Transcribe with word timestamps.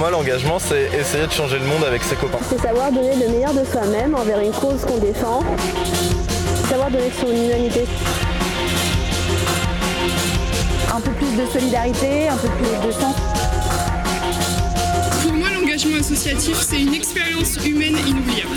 moi, 0.00 0.10
l'engagement, 0.10 0.58
c'est 0.58 0.88
essayer 0.98 1.26
de 1.26 1.30
changer 1.30 1.58
le 1.58 1.66
monde 1.66 1.84
avec 1.84 2.02
ses 2.02 2.16
copains. 2.16 2.38
C'est 2.48 2.58
savoir 2.58 2.90
donner 2.90 3.16
le 3.16 3.28
meilleur 3.28 3.52
de 3.52 3.62
soi-même 3.66 4.14
envers 4.14 4.40
une 4.40 4.50
cause 4.50 4.80
qu'on 4.80 4.96
défend. 4.96 5.44
Savoir 6.70 6.90
donner 6.90 7.12
son 7.20 7.26
humanité. 7.26 7.84
Un 10.90 11.00
peu 11.00 11.10
plus 11.10 11.36
de 11.36 11.46
solidarité, 11.52 12.28
un 12.30 12.36
peu 12.36 12.48
plus 12.48 12.88
de 12.88 12.92
sens. 12.92 13.14
Pour 15.22 15.32
moi, 15.34 15.48
l'engagement 15.50 15.96
associatif, 16.00 16.56
c'est 16.62 16.80
une 16.80 16.94
expérience 16.94 17.56
humaine 17.62 17.98
inoubliable. 18.08 18.56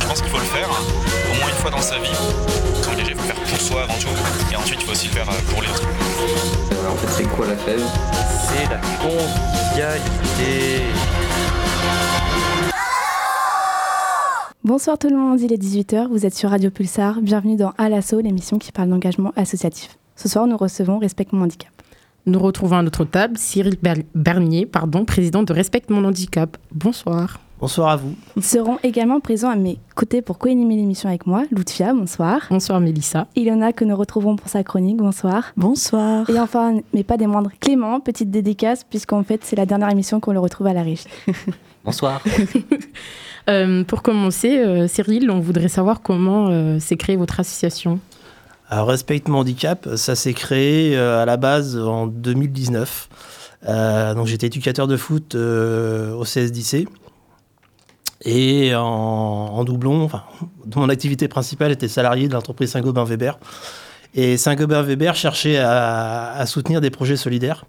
Je 0.00 0.04
pense 0.04 0.20
qu'il 0.20 0.30
faut 0.30 0.38
le 0.38 0.44
faire 0.46 0.68
au 0.68 1.38
moins 1.38 1.48
une 1.48 1.62
fois 1.62 1.70
dans 1.70 1.80
sa 1.80 1.94
vie. 1.98 2.10
S'engager, 2.82 3.12
il 3.12 3.14
faut 3.14 3.22
le 3.22 3.34
faire 3.34 3.36
pour 3.36 3.60
soi 3.60 3.82
avant 3.84 3.98
tout. 4.00 4.52
Et 4.52 4.56
ensuite, 4.56 4.80
il 4.80 4.84
faut 4.84 4.92
aussi 4.92 5.06
le 5.06 5.12
faire 5.12 5.26
pour 5.26 5.62
les 5.62 5.68
autres. 5.68 5.86
Euh, 6.72 6.90
en 6.90 6.96
fait, 6.96 7.22
c'est 7.22 7.28
quoi 7.28 7.46
la 7.46 7.56
fève? 7.56 7.84
C'est 8.48 8.68
la 8.68 8.80
convivialité. 9.76 10.82
Bonsoir 14.64 14.98
tout 14.98 15.08
le 15.08 15.16
monde, 15.16 15.40
il 15.40 15.52
est 15.52 15.62
18h, 15.62 16.08
vous 16.08 16.26
êtes 16.26 16.34
sur 16.34 16.50
Radio 16.50 16.70
Pulsar, 16.70 17.20
bienvenue 17.20 17.56
dans 17.56 17.72
À 17.78 17.88
l'assaut, 17.88 18.20
l'émission 18.20 18.58
qui 18.58 18.72
parle 18.72 18.88
d'engagement 18.88 19.32
associatif. 19.36 19.96
Ce 20.16 20.28
soir, 20.28 20.46
nous 20.46 20.56
recevons 20.56 20.98
Respect 20.98 21.28
mon 21.32 21.42
handicap. 21.42 21.70
Nous 22.24 22.38
retrouvons 22.40 22.76
à 22.76 22.82
notre 22.82 23.04
table 23.04 23.36
Cyril 23.38 23.76
Bernier, 24.14 24.66
pardon, 24.66 25.04
président 25.04 25.42
de 25.42 25.52
Respect 25.52 25.84
mon 25.90 26.04
handicap. 26.04 26.56
Bonsoir. 26.72 27.38
Bonsoir 27.58 27.88
à 27.88 27.96
vous. 27.96 28.14
Ils 28.36 28.44
seront 28.44 28.78
également 28.82 29.18
présents 29.18 29.48
à 29.48 29.56
mes 29.56 29.78
côtés 29.94 30.20
pour 30.20 30.36
co-animer 30.36 30.76
l'émission 30.76 31.08
avec 31.08 31.26
moi. 31.26 31.44
Loutfia, 31.50 31.94
bonsoir. 31.94 32.42
Bonsoir 32.50 32.80
Mélissa. 32.80 33.28
Ilona, 33.34 33.72
que 33.72 33.86
nous 33.86 33.96
retrouvons 33.96 34.36
pour 34.36 34.50
sa 34.50 34.62
chronique, 34.62 34.98
bonsoir. 34.98 35.52
Bonsoir. 35.56 36.28
Et 36.28 36.38
enfin, 36.38 36.80
mais 36.92 37.02
pas 37.02 37.16
des 37.16 37.26
moindres, 37.26 37.50
Clément, 37.58 38.00
petite 38.00 38.30
dédicace, 38.30 38.84
puisqu'en 38.84 39.22
fait, 39.22 39.40
c'est 39.42 39.56
la 39.56 39.64
dernière 39.64 39.88
émission 39.88 40.20
qu'on 40.20 40.32
le 40.32 40.38
retrouve 40.38 40.66
à 40.66 40.74
la 40.74 40.82
régie. 40.82 41.06
bonsoir. 41.84 42.22
euh, 43.48 43.84
pour 43.84 44.02
commencer, 44.02 44.58
euh, 44.58 44.86
Cyril, 44.86 45.30
on 45.30 45.40
voudrait 45.40 45.68
savoir 45.68 46.02
comment 46.02 46.48
euh, 46.48 46.78
s'est 46.78 46.98
créée 46.98 47.16
votre 47.16 47.40
association. 47.40 48.00
Alors, 48.68 48.88
Respect 48.88 49.22
mon 49.28 49.38
handicap, 49.38 49.88
ça 49.96 50.14
s'est 50.14 50.34
créé 50.34 50.94
euh, 50.94 51.22
à 51.22 51.24
la 51.24 51.38
base 51.38 51.78
en 51.78 52.06
2019. 52.06 53.08
Euh, 53.66 54.12
donc, 54.12 54.26
j'étais 54.26 54.48
éducateur 54.48 54.86
de 54.86 54.98
foot 54.98 55.34
au 55.34 56.22
CSDC. 56.24 56.86
Et 58.28 58.74
en, 58.74 59.62
doublon, 59.62 60.10
mon 60.74 60.88
activité 60.88 61.28
principale 61.28 61.70
était 61.70 61.86
salarié 61.86 62.26
de 62.26 62.32
l'entreprise 62.32 62.72
Saint-Gobain-Weber. 62.72 63.38
Et 64.14 64.36
Saint-Gobain-Weber 64.36 65.14
cherchait 65.14 65.58
à, 65.58 66.44
soutenir 66.46 66.80
des 66.80 66.90
projets 66.90 67.16
solidaires. 67.16 67.64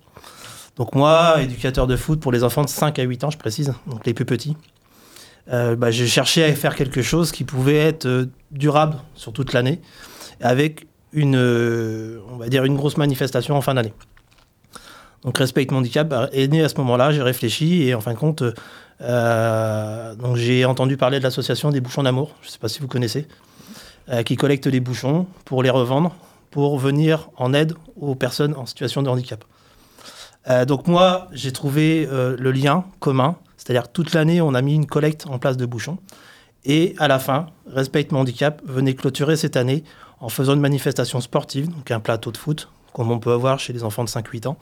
Donc 0.75 0.95
moi, 0.95 1.41
éducateur 1.41 1.86
de 1.86 1.95
foot 1.95 2.19
pour 2.19 2.31
les 2.31 2.44
enfants 2.44 2.64
de 2.64 2.69
5 2.69 2.97
à 2.97 3.03
8 3.03 3.23
ans, 3.25 3.30
je 3.30 3.38
précise, 3.38 3.73
donc 3.86 4.05
les 4.05 4.16
plus 4.16 4.25
petits, 4.25 4.58
euh, 5.52 5.75
bah, 5.75 5.91
j'ai 5.91 6.08
cherché 6.08 6.44
à 6.44 6.53
faire 6.53 6.75
quelque 6.75 7.02
chose 7.02 7.31
qui 7.31 7.44
pouvait 7.44 7.77
être 7.77 8.05
euh, 8.05 8.25
durable 8.52 8.97
sur 9.16 9.33
toute 9.33 9.53
l'année, 9.53 9.81
avec 10.42 10.88
une, 11.14 11.36
euh, 11.36 12.19
on 12.31 12.38
va 12.38 12.49
dire 12.49 12.64
une 12.66 12.75
grosse 12.75 12.97
manifestation 12.97 13.55
en 13.55 13.61
fin 13.61 13.75
d'année. 13.75 13.94
Donc 15.23 15.38
Respect 15.38 15.67
handicap 15.71 16.14
est 16.31 16.47
né 16.47 16.64
à 16.64 16.69
ce 16.69 16.75
moment-là, 16.77 17.11
j'ai 17.11 17.23
réfléchi 17.23 17.83
et 17.83 17.95
en 17.95 18.02
fin 18.02 18.14
de 18.14 18.19
compte, 18.19 18.44
donc 18.99 20.35
j'ai 20.35 20.65
entendu 20.65 20.97
parler 20.97 21.19
de 21.19 21.23
l'association 21.23 21.69
des 21.69 21.81
bouchons 21.81 22.03
d'amour, 22.03 22.35
je 22.41 22.47
ne 22.47 22.51
sais 22.51 22.59
pas 22.59 22.67
si 22.69 22.79
vous 22.79 22.87
connaissez, 22.87 23.27
euh, 24.09 24.23
qui 24.23 24.35
collecte 24.35 24.67
les 24.67 24.79
bouchons 24.79 25.27
pour 25.45 25.63
les 25.63 25.69
revendre, 25.69 26.15
pour 26.51 26.79
venir 26.79 27.29
en 27.37 27.53
aide 27.53 27.73
aux 27.99 28.15
personnes 28.15 28.55
en 28.55 28.65
situation 28.65 29.03
de 29.03 29.09
handicap. 29.09 29.43
Euh, 30.49 30.65
donc 30.65 30.87
moi, 30.87 31.27
j'ai 31.31 31.51
trouvé 31.51 32.07
euh, 32.09 32.35
le 32.39 32.51
lien 32.51 32.85
commun, 32.99 33.35
c'est-à-dire 33.57 33.91
toute 33.91 34.13
l'année, 34.13 34.41
on 34.41 34.53
a 34.53 34.61
mis 34.61 34.75
une 34.75 34.85
collecte 34.85 35.27
en 35.27 35.39
place 35.39 35.57
de 35.57 35.65
bouchons. 35.65 35.97
Et 36.63 36.95
à 36.97 37.07
la 37.07 37.19
fin, 37.19 37.47
Respect 37.67 38.07
mon 38.11 38.19
handicap 38.19 38.61
venait 38.65 38.93
clôturer 38.93 39.36
cette 39.36 39.57
année 39.57 39.83
en 40.19 40.30
faisant 40.30 40.53
une 40.53 40.61
manifestation 40.61 41.21
sportive, 41.21 41.69
donc 41.69 41.91
un 41.91 41.99
plateau 41.99 42.31
de 42.31 42.37
foot, 42.37 42.69
comme 42.93 43.11
on 43.11 43.19
peut 43.19 43.31
avoir 43.31 43.59
chez 43.59 43.73
les 43.73 43.83
enfants 43.83 44.03
de 44.03 44.09
5-8 44.09 44.47
ans. 44.47 44.57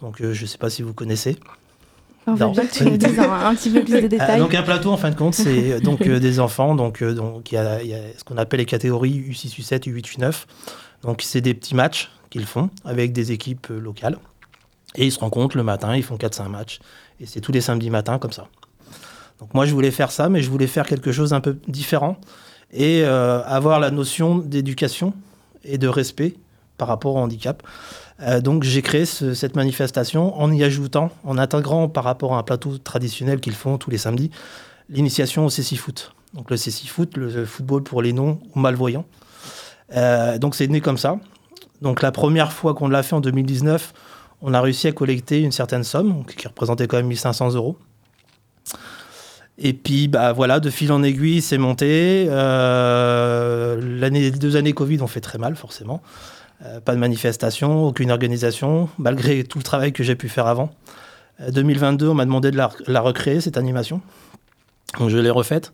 Donc 0.00 0.20
euh, 0.20 0.32
je 0.32 0.42
ne 0.42 0.46
sais 0.46 0.58
pas 0.58 0.70
si 0.70 0.82
vous 0.82 0.94
connaissez. 0.94 1.36
En 2.26 2.54
fait, 2.54 2.66
que 2.66 2.74
tu 2.74 2.84
nous 2.84 2.96
dises 2.96 3.18
un, 3.18 3.46
un, 3.46 3.54
petit 3.54 3.70
peu 3.70 3.82
plus 3.82 4.02
de 4.02 4.06
détails. 4.08 4.40
Euh, 4.40 4.42
donc 4.42 4.54
un 4.54 4.62
plateau, 4.62 4.90
en 4.90 4.96
fin 4.96 5.10
de 5.10 5.14
compte, 5.14 5.34
c'est 5.34 5.80
donc 5.80 6.06
euh, 6.06 6.18
des 6.18 6.40
enfants. 6.40 6.74
Donc, 6.74 7.02
euh, 7.02 7.14
donc 7.14 7.52
il 7.52 7.54
y 7.54 7.58
a, 7.58 7.82
y 7.82 7.94
a 7.94 7.98
ce 8.16 8.24
qu'on 8.24 8.36
appelle 8.36 8.60
les 8.60 8.66
catégories 8.66 9.24
U6, 9.30 9.60
U7, 9.60 9.88
U8, 9.88 10.18
U9. 10.18 10.44
Donc 11.02 11.22
c'est 11.22 11.40
des 11.40 11.54
petits 11.54 11.74
matchs 11.74 12.10
qu'ils 12.30 12.46
font 12.46 12.70
avec 12.84 13.12
des 13.12 13.32
équipes 13.32 13.68
locales. 13.68 14.18
Et 14.96 15.04
ils 15.04 15.12
se 15.12 15.20
rencontrent 15.20 15.56
le 15.56 15.62
matin, 15.62 15.94
ils 15.94 16.02
font 16.02 16.16
4-5 16.16 16.48
matchs. 16.48 16.80
Et 17.20 17.26
c'est 17.26 17.40
tous 17.40 17.52
les 17.52 17.60
samedis 17.60 17.90
matins 17.90 18.18
comme 18.18 18.32
ça. 18.32 18.48
Donc 19.40 19.52
moi, 19.54 19.66
je 19.66 19.72
voulais 19.72 19.90
faire 19.90 20.10
ça, 20.10 20.28
mais 20.28 20.42
je 20.42 20.50
voulais 20.50 20.66
faire 20.66 20.86
quelque 20.86 21.12
chose 21.12 21.30
d'un 21.30 21.40
peu 21.40 21.58
différent 21.68 22.16
et 22.72 23.02
euh, 23.04 23.42
avoir 23.44 23.80
la 23.80 23.90
notion 23.90 24.38
d'éducation 24.38 25.12
et 25.64 25.78
de 25.78 25.88
respect 25.88 26.34
par 26.78 26.88
rapport 26.88 27.14
au 27.14 27.18
handicap. 27.18 27.62
Euh, 28.22 28.40
donc 28.40 28.62
j'ai 28.62 28.82
créé 28.82 29.04
ce, 29.04 29.34
cette 29.34 29.56
manifestation 29.56 30.38
en 30.40 30.50
y 30.52 30.64
ajoutant, 30.64 31.10
en 31.24 31.36
intégrant 31.36 31.88
par 31.88 32.04
rapport 32.04 32.34
à 32.34 32.38
un 32.38 32.42
plateau 32.42 32.78
traditionnel 32.78 33.40
qu'ils 33.40 33.54
font 33.54 33.76
tous 33.78 33.90
les 33.90 33.98
samedis, 33.98 34.30
l'initiation 34.88 35.46
au 35.46 35.50
CC 35.50 35.76
Foot. 35.76 36.12
Donc 36.34 36.50
le 36.50 36.56
CC 36.56 36.86
Foot, 36.86 37.16
le 37.16 37.44
football 37.44 37.82
pour 37.82 38.02
les 38.02 38.12
non 38.12 38.38
ou 38.54 38.58
malvoyants. 38.58 39.04
Euh, 39.94 40.38
donc 40.38 40.54
c'est 40.54 40.66
né 40.66 40.80
comme 40.80 40.98
ça. 40.98 41.18
Donc 41.82 42.02
la 42.02 42.12
première 42.12 42.52
fois 42.52 42.74
qu'on 42.74 42.88
l'a 42.88 43.02
fait 43.02 43.14
en 43.14 43.20
2019, 43.20 43.92
on 44.42 44.54
a 44.54 44.60
réussi 44.60 44.88
à 44.88 44.92
collecter 44.92 45.40
une 45.40 45.52
certaine 45.52 45.84
somme, 45.84 46.24
qui 46.24 46.46
représentait 46.46 46.86
quand 46.86 46.96
même 46.96 47.06
1500 47.06 47.54
euros. 47.54 47.76
Et 49.58 49.72
puis, 49.72 50.08
bah, 50.08 50.32
voilà, 50.32 50.60
de 50.60 50.68
fil 50.68 50.92
en 50.92 51.02
aiguille, 51.02 51.40
c'est 51.40 51.56
monté. 51.56 52.26
Euh, 52.28 53.80
les 53.80 54.30
deux 54.30 54.56
années 54.56 54.74
Covid 54.74 55.00
ont 55.00 55.06
fait 55.06 55.22
très 55.22 55.38
mal, 55.38 55.56
forcément. 55.56 56.02
Euh, 56.64 56.80
pas 56.80 56.94
de 56.94 56.98
manifestation, 56.98 57.84
aucune 57.84 58.10
organisation, 58.10 58.88
malgré 58.98 59.44
tout 59.44 59.58
le 59.58 59.64
travail 59.64 59.92
que 59.92 60.02
j'ai 60.02 60.16
pu 60.16 60.28
faire 60.28 60.46
avant. 60.46 60.70
Euh, 61.40 61.50
2022, 61.50 62.08
on 62.08 62.14
m'a 62.14 62.24
demandé 62.24 62.50
de 62.50 62.56
la, 62.56 63.00
recréer, 63.00 63.40
cette 63.40 63.56
animation. 63.56 64.00
Je 65.06 65.18
l'ai 65.18 65.30
refaite. 65.30 65.72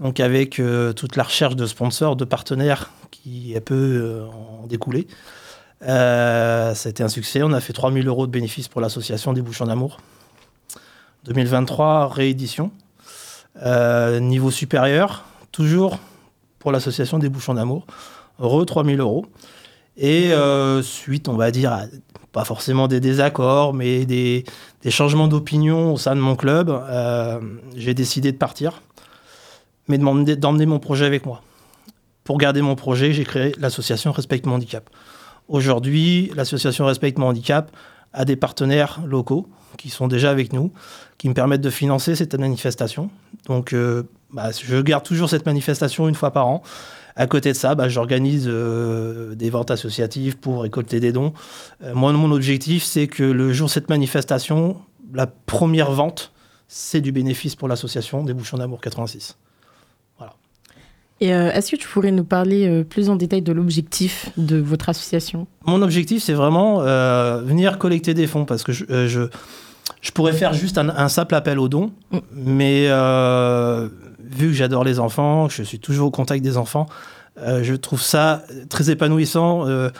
Donc, 0.00 0.20
avec 0.20 0.58
euh, 0.58 0.92
toute 0.92 1.16
la 1.16 1.22
recherche 1.22 1.56
de 1.56 1.66
sponsors, 1.66 2.16
de 2.16 2.24
partenaires 2.24 2.90
qui 3.10 3.56
a 3.56 3.60
peu 3.60 4.24
en 4.32 4.66
découlé. 4.66 5.06
C'était 5.80 7.02
un 7.02 7.08
succès. 7.08 7.42
On 7.42 7.52
a 7.52 7.60
fait 7.60 7.72
3000 7.72 8.06
euros 8.08 8.26
de 8.26 8.32
bénéfices 8.32 8.68
pour 8.68 8.80
l'association 8.80 9.32
des 9.32 9.42
Bouchons 9.42 9.66
d'Amour. 9.66 9.98
2023, 11.24 12.08
réédition. 12.08 12.70
Euh, 13.62 14.20
niveau 14.20 14.50
supérieur, 14.50 15.24
toujours 15.50 15.98
pour 16.58 16.70
l'association 16.70 17.18
des 17.18 17.28
bouchons 17.28 17.54
d'amour, 17.54 17.86
re 18.38 18.64
3000 18.64 19.00
euros. 19.00 19.26
Et 19.98 20.32
euh, 20.32 20.80
suite, 20.80 21.28
on 21.28 21.34
va 21.34 21.50
dire, 21.50 21.72
à, 21.72 21.82
pas 22.32 22.44
forcément 22.44 22.86
des 22.86 23.00
désaccords, 23.00 23.74
mais 23.74 24.06
des, 24.06 24.44
changements 24.88 25.26
d'opinion 25.26 25.92
au 25.92 25.96
sein 25.96 26.14
de 26.14 26.20
mon 26.20 26.36
club, 26.36 26.70
euh, 26.70 27.40
j'ai 27.76 27.94
décidé 27.94 28.30
de 28.30 28.36
partir, 28.36 28.80
mais 29.88 29.98
d'emmener 29.98 30.66
mon 30.66 30.78
projet 30.78 31.04
avec 31.04 31.26
moi. 31.26 31.42
Pour 32.22 32.38
garder 32.38 32.62
mon 32.62 32.76
projet, 32.76 33.12
j'ai 33.12 33.24
créé 33.24 33.54
l'association 33.58 34.12
Respect 34.12 34.42
mon 34.44 34.54
handicap. 34.54 34.88
Aujourd'hui, 35.48 36.30
l'association 36.36 36.86
Respect 36.86 37.14
mon 37.16 37.28
handicap 37.28 37.70
a 38.12 38.24
des 38.24 38.36
partenaires 38.36 39.00
locaux 39.04 39.48
qui 39.78 39.90
sont 39.90 40.06
déjà 40.06 40.30
avec 40.30 40.52
nous, 40.52 40.72
qui 41.18 41.28
me 41.28 41.34
permettent 41.34 41.60
de 41.60 41.70
financer 41.70 42.14
cette 42.14 42.34
manifestation. 42.34 43.10
Donc, 43.46 43.72
euh, 43.72 44.04
bah, 44.32 44.50
je 44.52 44.80
garde 44.80 45.04
toujours 45.04 45.28
cette 45.28 45.46
manifestation 45.46 46.08
une 46.08 46.14
fois 46.14 46.30
par 46.30 46.46
an. 46.46 46.62
À 47.18 47.26
côté 47.26 47.50
de 47.50 47.56
ça, 47.56 47.74
bah, 47.74 47.88
j'organise 47.88 48.44
euh, 48.46 49.34
des 49.34 49.50
ventes 49.50 49.72
associatives 49.72 50.38
pour 50.38 50.62
récolter 50.62 51.00
des 51.00 51.10
dons. 51.10 51.32
Euh, 51.82 51.92
moi, 51.92 52.12
mon 52.12 52.30
objectif, 52.30 52.84
c'est 52.84 53.08
que 53.08 53.24
le 53.24 53.52
jour 53.52 53.66
de 53.66 53.72
cette 53.72 53.88
manifestation, 53.88 54.76
la 55.12 55.26
première 55.26 55.90
vente, 55.90 56.32
c'est 56.68 57.00
du 57.00 57.10
bénéfice 57.10 57.56
pour 57.56 57.66
l'association 57.66 58.22
des 58.22 58.34
Bouchons 58.34 58.58
d'Amour 58.58 58.80
86. 58.80 59.36
Voilà. 60.16 60.34
Et 61.20 61.34
euh, 61.34 61.50
est-ce 61.50 61.72
que 61.72 61.76
tu 61.76 61.88
pourrais 61.88 62.12
nous 62.12 62.22
parler 62.22 62.84
plus 62.84 63.10
en 63.10 63.16
détail 63.16 63.42
de 63.42 63.50
l'objectif 63.50 64.30
de 64.36 64.58
votre 64.58 64.88
association? 64.88 65.48
Mon 65.66 65.82
objectif, 65.82 66.22
c'est 66.22 66.34
vraiment 66.34 66.82
venir 67.42 67.78
collecter 67.78 68.14
des 68.14 68.28
fonds 68.28 68.44
parce 68.44 68.62
que 68.62 68.70
je, 68.70 68.84
je, 69.08 69.22
je 70.02 70.10
pourrais 70.12 70.34
faire 70.34 70.52
juste 70.52 70.78
un, 70.78 70.88
un, 70.88 71.08
simple 71.08 71.34
appel 71.34 71.58
aux 71.58 71.68
dons, 71.68 71.90
mm. 72.12 72.18
mais 72.32 72.86
vu 74.28 74.48
que 74.48 74.52
j'adore 74.52 74.84
les 74.84 74.98
enfants, 74.98 75.48
que 75.48 75.54
je 75.54 75.62
suis 75.62 75.78
toujours 75.78 76.08
au 76.08 76.10
contact 76.10 76.42
des 76.42 76.56
enfants, 76.56 76.86
euh, 77.38 77.62
je 77.62 77.74
trouve 77.74 78.02
ça 78.02 78.42
très 78.68 78.90
épanouissant 78.90 79.66
euh, 79.66 79.90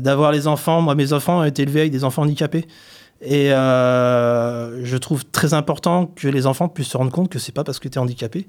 d'avoir 0.00 0.32
les 0.32 0.46
enfants. 0.46 0.80
Moi, 0.82 0.94
mes 0.94 1.12
enfants 1.12 1.40
ont 1.40 1.44
été 1.44 1.62
élevés 1.62 1.80
avec 1.80 1.92
des 1.92 2.04
enfants 2.04 2.22
handicapés. 2.22 2.66
Et 3.24 3.50
je 3.50 4.96
trouve 4.96 5.24
très 5.24 5.54
important 5.54 6.06
que 6.06 6.26
les 6.26 6.46
enfants 6.46 6.68
puissent 6.68 6.88
se 6.88 6.96
rendre 6.96 7.12
compte 7.12 7.28
que 7.28 7.38
c'est 7.38 7.52
pas 7.52 7.62
parce 7.62 7.78
que 7.78 7.88
tu 7.88 7.94
es 7.94 7.98
handicapé 7.98 8.48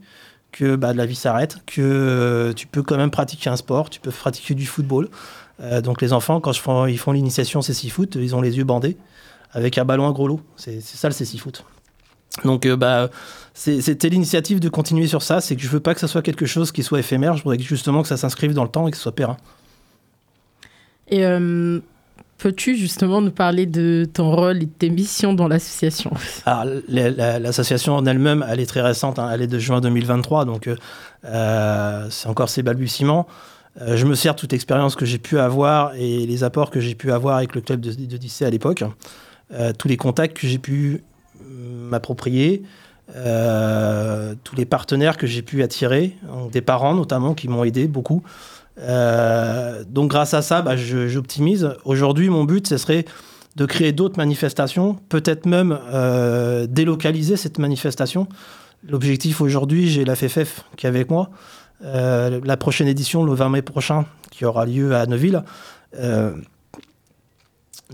que 0.54 0.78
bah, 0.78 0.94
la 0.94 1.06
vie 1.06 1.16
s'arrête, 1.16 1.58
que 1.66 1.82
euh, 1.82 2.54
tu 2.54 2.68
peux 2.68 2.84
quand 2.84 2.96
même 2.96 3.12
pratiquer 3.12 3.50
un 3.50 3.58
sport, 3.58 3.90
tu 3.90 4.00
peux 4.00 4.12
pratiquer 4.12 4.54
du 4.54 4.66
football. 4.66 5.10
Euh, 5.62 5.82
donc 5.82 6.02
les 6.02 6.14
enfants, 6.14 6.40
quand 6.40 6.54
ils 6.88 6.98
font 6.98 7.12
l'initiation 7.12 7.62
CC 7.62 7.90
Foot, 7.90 8.16
ils 8.16 8.36
ont 8.36 8.42
les 8.42 8.58
yeux 8.58 8.64
bandés 8.64 8.96
avec 9.52 9.78
un 9.78 9.86
ballon 9.86 10.08
à 10.08 10.14
gros 10.14 10.28
lot. 10.28 10.40
C'est 10.56 10.80
ça 10.82 11.10
le 11.10 11.14
CC 11.14 11.38
Foot. 11.38 11.66
Donc, 12.44 12.66
euh, 12.66 12.76
bah, 12.76 13.10
c'était 13.54 14.10
l'initiative 14.10 14.60
de 14.60 14.70
continuer 14.70 15.08
sur 15.08 15.22
ça. 15.22 15.40
C'est 15.42 15.56
que 15.56 15.62
je 15.62 15.68
veux 15.68 15.80
pas 15.80 15.94
que 15.94 16.00
ça 16.00 16.08
soit 16.08 16.22
quelque 16.24 16.46
chose 16.46 16.72
qui 16.72 16.82
soit 16.84 17.00
éphémère. 17.00 17.38
Je 17.38 17.44
voudrais 17.44 17.60
justement 17.60 18.02
que 18.02 18.08
ça 18.08 18.18
s'inscrive 18.18 18.54
dans 18.54 18.64
le 18.64 18.70
temps 18.70 18.88
et 18.88 18.92
que 18.92 18.98
ce 18.98 19.04
soit 19.04 19.16
périn. 19.16 19.38
Et 21.10 21.26
euh, 21.26 21.80
peux-tu 22.40 22.76
justement 22.76 23.22
nous 23.22 23.32
parler 23.32 23.66
de 23.66 24.08
ton 24.12 24.32
rôle 24.36 24.58
et 24.58 24.66
de 24.66 24.72
tes 24.72 24.90
missions 24.90 25.34
dans 25.34 25.48
l'association? 25.48 26.12
La- 26.88 27.40
l'association 27.40 27.96
en 27.96 28.06
elle-même, 28.06 28.44
elle 28.50 28.60
est 28.60 28.66
très 28.66 28.82
récente. 28.82 29.20
hein. 29.20 29.30
Elle 29.32 29.42
est 29.44 29.48
de 29.48 29.60
juin 29.60 29.82
2023, 29.82 30.46
donc 30.46 30.68
euh, 30.68 30.76
euh, 31.26 32.08
c'est 32.10 32.28
encore 32.30 32.50
ses 32.50 32.64
balbutiements. 32.64 33.28
Euh, 33.82 33.96
je 33.98 34.06
me 34.06 34.16
sers 34.16 34.36
toute 34.36 34.54
expérience 34.54 34.96
que 34.96 35.06
j'ai 35.06 35.18
pu 35.20 35.38
avoir 35.40 35.94
et 35.96 36.26
les 36.26 36.44
apports 36.44 36.72
que 36.72 36.80
j'ai 36.80 36.96
pu 36.96 37.12
avoir 37.12 37.38
avec 37.38 37.54
le 37.54 37.62
club 37.62 37.80
de, 37.82 37.92
de 37.92 38.46
à 38.46 38.50
l'époque. 38.50 38.84
Tous 39.78 39.88
les 39.88 39.98
contacts 39.98 40.36
que 40.38 40.48
j'ai 40.48 40.58
pu 40.58 41.04
m'approprier, 41.54 42.64
euh, 43.16 44.34
tous 44.44 44.56
les 44.56 44.66
partenaires 44.66 45.18
que 45.18 45.28
j'ai 45.28 45.42
pu 45.42 45.62
attirer, 45.62 46.16
donc 46.26 46.52
des 46.52 46.62
parents 46.62 46.96
notamment 46.96 47.34
qui 47.34 47.48
m'ont 47.48 47.64
aidé 47.64 47.88
beaucoup. 47.88 48.24
Euh, 48.80 49.84
donc 49.88 50.10
grâce 50.10 50.34
à 50.34 50.42
ça, 50.42 50.62
bah, 50.62 50.76
j'optimise. 50.78 51.76
Aujourd'hui, 51.84 52.30
mon 52.30 52.46
but, 52.46 52.66
ce 52.66 52.78
serait 52.78 53.06
de 53.56 53.66
créer 53.66 53.92
d'autres 53.92 54.18
manifestations, 54.18 54.98
peut-être 55.10 55.46
même 55.46 55.78
euh, 55.94 56.66
délocaliser 56.66 57.36
cette 57.38 57.60
manifestation. 57.60 58.28
L'objectif 58.88 59.42
aujourd'hui, 59.42 59.90
j'ai 59.90 60.06
la 60.06 60.16
FFF 60.16 60.64
qui 60.78 60.86
est 60.86 60.90
avec 60.90 61.10
moi. 61.10 61.30
La 61.82 62.58
prochaine 62.58 62.88
édition, 62.88 63.26
le 63.26 63.34
20 63.34 63.50
mai 63.50 63.62
prochain, 63.62 64.06
qui 64.32 64.46
aura 64.46 64.66
lieu 64.66 64.96
à 64.96 65.06
Neuville. 65.06 65.44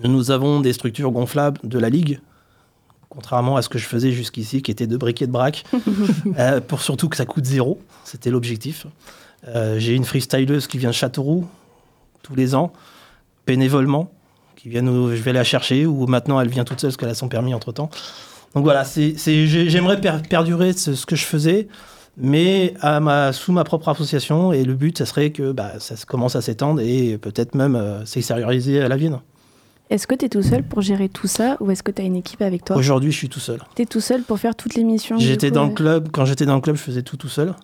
nous 0.03 0.31
avons 0.31 0.59
des 0.59 0.73
structures 0.73 1.11
gonflables 1.11 1.59
de 1.63 1.79
la 1.79 1.89
Ligue, 1.89 2.19
contrairement 3.09 3.55
à 3.57 3.61
ce 3.61 3.69
que 3.69 3.79
je 3.79 3.85
faisais 3.85 4.11
jusqu'ici, 4.11 4.61
qui 4.61 4.71
était 4.71 4.87
de 4.87 4.95
briquet 4.97 5.27
de 5.27 5.31
braque, 5.31 5.63
euh, 6.39 6.61
pour 6.61 6.81
surtout 6.81 7.09
que 7.09 7.17
ça 7.17 7.25
coûte 7.25 7.45
zéro. 7.45 7.79
C'était 8.03 8.29
l'objectif. 8.29 8.85
Euh, 9.47 9.79
j'ai 9.79 9.93
une 9.95 10.05
freestyleuse 10.05 10.67
qui 10.67 10.77
vient 10.77 10.89
de 10.89 10.95
Châteauroux 10.95 11.47
tous 12.23 12.35
les 12.35 12.53
ans, 12.55 12.71
bénévolement, 13.47 14.11
qui 14.55 14.69
vient 14.69 14.81
nous, 14.81 15.09
je 15.15 15.21
vais 15.21 15.33
la 15.33 15.43
chercher, 15.43 15.85
ou 15.85 16.05
maintenant 16.07 16.39
elle 16.41 16.49
vient 16.49 16.63
toute 16.65 16.79
seule 16.81 16.89
parce 16.89 16.97
qu'elle 16.97 17.09
a 17.09 17.13
son 17.15 17.29
permis 17.29 17.53
entre 17.53 17.71
temps. 17.71 17.89
Donc 18.55 18.63
voilà, 18.63 18.83
c'est, 18.83 19.13
c'est- 19.17 19.47
j'ai- 19.47 19.69
j'aimerais 19.69 20.01
per- 20.01 20.19
perdurer 20.29 20.73
ce, 20.73 20.93
ce 20.95 21.05
que 21.05 21.15
je 21.15 21.23
faisais, 21.25 21.67
mais 22.17 22.73
à 22.81 22.99
ma, 22.99 23.31
sous 23.31 23.51
ma 23.53 23.63
propre 23.63 23.87
association, 23.89 24.51
et 24.51 24.63
le 24.65 24.73
but, 24.73 24.97
ça 24.97 25.05
serait 25.05 25.31
que 25.31 25.51
bah, 25.51 25.73
ça 25.79 25.95
commence 26.05 26.35
à 26.35 26.41
s'étendre 26.41 26.81
et 26.81 27.17
peut-être 27.17 27.55
même 27.55 27.75
euh, 27.75 28.05
s'extérioriser 28.05 28.81
à 28.81 28.87
la 28.89 28.97
Vienne. 28.97 29.19
Est-ce 29.89 30.05
que 30.05 30.13
tu 30.15 30.25
es 30.25 30.29
tout 30.29 30.43
seul 30.43 30.63
pour 30.63 30.81
gérer 30.81 31.09
tout 31.09 31.27
ça 31.27 31.57
ou 31.59 31.71
est-ce 31.71 31.81
que 31.81 31.91
tu 31.91 32.01
as 32.01 32.05
une 32.05 32.15
équipe 32.15 32.41
avec 32.41 32.63
toi? 32.63 32.75
Aujourd'hui, 32.75 33.11
je 33.11 33.17
suis 33.17 33.29
tout 33.29 33.39
seul. 33.39 33.59
Tu 33.75 33.81
es 33.81 33.85
tout 33.85 34.01
seul 34.01 34.21
pour 34.21 34.37
faire 34.39 34.55
toutes 34.55 34.75
les 34.75 34.83
missions 34.83 35.17
J'étais 35.17 35.49
dans 35.51 35.65
le 35.65 35.73
club, 35.73 36.09
quand 36.11 36.25
j'étais 36.25 36.45
dans 36.45 36.55
le 36.55 36.61
club, 36.61 36.75
je 36.75 36.81
faisais 36.81 37.01
tout 37.01 37.17
tout 37.17 37.27
seul, 37.29 37.55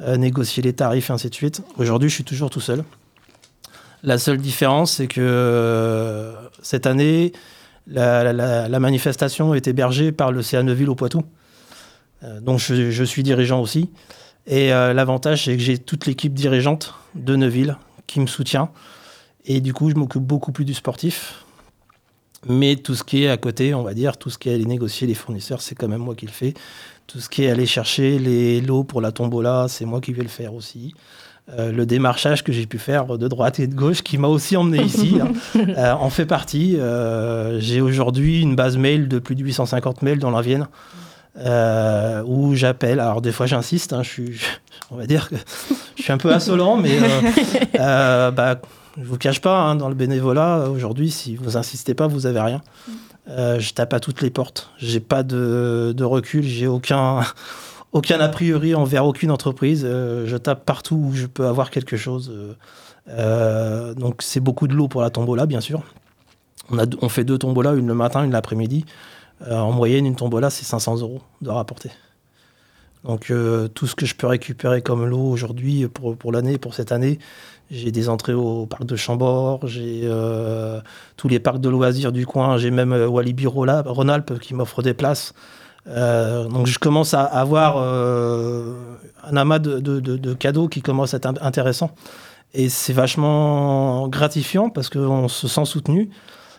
euh, 0.00 0.16
négocier 0.16 0.62
les 0.62 0.72
tarifs 0.72 1.10
et 1.10 1.12
ainsi 1.12 1.28
de 1.28 1.34
suite. 1.34 1.62
Aujourd'hui, 1.76 2.08
je 2.08 2.14
suis 2.14 2.24
toujours 2.24 2.48
tout 2.48 2.60
seul. 2.60 2.82
La 4.02 4.16
seule 4.18 4.38
différence, 4.38 4.92
c'est 4.92 5.06
que 5.06 5.20
euh, 5.20 6.32
cette 6.62 6.86
année, 6.86 7.32
la, 7.86 8.24
la- 8.24 8.32
la- 8.32 8.68
la 8.68 8.80
manifestation 8.80 9.52
est 9.54 9.68
hébergée 9.68 10.12
par 10.12 10.32
le 10.32 10.40
CA 10.42 10.62
Neuville 10.62 10.88
au 10.88 10.94
Poitou. 10.94 11.22
Euh, 12.22 12.40
donc, 12.40 12.58
je, 12.58 12.90
je 12.90 13.04
suis 13.04 13.22
dirigeant 13.22 13.60
aussi. 13.60 13.90
Et 14.46 14.68
l'avantage, 14.68 15.46
c'est 15.46 15.56
que 15.56 15.62
j'ai 15.62 15.76
toute 15.76 16.06
l'équipe 16.06 16.32
dirigeante 16.32 16.94
de 17.16 17.34
Neuville 17.34 17.76
qui 18.06 18.20
me 18.20 18.28
soutient. 18.28 18.70
Et 19.44 19.60
du 19.60 19.72
coup, 19.74 19.90
je 19.90 19.96
m'occupe 19.96 20.22
beaucoup 20.22 20.52
plus 20.52 20.64
du 20.64 20.72
sportif. 20.72 21.44
Mais 22.48 22.76
tout 22.76 22.94
ce 22.94 23.02
qui 23.02 23.24
est 23.24 23.28
à 23.28 23.36
côté, 23.36 23.74
on 23.74 23.82
va 23.82 23.94
dire, 23.94 24.16
tout 24.18 24.30
ce 24.30 24.38
qui 24.38 24.48
est 24.50 24.54
aller 24.54 24.64
négocier 24.64 25.06
les 25.06 25.14
fournisseurs, 25.14 25.60
c'est 25.60 25.74
quand 25.74 25.88
même 25.88 26.02
moi 26.02 26.14
qui 26.14 26.26
le 26.26 26.32
fais. 26.32 26.54
Tout 27.06 27.20
ce 27.20 27.28
qui 27.28 27.44
est 27.44 27.50
aller 27.50 27.66
chercher 27.66 28.18
les 28.18 28.60
lots 28.60 28.84
pour 28.84 29.00
la 29.00 29.12
tombola, 29.12 29.66
c'est 29.68 29.84
moi 29.84 30.00
qui 30.00 30.12
vais 30.12 30.22
le 30.22 30.28
faire 30.28 30.54
aussi. 30.54 30.94
Euh, 31.48 31.70
le 31.70 31.86
démarchage 31.86 32.42
que 32.42 32.52
j'ai 32.52 32.66
pu 32.66 32.78
faire 32.78 33.18
de 33.18 33.28
droite 33.28 33.60
et 33.60 33.66
de 33.68 33.74
gauche, 33.74 34.02
qui 34.02 34.18
m'a 34.18 34.28
aussi 34.28 34.56
emmené 34.56 34.82
ici, 34.84 35.18
hein, 35.20 35.32
euh, 35.56 35.92
en 35.92 36.10
fait 36.10 36.26
partie. 36.26 36.76
Euh, 36.76 37.60
j'ai 37.60 37.80
aujourd'hui 37.80 38.42
une 38.42 38.56
base 38.56 38.76
mail 38.76 39.08
de 39.08 39.18
plus 39.18 39.34
de 39.34 39.42
850 39.42 40.02
mails 40.02 40.18
dans 40.18 40.30
la 40.30 40.42
Vienne, 40.42 40.66
euh, 41.38 42.22
où 42.24 42.54
j'appelle. 42.54 42.98
Alors 42.98 43.20
des 43.20 43.32
fois 43.32 43.46
j'insiste, 43.46 43.92
hein, 43.92 44.02
je 44.02 44.08
suis, 44.08 44.40
on 44.90 44.96
va 44.96 45.06
dire 45.06 45.28
que 45.28 45.36
je 45.96 46.02
suis 46.02 46.12
un 46.12 46.18
peu 46.18 46.32
insolent, 46.32 46.76
mais 46.78 46.98
euh, 46.98 47.20
euh, 47.80 48.30
bah, 48.30 48.60
je 48.98 49.04
vous 49.04 49.18
cache 49.18 49.40
pas, 49.40 49.60
hein, 49.60 49.76
dans 49.76 49.88
le 49.88 49.94
bénévolat, 49.94 50.70
aujourd'hui, 50.70 51.10
si 51.10 51.36
vous 51.36 51.56
insistez 51.56 51.94
pas, 51.94 52.06
vous 52.06 52.26
avez 52.26 52.40
rien. 52.40 52.62
Euh, 53.28 53.58
je 53.58 53.74
tape 53.74 53.92
à 53.92 54.00
toutes 54.00 54.22
les 54.22 54.30
portes. 54.30 54.70
J'ai 54.78 55.00
pas 55.00 55.22
de, 55.22 55.92
de 55.96 56.04
recul, 56.04 56.42
j'ai 56.42 56.66
aucun, 56.66 57.20
aucun 57.92 58.20
a 58.20 58.28
priori 58.28 58.74
envers 58.74 59.04
aucune 59.04 59.30
entreprise. 59.30 59.82
Euh, 59.84 60.26
je 60.26 60.36
tape 60.36 60.64
partout 60.64 60.96
où 60.96 61.12
je 61.14 61.26
peux 61.26 61.46
avoir 61.46 61.70
quelque 61.70 61.96
chose. 61.96 62.32
Euh, 62.32 62.54
euh, 63.08 63.94
donc 63.94 64.22
c'est 64.22 64.40
beaucoup 64.40 64.68
de 64.68 64.74
l'eau 64.74 64.88
pour 64.88 65.02
la 65.02 65.10
tombola, 65.10 65.46
bien 65.46 65.60
sûr. 65.60 65.82
On, 66.70 66.78
a, 66.78 66.84
on 67.00 67.08
fait 67.08 67.24
deux 67.24 67.38
tombolas, 67.38 67.74
une 67.74 67.86
le 67.86 67.94
matin, 67.94 68.24
une 68.24 68.32
l'après-midi. 68.32 68.84
Euh, 69.46 69.58
en 69.58 69.72
moyenne, 69.72 70.06
une 70.06 70.16
tombola, 70.16 70.50
c'est 70.50 70.64
500 70.64 70.98
euros 70.98 71.20
de 71.42 71.50
rapporter. 71.50 71.90
Donc 73.06 73.30
euh, 73.30 73.68
tout 73.68 73.86
ce 73.86 73.94
que 73.94 74.04
je 74.06 74.14
peux 74.14 74.26
récupérer 74.26 74.82
comme 74.82 75.06
lot 75.06 75.30
aujourd'hui 75.30 75.86
pour, 75.88 76.16
pour 76.16 76.32
l'année, 76.32 76.58
pour 76.58 76.74
cette 76.74 76.90
année, 76.92 77.18
j'ai 77.70 77.90
des 77.92 78.08
entrées 78.08 78.32
au 78.34 78.66
parc 78.66 78.84
de 78.84 78.96
Chambord, 78.96 79.66
j'ai 79.66 80.00
euh, 80.04 80.80
tous 81.16 81.28
les 81.28 81.38
parcs 81.38 81.60
de 81.60 81.68
loisirs 81.68 82.12
du 82.12 82.26
coin, 82.26 82.58
j'ai 82.58 82.70
même 82.70 82.92
euh, 82.92 83.06
Walibi 83.08 83.46
Rhône-Alpes 83.46 84.38
qui 84.40 84.54
m'offre 84.54 84.82
des 84.82 84.94
places. 84.94 85.34
Euh, 85.88 86.48
donc 86.48 86.66
je 86.66 86.78
commence 86.80 87.14
à 87.14 87.22
avoir 87.22 87.76
un 87.78 89.36
amas 89.36 89.58
de, 89.60 89.78
de- 89.78 90.00
de- 90.00 90.16
de 90.16 90.34
cadeaux 90.34 90.66
qui 90.68 90.82
commence 90.82 91.14
à 91.14 91.18
être 91.18 91.26
int- 91.26 91.40
intéressant. 91.42 91.92
Et 92.54 92.68
c'est 92.68 92.92
vachement 92.92 94.08
gratifiant 94.08 94.68
parce 94.70 94.88
qu'on 94.88 95.28
se 95.28 95.46
sent 95.46 95.64
soutenu. 95.64 96.10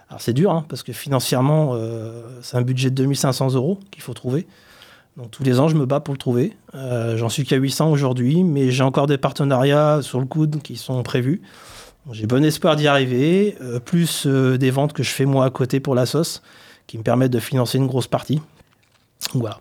Alors 0.09 0.21
c'est 0.21 0.33
dur, 0.33 0.51
hein, 0.51 0.65
parce 0.69 0.83
que 0.83 0.93
financièrement, 0.93 1.75
c'est 2.41 2.55
un 2.55 2.61
budget 2.61 2.89
de 2.89 2.95
2500 2.95 3.53
euros 3.55 3.79
qu'il 3.91 4.01
faut 4.01 4.13
trouver. 4.13 4.47
Donc 5.17 5.31
tous 5.31 5.43
les 5.43 5.59
ans, 5.59 5.67
je 5.67 5.75
me 5.75 5.85
bats 5.85 5.99
pour 5.99 6.13
le 6.13 6.19
trouver. 6.19 6.55
Euh, 6.75 7.17
J'en 7.17 7.27
suis 7.29 7.43
qu'à 7.43 7.55
800 7.55 7.89
aujourd'hui, 7.91 8.43
mais 8.43 8.69
j'ai 8.71 8.83
encore 8.83 9.07
des 9.07 9.17
partenariats 9.17 9.99
sur 10.03 10.19
le 10.19 10.25
coude 10.27 10.61
qui 10.61 10.75
sont 10.77 11.01
prévus. 11.01 11.41
J'ai 12.11 12.27
bon 12.27 12.43
espoir 12.45 12.75
d'y 12.75 12.87
arriver, 12.87 13.57
euh, 13.61 13.79
plus 13.79 14.25
euh, 14.27 14.57
des 14.57 14.69
ventes 14.71 14.93
que 14.93 15.03
je 15.03 15.09
fais 15.09 15.25
moi 15.25 15.43
à 15.45 15.49
côté 15.49 15.79
pour 15.79 15.95
la 15.95 16.05
sauce, 16.05 16.41
qui 16.85 16.97
me 16.97 17.03
permettent 17.03 17.31
de 17.33 17.39
financer 17.39 17.79
une 17.79 17.87
grosse 17.87 18.07
partie. 18.07 18.41
Voilà. 19.33 19.59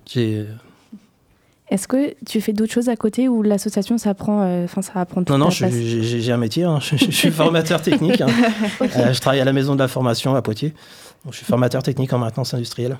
Est-ce 1.68 1.88
que 1.88 2.14
tu 2.24 2.40
fais 2.40 2.52
d'autres 2.52 2.72
choses 2.72 2.88
à 2.88 2.94
côté 2.94 3.26
ou 3.26 3.42
l'association 3.42 3.98
ça 3.98 4.14
prend, 4.14 4.62
enfin 4.62 4.82
ça 4.82 4.92
prendre 5.06 5.26
toute 5.26 5.30
Non, 5.36 5.46
non, 5.46 5.50
j'ai 5.50 6.30
un 6.30 6.36
métier, 6.36 6.62
hein. 6.64 6.78
je, 6.82 6.96
je 6.96 7.10
suis 7.10 7.30
formateur 7.30 7.82
technique. 7.82 8.20
hein. 8.20 8.28
Je 8.80 9.20
travaille 9.20 9.40
à 9.40 9.44
la 9.44 9.52
maison 9.52 9.74
de 9.74 9.80
la 9.80 9.88
formation 9.88 10.36
à 10.36 10.42
Poitiers. 10.42 10.74
Donc, 11.24 11.32
je 11.32 11.38
suis 11.38 11.46
formateur 11.46 11.82
technique 11.82 12.12
en 12.12 12.18
maintenance 12.18 12.54
industrielle. 12.54 12.96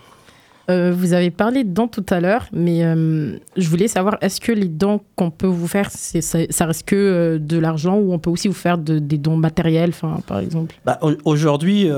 Euh, 0.69 0.93
vous 0.93 1.13
avez 1.13 1.31
parlé 1.31 1.63
de 1.63 1.71
dons 1.73 1.87
tout 1.87 2.05
à 2.11 2.21
l'heure, 2.21 2.47
mais 2.53 2.85
euh, 2.85 3.37
je 3.57 3.69
voulais 3.69 3.87
savoir, 3.87 4.19
est-ce 4.21 4.41
que 4.41 4.51
les 4.51 4.67
dons 4.69 5.01
qu'on 5.15 5.31
peut 5.31 5.47
vous 5.47 5.69
faire, 5.69 5.91
ça, 5.93 6.21
ça 6.51 6.67
reste 6.67 6.85
que 6.87 6.97
euh, 6.97 7.39
de 7.39 7.57
l'argent 7.59 7.97
ou 7.99 8.13
on 8.13 8.19
peut 8.19 8.31
aussi 8.31 8.49
vous 8.49 8.55
faire 8.55 8.77
de- 8.77 8.99
des 8.99 9.17
dons 9.19 9.37
matériels, 9.37 9.93
par 10.27 10.41
exemple? 10.41 10.75
Bah, 10.85 10.99
au- 11.03 11.13
Aujourd'hui, 11.25 11.89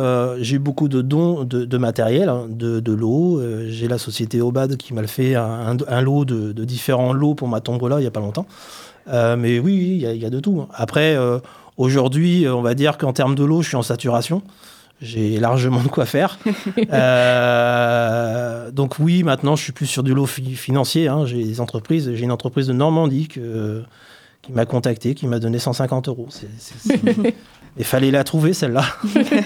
j'ai 0.40 0.58
beaucoup 0.58 0.88
de 0.88 1.00
dons 1.00 1.44
de, 1.44 1.78
matériel, 1.78 2.28
hein, 2.28 2.46
de, 2.50 2.80
de 2.80 2.92
j'ai 3.70 3.88
la 3.88 3.96
société 3.98 4.40
Obad 4.42 4.76
qui 4.76 4.92
m'a 4.92 5.06
fait 5.06 5.34
un, 5.34 5.74
lot 6.02 6.24
de, 6.26 6.52
différents 6.64 7.12
lots 7.14 7.34
pour 7.34 7.48
ma 7.48 7.60
tombola 7.60 7.96
il 7.98 8.02
n'y 8.02 8.06
a 8.06 8.10
pas 8.10 8.20
longtemps. 8.20 8.46
Mais 9.06 9.58
oui, 9.58 9.98
il 10.02 10.16
y, 10.16 10.26
a- 10.26 10.30
de 10.30 10.40
tout. 10.40 10.66
Après, 10.74 11.16
aujourd'hui, 11.78 12.46
on 12.48 12.60
va 12.60 12.74
dire 12.74 12.98
qu'en 12.98 13.12
termes 13.14 13.34
de 13.34 13.44
lots, 13.44 13.62
je 13.62 13.68
suis 13.68 13.76
en 13.76 13.82
saturation. 13.82 14.42
J'ai 15.00 15.38
largement 15.38 15.82
de 15.82 15.88
quoi 15.88 16.06
faire. 16.06 16.38
Euh, 16.92 18.70
donc 18.70 18.98
oui, 18.98 19.22
maintenant, 19.22 19.56
je 19.56 19.62
suis 19.62 19.72
plus 19.72 19.86
sur 19.86 20.02
du 20.02 20.14
lot 20.14 20.26
fi- 20.26 20.54
financier. 20.54 21.08
hein. 21.08 21.24
J'ai 21.26 21.42
des 21.44 21.60
entreprises. 21.60 22.10
J'ai 22.14 22.24
une 22.24 22.32
entreprise 22.32 22.66
de 22.66 22.72
Normandie 22.72 23.28
que- 23.28 23.82
qui 24.42 24.52
m'a 24.52 24.66
contacté, 24.66 25.14
qui 25.14 25.26
m'a 25.26 25.38
donné 25.38 25.58
150 25.58 26.08
euros. 26.08 26.28
Il 27.78 27.84
fallait 27.84 28.10
la 28.10 28.24
trouver, 28.24 28.52
celle-là. 28.54 28.84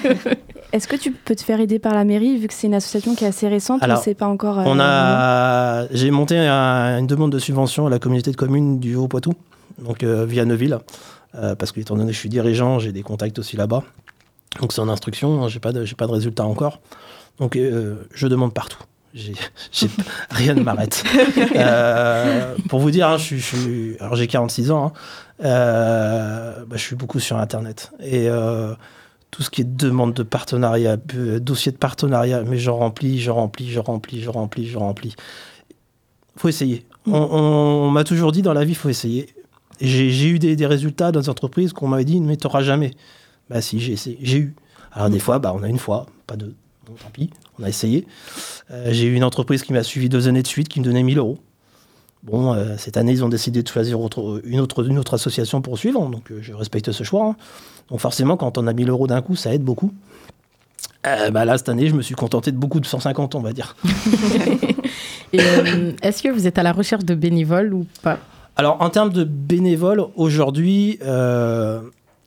Est-ce 0.73 0.89
que 0.89 0.97
tu 0.97 1.11
peux 1.11 1.35
te 1.35 1.43
faire 1.43 1.61
aider 1.61 1.79
par 1.79 1.93
la 1.95 2.05
mairie 2.05 2.39
vu 2.39 2.49
que 2.49 2.55
c'est 2.55 2.67
une 2.67 2.75
association 2.75 3.15
qui 3.15 3.25
est 3.25 3.29
assez 3.29 3.47
récente 3.49 3.83
Alors, 3.83 3.99
ou 3.99 4.03
c'est 4.03 4.15
pas 4.15 4.27
encore 4.29 4.59
euh, 4.61 4.65
On 4.67 4.79
a, 4.81 5.87
j'ai 5.93 6.11
monté 6.11 6.39
un- 6.39 6.99
une 6.99 7.07
demande 7.07 7.31
de 7.33 7.39
subvention 7.39 7.87
à 7.87 7.91
la 7.91 7.99
communauté 7.99 8.31
de 8.31 8.37
communes 8.37 8.79
du 8.81 8.95
Haut-Poitou, 8.97 9.35
donc 9.85 10.03
euh, 10.03 10.25
via 10.25 10.47
Neuville, 10.47 10.79
parce 11.59 11.73
que 11.73 11.81
étant 11.81 11.95
donné 11.97 12.09
que 12.09 12.15
je 12.15 12.19
suis 12.19 12.29
dirigeant, 12.31 12.79
j'ai 12.79 12.93
des 12.93 13.03
contacts 13.03 13.39
aussi 13.39 13.57
là-bas. 13.57 13.83
Donc 14.61 14.73
c'est 14.73 14.81
en 14.81 14.89
instruction, 14.89 15.43
hein, 15.45 15.49
j'ai 15.49 15.61
pas 15.61 15.73
de, 15.73 15.85
j'ai 15.85 15.95
pas 15.95 16.07
de 16.07 16.13
résultat 16.13 16.45
encore. 16.45 16.81
Donc 17.39 17.57
euh, 17.57 17.97
je 18.15 18.27
demande 18.27 18.53
partout. 18.55 18.79
J'ai, 19.15 19.35
j'ai- 19.73 19.89
rien 20.31 20.55
ne 20.55 20.63
m'arrête. 20.63 21.03
Euh, 21.57 22.55
pour 22.69 22.81
vous 22.81 22.91
dire, 22.91 23.09
hein, 23.09 23.17
je, 23.19 23.37
suis- 23.37 23.97
alors 24.01 24.17
j'ai 24.17 24.27
46 24.27 24.71
ans, 24.71 24.87
hein, 24.87 24.93
euh, 25.45 26.65
bah, 26.67 26.77
je 26.77 26.83
suis 26.83 26.97
beaucoup 26.97 27.21
sur 27.21 27.37
Internet 27.39 27.93
et 28.03 28.29
tout 29.31 29.43
ce 29.43 29.51
qui 29.51 29.63
est 29.63 29.77
demande 29.77 30.13
de 30.15 30.23
partenariat, 30.23 30.97
dossier 30.97 31.73
de 31.73 31.77
partenariat, 31.79 32.43
mais 32.47 32.59
je 32.59 32.71
remplis, 32.71 33.19
je 33.21 33.31
remplis, 33.31 33.71
je 33.71 33.81
remplis, 33.81 34.21
je 34.23 34.29
remplis, 34.31 34.67
je 34.69 34.77
remplis. 34.79 35.15
faut 36.37 36.49
essayer. 36.49 36.85
On, 37.07 37.13
on 37.15 37.91
m'a 37.91 38.05
toujours 38.05 38.31
dit 38.33 38.43
dans 38.43 38.53
la 38.55 38.65
vie, 38.65 38.75
faut 38.75 38.89
essayer. 38.91 39.35
J'ai 39.81 40.11
j'ai 40.11 40.29
eu 40.29 40.39
des, 40.39 40.55
des 40.55 40.67
résultats 40.67 41.11
dans 41.13 41.21
des 41.21 41.29
entreprises 41.29 41.73
qu'on 41.73 41.89
m'avait 41.89 42.05
dit, 42.05 42.21
mais 42.21 42.37
t'auras 42.37 42.63
jamais. 42.63 42.93
Bah 43.53 43.61
si, 43.61 43.81
j'ai 43.81 43.93
essayé, 43.93 44.19
j'ai 44.23 44.39
eu. 44.39 44.55
Alors 44.93 45.11
des 45.11 45.19
fois, 45.19 45.39
bah, 45.39 45.53
on 45.55 45.63
a 45.63 45.69
une 45.69 45.79
fois, 45.79 46.07
pas 46.27 46.37
deux. 46.37 46.55
Bon, 46.87 46.95
tant 46.95 47.11
pis, 47.13 47.31
on 47.59 47.65
a 47.65 47.69
essayé. 47.69 48.07
Euh, 48.71 48.89
j'ai 48.93 49.05
eu 49.07 49.15
une 49.15 49.25
entreprise 49.25 49.63
qui 49.63 49.73
m'a 49.73 49.83
suivi 49.83 50.09
deux 50.09 50.27
années 50.29 50.43
de 50.43 50.47
suite, 50.49 50.69
qui 50.69 50.81
me 50.81 50.85
donnait 50.85 51.03
1000 51.03 51.19
euros. 51.19 51.39
Bon, 52.23 52.55
euh, 52.55 52.77
cette 52.79 52.97
année, 52.97 53.13
ils 53.13 53.25
ont 53.25 53.29
décidé 53.29 53.63
de 53.63 53.69
choisir 53.69 54.01
autre- 54.01 54.41
une, 54.45 54.61
autre, 54.61 54.87
une 54.89 54.99
autre 54.99 55.15
association 55.15 55.61
pour 55.61 55.77
suivre, 55.77 56.09
donc 56.09 56.31
euh, 56.31 56.39
je 56.41 56.53
respecte 56.55 56.93
ce 56.93 57.05
choix. 57.05 57.27
hein. 57.27 57.37
Donc 57.91 58.01
forcément, 58.01 58.37
quand 58.37 58.59
on 58.59 58.67
a 58.67 58.73
1000 58.73 58.89
euros 58.91 59.07
d'un 59.07 59.21
coup, 59.23 59.37
ça 59.37 59.53
aide 59.55 59.63
beaucoup. 59.65 59.93
Bah 61.05 61.45
là, 61.45 61.59
cette 61.59 61.69
année, 61.69 61.89
je 61.89 61.95
me 61.95 62.03
suis 62.03 62.15
contenté 62.15 62.53
de 62.53 62.57
beaucoup 62.57 62.79
de 62.79 62.87
150, 62.87 63.35
on 63.35 63.41
va 63.41 63.53
dire. 63.53 63.75
Est-ce 65.33 66.23
que 66.23 66.29
vous 66.31 66.47
êtes 66.47 66.59
à 66.59 66.63
la 66.63 66.73
recherche 66.73 67.05
de 67.05 67.15
bénévoles 67.15 67.75
ou 67.75 67.87
pas? 68.03 68.19
Alors, 68.57 68.81
en 68.81 68.91
termes 68.91 69.13
de 69.13 69.25
bénévoles, 69.25 70.05
aujourd'hui, 70.15 70.99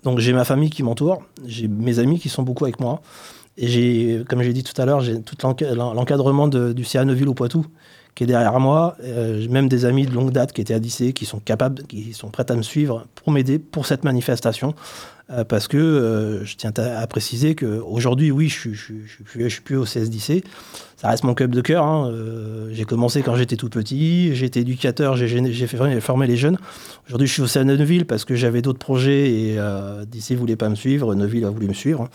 donc 0.06 0.20
j'ai 0.20 0.32
ma 0.32 0.46
famille 0.46 0.70
qui 0.70 0.84
m'entoure, 0.84 1.22
j'ai 1.46 1.68
mes 1.68 2.00
amis 2.00 2.20
qui 2.20 2.30
sont 2.30 2.44
beaucoup 2.44 2.64
avec 2.64 2.80
moi, 2.80 3.02
et 3.58 3.68
j'ai, 3.68 4.24
comme 4.30 4.42
j'ai 4.42 4.54
dit 4.54 4.64
tout 4.64 4.80
à 4.82 4.86
l'heure, 4.86 5.02
j'ai 5.02 5.22
tout 5.22 5.36
l'enca- 5.44 5.74
l'encadrement 5.76 6.48
du 6.48 6.84
CA 6.86 7.04
Neuville 7.04 7.28
au 7.28 7.34
Poitou 7.34 7.66
qui 8.16 8.24
est 8.24 8.28
derrière 8.28 8.60
moi. 8.60 8.96
Euh, 9.04 9.42
j'ai 9.42 9.50
même 9.50 9.68
des 9.68 9.86
amis 9.86 10.06
de 10.06 10.14
longue 10.14 10.32
date 10.32 10.54
qui 10.54 10.62
étaient 10.62 10.74
à 10.74 10.80
lycée, 10.80 11.14
qui 11.14 11.26
sont 11.26 11.40
capables, 11.40 11.84
qui 11.84 12.14
sont 12.14 12.30
prêts 12.30 12.50
à 12.50 12.56
me 12.56 12.62
suivre 12.62 13.06
pour 13.14 13.32
m'aider 13.32 13.60
pour 13.60 13.86
cette 13.86 14.04
manifestation. 14.04 14.74
Euh, 15.32 15.44
parce 15.44 15.68
que 15.68 15.78
euh, 15.78 16.46
je 16.46 16.56
tiens 16.56 16.72
à, 16.78 17.06
préciser 17.08 17.56
qu'aujourd'hui, 17.56 18.32
oui, 18.32 18.48
je, 18.48 18.72
je, 18.72 18.94
je, 19.06 19.40
je 19.40 19.48
suis 19.48 19.62
plus 19.62 19.76
au 19.76 19.84
CSDC. 19.84 20.44
Ça 20.98 21.10
reste 21.10 21.24
mon 21.24 21.34
club 21.34 21.52
de 21.52 21.62
cœur. 21.62 21.84
hein. 21.86 22.10
Euh, 22.10 22.70
j'ai 22.72 22.86
commencé 22.86 23.22
quand 23.22 23.36
j'étais 23.36 23.58
tout 23.58 23.70
petit. 23.70 24.32
Été 24.42 24.62
éducateur. 24.62 25.18
J'ai 25.18 25.68
formé 26.00 26.28
les 26.28 26.38
jeunes. 26.38 26.58
Aujourd'hui, 27.08 27.28
je 27.28 27.34
suis 27.34 27.42
au 27.42 27.48
CA 27.48 27.64
Neuville 27.64 28.06
parce 28.06 28.26
que 28.26 28.36
j'avais 28.36 28.62
d'autres 28.62 28.80
projets 28.80 29.32
et 29.32 29.56
euh, 29.58 30.06
DC 30.06 30.32
ne 30.32 30.38
voulait 30.38 30.56
pas 30.56 30.70
me 30.70 30.76
suivre. 30.76 31.14
Neuville 31.16 31.46
a 31.46 31.50
voulu 31.50 31.68
me 31.68 31.74
suivre. 31.74 32.10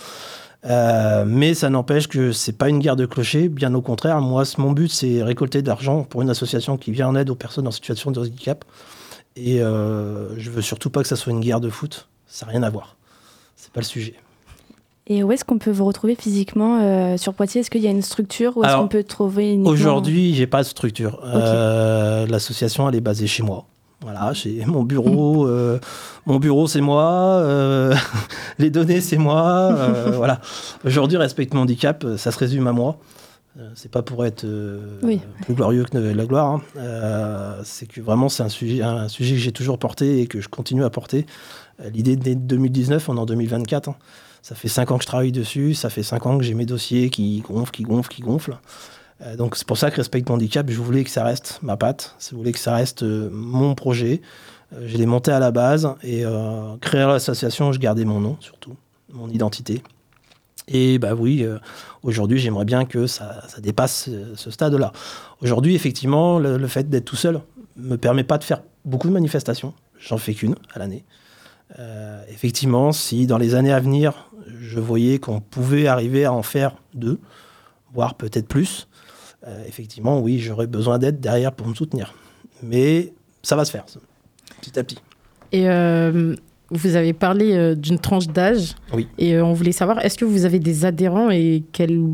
Euh, 0.66 1.24
mais 1.26 1.54
ça 1.54 1.70
n'empêche 1.70 2.06
que 2.06 2.32
c'est 2.32 2.52
pas 2.52 2.68
une 2.68 2.80
guerre 2.80 2.96
de 2.96 3.06
clochers, 3.06 3.48
bien 3.48 3.74
au 3.74 3.82
contraire. 3.82 4.20
Moi, 4.20 4.44
mon 4.58 4.72
but, 4.72 4.90
c'est 4.90 5.22
récolter 5.22 5.62
de 5.62 5.68
l'argent 5.68 6.04
pour 6.04 6.22
une 6.22 6.30
association 6.30 6.76
qui 6.76 6.92
vient 6.92 7.08
en 7.08 7.16
aide 7.16 7.30
aux 7.30 7.34
personnes 7.34 7.66
en 7.66 7.70
situation 7.70 8.10
de 8.10 8.20
handicap. 8.20 8.64
Et 9.36 9.62
euh, 9.62 10.38
je 10.38 10.50
veux 10.50 10.62
surtout 10.62 10.90
pas 10.90 11.02
que 11.02 11.08
ça 11.08 11.16
soit 11.16 11.32
une 11.32 11.40
guerre 11.40 11.60
de 11.60 11.70
foot. 11.70 12.08
Ça 12.26 12.46
n'a 12.46 12.52
rien 12.52 12.62
à 12.62 12.70
voir. 12.70 12.96
C'est 13.56 13.72
pas 13.72 13.80
le 13.80 13.86
sujet. 13.86 14.14
Et 15.12 15.24
où 15.24 15.32
est-ce 15.32 15.44
qu'on 15.44 15.58
peut 15.58 15.72
vous 15.72 15.84
retrouver 15.86 16.14
physiquement 16.14 16.78
euh, 16.80 17.16
sur 17.16 17.34
Poitiers? 17.34 17.62
Est-ce 17.62 17.70
qu'il 17.70 17.82
y 17.82 17.88
a 17.88 17.90
une 17.90 18.00
structure 18.00 18.56
ou 18.56 18.62
est-ce 18.64 18.76
qu'on 18.76 18.86
peut 18.86 19.02
trouver 19.02 19.50
uniquement... 19.54 19.70
Aujourd'hui, 19.70 20.34
j'ai 20.36 20.46
pas 20.46 20.62
de 20.62 20.68
structure. 20.68 21.20
Euh, 21.24 22.26
L'association, 22.28 22.88
elle 22.88 22.94
est 22.94 23.00
basée 23.00 23.26
chez 23.26 23.42
moi. 23.42 23.66
Voilà, 24.02 24.32
j'ai 24.32 24.64
mon 24.66 24.84
bureau. 24.84 25.46
euh, 25.48 25.80
mon 26.26 26.38
bureau, 26.38 26.68
c'est 26.68 26.80
moi. 26.80 27.02
euh, 27.42 27.92
les 28.60 28.70
données, 28.70 29.00
c'est 29.00 29.18
moi. 29.18 29.72
euh, 29.76 30.12
voilà. 30.14 30.40
Aujourd'hui, 30.84 31.18
respecte 31.18 31.54
mon 31.54 31.62
handicap, 31.62 32.06
ça 32.16 32.30
se 32.30 32.38
résume 32.38 32.68
à 32.68 32.72
moi. 32.72 32.96
C'est 33.74 33.90
pas 33.90 34.02
pour 34.02 34.24
être 34.24 34.46
Oui. 35.02 35.20
plus 35.42 35.54
glorieux 35.54 35.84
que 35.84 35.98
la 35.98 36.24
gloire. 36.24 36.60
hein. 36.78 37.56
C'est 37.64 37.86
que 37.86 38.00
vraiment, 38.00 38.28
c'est 38.28 38.44
un 38.44 38.48
sujet, 38.48 38.80
un 38.82 39.08
sujet 39.08 39.34
que 39.34 39.40
j'ai 39.40 39.50
toujours 39.52 39.76
porté 39.80 40.20
et 40.20 40.28
que 40.28 40.40
je 40.40 40.48
continue 40.48 40.84
à 40.84 40.88
porter. 40.88 41.26
L'idée 41.92 42.14
de 42.14 42.32
2019, 42.34 43.08
on 43.08 43.16
est 43.16 43.20
en 43.20 43.26
2024. 43.26 43.88
hein. 43.88 43.96
Ça 44.42 44.54
fait 44.54 44.68
cinq 44.68 44.90
ans 44.90 44.96
que 44.98 45.02
je 45.02 45.08
travaille 45.08 45.32
dessus. 45.32 45.74
Ça 45.74 45.90
fait 45.90 46.02
cinq 46.02 46.26
ans 46.26 46.38
que 46.38 46.44
j'ai 46.44 46.54
mes 46.54 46.66
dossiers 46.66 47.10
qui 47.10 47.40
gonflent, 47.40 47.72
qui 47.72 47.82
gonflent, 47.82 48.10
qui 48.10 48.22
gonflent. 48.22 48.58
Euh, 49.22 49.36
donc 49.36 49.56
c'est 49.56 49.66
pour 49.66 49.78
ça 49.78 49.90
que 49.90 49.96
Respect 49.96 50.24
handicap, 50.30 50.68
je 50.70 50.80
voulais 50.80 51.04
que 51.04 51.10
ça 51.10 51.24
reste 51.24 51.58
ma 51.62 51.76
patte, 51.76 52.16
je 52.18 52.34
voulais 52.34 52.52
que 52.52 52.58
ça 52.58 52.74
reste 52.74 53.02
euh, 53.02 53.28
mon 53.32 53.74
projet. 53.74 54.22
Euh, 54.72 54.86
je 54.86 54.96
l'ai 54.96 55.06
monté 55.06 55.30
à 55.30 55.38
la 55.38 55.50
base 55.50 55.94
et 56.02 56.24
créer 56.80 57.06
l'association, 57.06 57.72
je 57.72 57.78
gardais 57.78 58.04
mon 58.04 58.20
nom 58.20 58.36
surtout, 58.40 58.76
mon 59.12 59.28
identité. 59.28 59.82
Et 60.72 60.98
bah 61.00 61.14
oui, 61.14 61.44
aujourd'hui 62.04 62.38
j'aimerais 62.38 62.64
bien 62.64 62.84
que 62.84 63.08
ça, 63.08 63.42
dépasse 63.58 64.08
ce 64.36 64.50
stade-là. 64.52 64.92
Aujourd'hui 65.40 65.74
effectivement, 65.74 66.38
le, 66.38 66.64
fait 66.68 66.88
d'être 66.88 67.06
tout 67.06 67.16
seul 67.16 67.40
me 67.76 67.96
permet 67.96 68.22
pas 68.22 68.38
de 68.38 68.44
faire 68.44 68.62
beaucoup 68.84 69.08
de 69.08 69.12
manifestations. 69.12 69.74
J'en 69.98 70.16
fais 70.16 70.32
qu'une 70.32 70.54
à 70.72 70.78
l'année. 70.78 71.04
Effectivement, 72.28 72.92
si 72.92 73.26
dans 73.26 73.38
les 73.38 73.56
années 73.56 73.72
à 73.72 73.80
venir, 73.80 74.29
je 74.60 74.78
voyais 74.78 75.18
qu'on 75.18 75.40
pouvait 75.40 75.86
arriver 75.86 76.24
à 76.24 76.32
en 76.32 76.42
faire 76.42 76.76
deux, 76.94 77.18
voire 77.92 78.14
peut-être 78.14 78.46
plus, 78.46 78.86
euh, 79.46 79.64
effectivement, 79.66 80.20
oui, 80.20 80.38
j'aurais 80.38 80.66
besoin 80.66 80.98
d'aide 80.98 81.18
derrière 81.18 81.52
pour 81.52 81.66
me 81.66 81.74
soutenir. 81.74 82.14
Mais 82.62 83.12
ça 83.42 83.56
va 83.56 83.64
se 83.64 83.70
faire, 83.70 83.86
petit 84.60 84.78
à 84.78 84.84
petit. 84.84 84.98
Et 85.52 85.68
euh, 85.68 86.36
vous 86.70 86.94
avez 86.94 87.14
parlé 87.14 87.54
euh, 87.54 87.74
d'une 87.74 87.98
tranche 87.98 88.28
d'âge. 88.28 88.74
Oui. 88.92 89.08
Et 89.18 89.40
on 89.40 89.54
voulait 89.54 89.72
savoir, 89.72 90.04
est-ce 90.04 90.18
que 90.18 90.26
vous 90.26 90.44
avez 90.44 90.58
des 90.58 90.84
adhérents 90.84 91.30
et 91.30 91.64
quel 91.72 92.10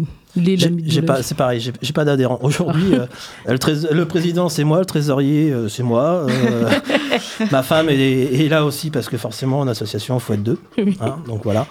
c'est 1.22 1.36
pareil, 1.36 1.60
j'ai 1.60 1.92
pas 1.92 2.04
d'adhérents. 2.04 2.38
Aujourd'hui, 2.42 2.94
euh, 2.94 3.56
le, 3.92 4.04
président, 4.04 4.48
c'est 4.48 4.64
moi, 4.64 4.78
le 4.78 4.84
trésorier, 4.84 5.50
euh, 5.50 5.68
c'est 5.68 5.82
moi. 5.82 6.26
euh, 6.28 6.70
ma 7.50 7.62
femme 7.62 7.88
est, 7.88 7.94
est 7.96 8.48
là 8.48 8.64
aussi 8.64 8.90
parce 8.90 9.08
que 9.08 9.16
forcément, 9.16 9.60
en 9.60 9.68
association, 9.68 10.16
il 10.16 10.20
faut 10.20 10.34
être 10.34 10.42
deux. 10.42 10.58
hein, 11.00 11.18
donc 11.26 11.42
voilà. 11.44 11.66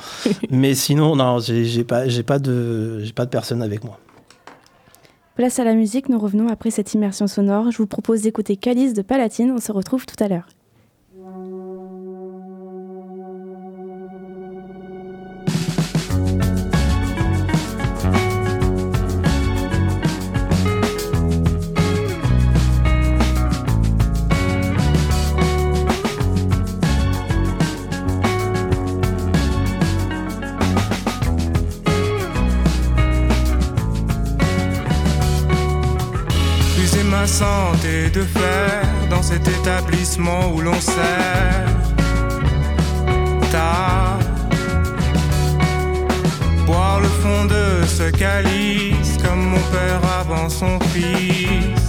Mais 0.50 0.74
sinon, 0.74 1.16
non, 1.16 1.40
j'ai 1.40 1.66
j'ai 1.66 1.84
pas, 1.84 2.08
j'ai 2.08 2.24
pas 2.24 2.40
de, 2.40 3.00
j'ai 3.04 3.14
pas 3.14 3.26
de 3.26 3.30
personne 3.30 3.62
avec 3.62 3.84
moi. 3.84 4.00
Place 5.36 5.60
à 5.60 5.66
la 5.66 5.74
musique, 5.74 6.08
nous 6.08 6.18
revenons 6.18 6.48
après 6.48 6.72
cette 6.72 6.94
immersion 6.94 7.28
sonore. 7.28 7.70
Je 7.70 7.78
vous 7.78 7.88
propose 7.88 8.22
d'écouter 8.22 8.56
Calice 8.56 8.94
de 8.94 9.02
Palatine. 9.02 9.52
On 9.52 9.60
se 9.60 9.72
retrouve 9.74 10.06
tout 10.06 10.22
à 10.24 10.30
l'heure. 10.30 10.48
Cet 39.36 39.50
établissement 39.50 40.54
où 40.54 40.62
l'on 40.62 40.80
sert 40.80 41.66
tard. 43.52 44.18
Boire 46.66 47.02
le 47.02 47.10
fond 47.22 47.44
de 47.44 47.86
ce 47.86 48.10
calice 48.12 49.18
comme 49.22 49.44
mon 49.54 49.64
père 49.74 50.02
avant 50.22 50.48
son 50.48 50.80
fils. 50.94 51.86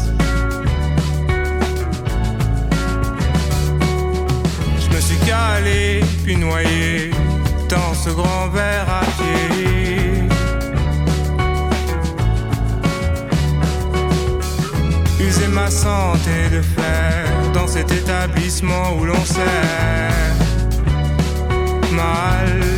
Je 4.83 4.89
me 4.95 5.01
suis 5.01 5.19
calé 5.19 6.01
puis 6.25 6.37
noyé 6.37 7.13
dans 7.69 7.95
ce 7.95 8.11
grand 8.11 8.49
verre 8.49 8.89
à 9.03 9.05
pied. 9.19 10.25
User 15.21 15.49
ma 15.49 15.71
santé 15.71 16.51
de 16.51 16.61
fer 16.61 17.36
dans 17.57 17.67
cet 17.67 17.91
établissement 17.91 18.97
où 18.99 19.07
l'on 19.07 19.25
sert 19.25 20.37
mal. 21.93 22.76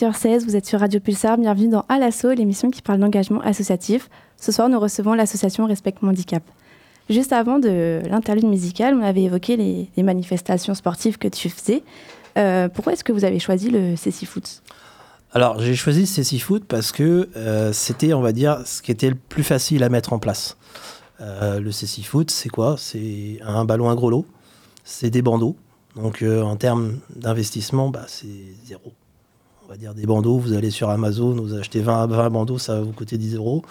18h16, 0.00 0.44
vous 0.44 0.56
êtes 0.56 0.64
sur 0.64 0.80
Radio 0.80 0.98
Pulsar, 0.98 1.36
bienvenue 1.36 1.68
dans 1.68 1.84
À 1.90 1.98
l'assaut, 1.98 2.32
l'émission 2.32 2.70
qui 2.70 2.80
parle 2.80 3.00
d'engagement 3.00 3.42
associatif. 3.42 4.08
Ce 4.38 4.50
soir, 4.50 4.70
nous 4.70 4.80
recevons 4.80 5.12
l'association 5.12 5.66
Respect 5.66 5.94
Handicap. 6.00 6.42
Juste 7.10 7.34
avant 7.34 7.58
de 7.58 8.00
l'interlude 8.08 8.46
musicale, 8.46 8.94
on 8.94 9.02
avait 9.02 9.24
évoqué 9.24 9.58
les, 9.58 10.02
manifestations 10.02 10.72
sportives 10.72 11.18
que 11.18 11.28
tu 11.28 11.50
faisais. 11.50 11.82
Euh, 12.38 12.70
pourquoi 12.70 12.94
est-ce 12.94 13.04
que 13.04 13.12
vous 13.12 13.26
avez 13.26 13.38
choisi 13.38 13.68
le 13.68 13.94
CC 13.94 14.24
Foot? 14.24 14.62
Alors, 15.32 15.60
j'ai 15.60 15.74
choisi 15.74 16.06
CC 16.06 16.38
Foot 16.38 16.64
parce 16.66 16.92
que 16.92 17.28
euh, 17.36 17.74
c'était, 17.74 18.14
on 18.14 18.22
va 18.22 18.32
dire, 18.32 18.62
ce 18.64 18.80
qui 18.80 18.92
était 18.92 19.10
le 19.10 19.16
plus 19.16 19.44
facile 19.44 19.82
à 19.82 19.90
mettre 19.90 20.14
en 20.14 20.18
place. 20.18 20.56
Euh, 21.20 21.60
le 21.60 21.72
CC 21.72 22.00
Foot, 22.00 22.30
c'est 22.30 22.48
quoi? 22.48 22.76
C'est 22.78 23.38
un 23.44 23.66
ballon 23.66 23.90
à 23.90 23.94
gros 23.94 24.08
lot, 24.08 24.24
c'est 24.82 25.10
des 25.10 25.20
bandeaux. 25.20 25.56
Donc, 25.94 26.22
en 26.24 26.56
termes 26.56 27.00
d'investissement, 27.14 27.90
bah, 27.90 28.04
c'est 28.06 28.54
zéro. 28.64 28.94
On 29.70 29.74
va 29.74 29.78
dire 29.78 29.94
des 29.94 30.04
bandeaux, 30.04 30.36
vous 30.36 30.52
allez 30.52 30.70
sur 30.72 30.90
Amazon, 30.90 31.30
vous 31.30 31.54
achetez 31.54 31.80
20, 31.80 32.08
20 32.08 32.30
bandeaux, 32.30 32.58
ça 32.58 32.74
va 32.74 32.80
vous 32.80 32.90
coûter 32.90 33.18
10 33.18 33.36
euros. 33.36 33.62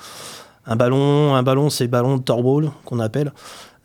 Un 0.66 0.78
ballon, 0.78 1.36
un 1.36 1.44
ballon 1.44 1.70
c'est 1.70 1.90
ballon 1.90 2.16
de 2.16 2.22
torball 2.22 2.72
qu'on 2.86 3.00
appelle. 3.00 3.34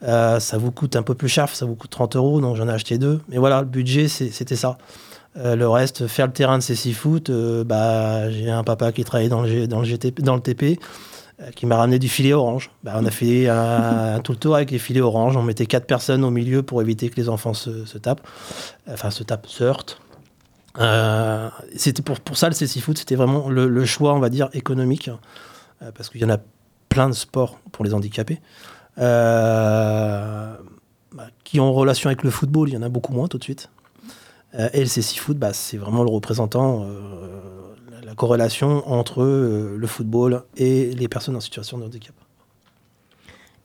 Euh, 0.04 0.38
ça 0.38 0.56
vous 0.56 0.70
coûte 0.70 0.94
un 0.94 1.02
peu 1.02 1.16
plus 1.16 1.26
cher, 1.26 1.48
ça 1.48 1.66
vous 1.66 1.74
coûte 1.74 1.90
30 1.90 2.14
euros, 2.14 2.40
donc 2.40 2.54
j'en 2.54 2.68
ai 2.68 2.72
acheté 2.72 2.98
deux. 2.98 3.20
Mais 3.28 3.38
voilà, 3.38 3.62
le 3.62 3.66
budget, 3.66 4.06
c'était 4.06 4.54
ça. 4.54 4.78
Euh, 5.36 5.56
le 5.56 5.68
reste, 5.68 6.06
faire 6.06 6.28
le 6.28 6.32
terrain 6.32 6.56
de 6.56 6.62
ces 6.62 6.76
six 6.76 6.92
foot, 6.92 7.30
euh, 7.30 7.64
bah, 7.64 8.30
j'ai 8.30 8.48
un 8.48 8.62
papa 8.62 8.92
qui 8.92 9.02
travaillait 9.02 9.28
dans 9.28 9.42
le, 9.42 9.66
dans 9.66 9.80
le, 9.80 10.40
TP, 10.40 10.78
qui 11.56 11.66
m'a 11.66 11.76
ramené 11.76 11.98
du 11.98 12.08
filet 12.08 12.32
orange. 12.32 12.70
Bah, 12.84 12.92
on 12.96 13.04
a 13.06 13.10
fait 13.10 13.48
un, 13.48 14.14
un 14.14 14.20
tout 14.20 14.30
le 14.30 14.38
tour 14.38 14.54
avec 14.54 14.70
les 14.70 14.78
filets 14.78 15.00
orange. 15.00 15.36
On 15.36 15.42
mettait 15.42 15.66
quatre 15.66 15.86
personnes 15.86 16.22
au 16.22 16.30
milieu 16.30 16.62
pour 16.62 16.80
éviter 16.80 17.08
que 17.08 17.16
les 17.16 17.28
enfants 17.28 17.54
se, 17.54 17.84
se 17.84 17.98
tapent. 17.98 18.24
Enfin, 18.88 19.10
se 19.10 19.24
tapent, 19.24 19.48
se 19.48 19.64
heurtent. 19.64 20.00
Euh, 20.78 21.50
c'était 21.76 22.02
pour, 22.02 22.20
pour 22.20 22.36
ça 22.36 22.48
le 22.48 22.54
CC 22.54 22.80
Foot, 22.80 22.98
c'était 22.98 23.14
vraiment 23.14 23.48
le, 23.48 23.84
choix, 23.84 24.14
on 24.14 24.18
va 24.18 24.28
dire, 24.28 24.48
économique, 24.52 25.10
euh, 25.82 25.90
parce 25.92 26.08
qu'il 26.10 26.20
y 26.20 26.24
en 26.24 26.30
a 26.30 26.38
plein 26.88 27.08
de 27.08 27.14
sports 27.14 27.58
pour 27.72 27.84
les 27.84 27.94
handicapés. 27.94 28.40
Euh, 28.98 30.54
bah, 31.12 31.26
qui 31.44 31.60
ont 31.60 31.72
relation 31.72 32.08
avec 32.08 32.22
le 32.22 32.30
football, 32.30 32.68
il 32.68 32.74
y 32.74 32.76
en 32.76 32.82
a 32.82 32.88
beaucoup 32.88 33.12
moins 33.12 33.28
tout 33.28 33.38
de 33.38 33.44
suite. 33.44 33.70
Et 34.72 34.80
le 34.80 34.86
CC 34.86 35.18
Foot, 35.18 35.36
bah, 35.36 35.52
c'est 35.52 35.76
vraiment 35.76 36.04
le 36.04 36.10
représentant, 36.10 36.86
la, 37.90 38.00
la 38.02 38.14
corrélation 38.14 38.88
entre 38.88 39.24
le 39.24 39.86
football 39.88 40.44
et 40.56 40.94
les 40.94 41.08
personnes 41.08 41.34
en 41.34 41.40
situation 41.40 41.76
de 41.76 41.84
handicap. 41.84 42.14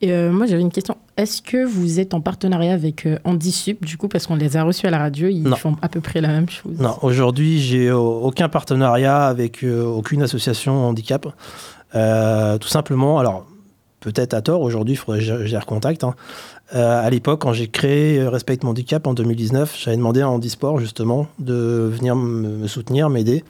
Et 0.02 0.12
euh, 0.12 0.32
moi, 0.32 0.46
j'avais 0.46 0.62
une 0.62 0.70
question. 0.70 0.96
Est-ce 1.16 1.42
que 1.42 1.64
vous 1.64 2.00
êtes 2.00 2.14
en 2.14 2.20
partenariat 2.22 2.72
avec 2.72 3.04
euh, 3.06 3.18
Handisup, 3.24 3.84
du 3.84 3.96
coup, 3.98 4.08
parce 4.08 4.26
qu'on 4.26 4.36
les 4.36 4.56
a 4.56 4.62
reçus 4.64 4.86
à 4.86 4.90
la 4.90 4.98
radio, 4.98 5.28
ils 5.28 5.42
Non. 5.42 5.56
font 5.56 5.76
à 5.82 5.88
peu 5.90 6.00
près 6.00 6.20
la 6.22 6.28
même 6.28 6.48
chose 6.48 6.78
Non, 6.78 6.96
aujourd'hui, 7.02 7.60
j'ai 7.60 7.88
euh, 7.88 7.96
aucun 7.98 8.48
partenariat 8.48 9.26
avec 9.26 9.62
aucune 9.64 10.22
association 10.22 10.86
handicap. 10.86 11.26
Euh, 11.94 12.56
tout 12.58 12.68
simplement, 12.68 13.18
alors 13.18 13.46
peut-être 14.00 14.32
à 14.32 14.40
tort, 14.40 14.62
aujourd'hui, 14.62 14.94
il 14.94 14.96
faudrait 14.96 15.20
que 15.20 15.32
les 15.42 15.58
recontacte. 15.58 16.04
hein. 16.04 16.14
Euh, 16.74 17.04
à 17.04 17.10
l'époque, 17.10 17.42
quand 17.42 17.52
j'ai 17.52 17.66
créé 17.68 18.26
Respect 18.26 18.60
mon 18.62 18.70
handicap 18.70 19.06
en 19.06 19.12
2019, 19.12 19.76
j'avais 19.78 19.96
demandé 19.96 20.22
à 20.22 20.30
Handisport 20.30 20.78
justement 20.78 21.26
de 21.40 21.90
venir 21.92 22.14
me 22.16 22.66
soutenir, 22.68 23.10
m'aider. 23.10 23.44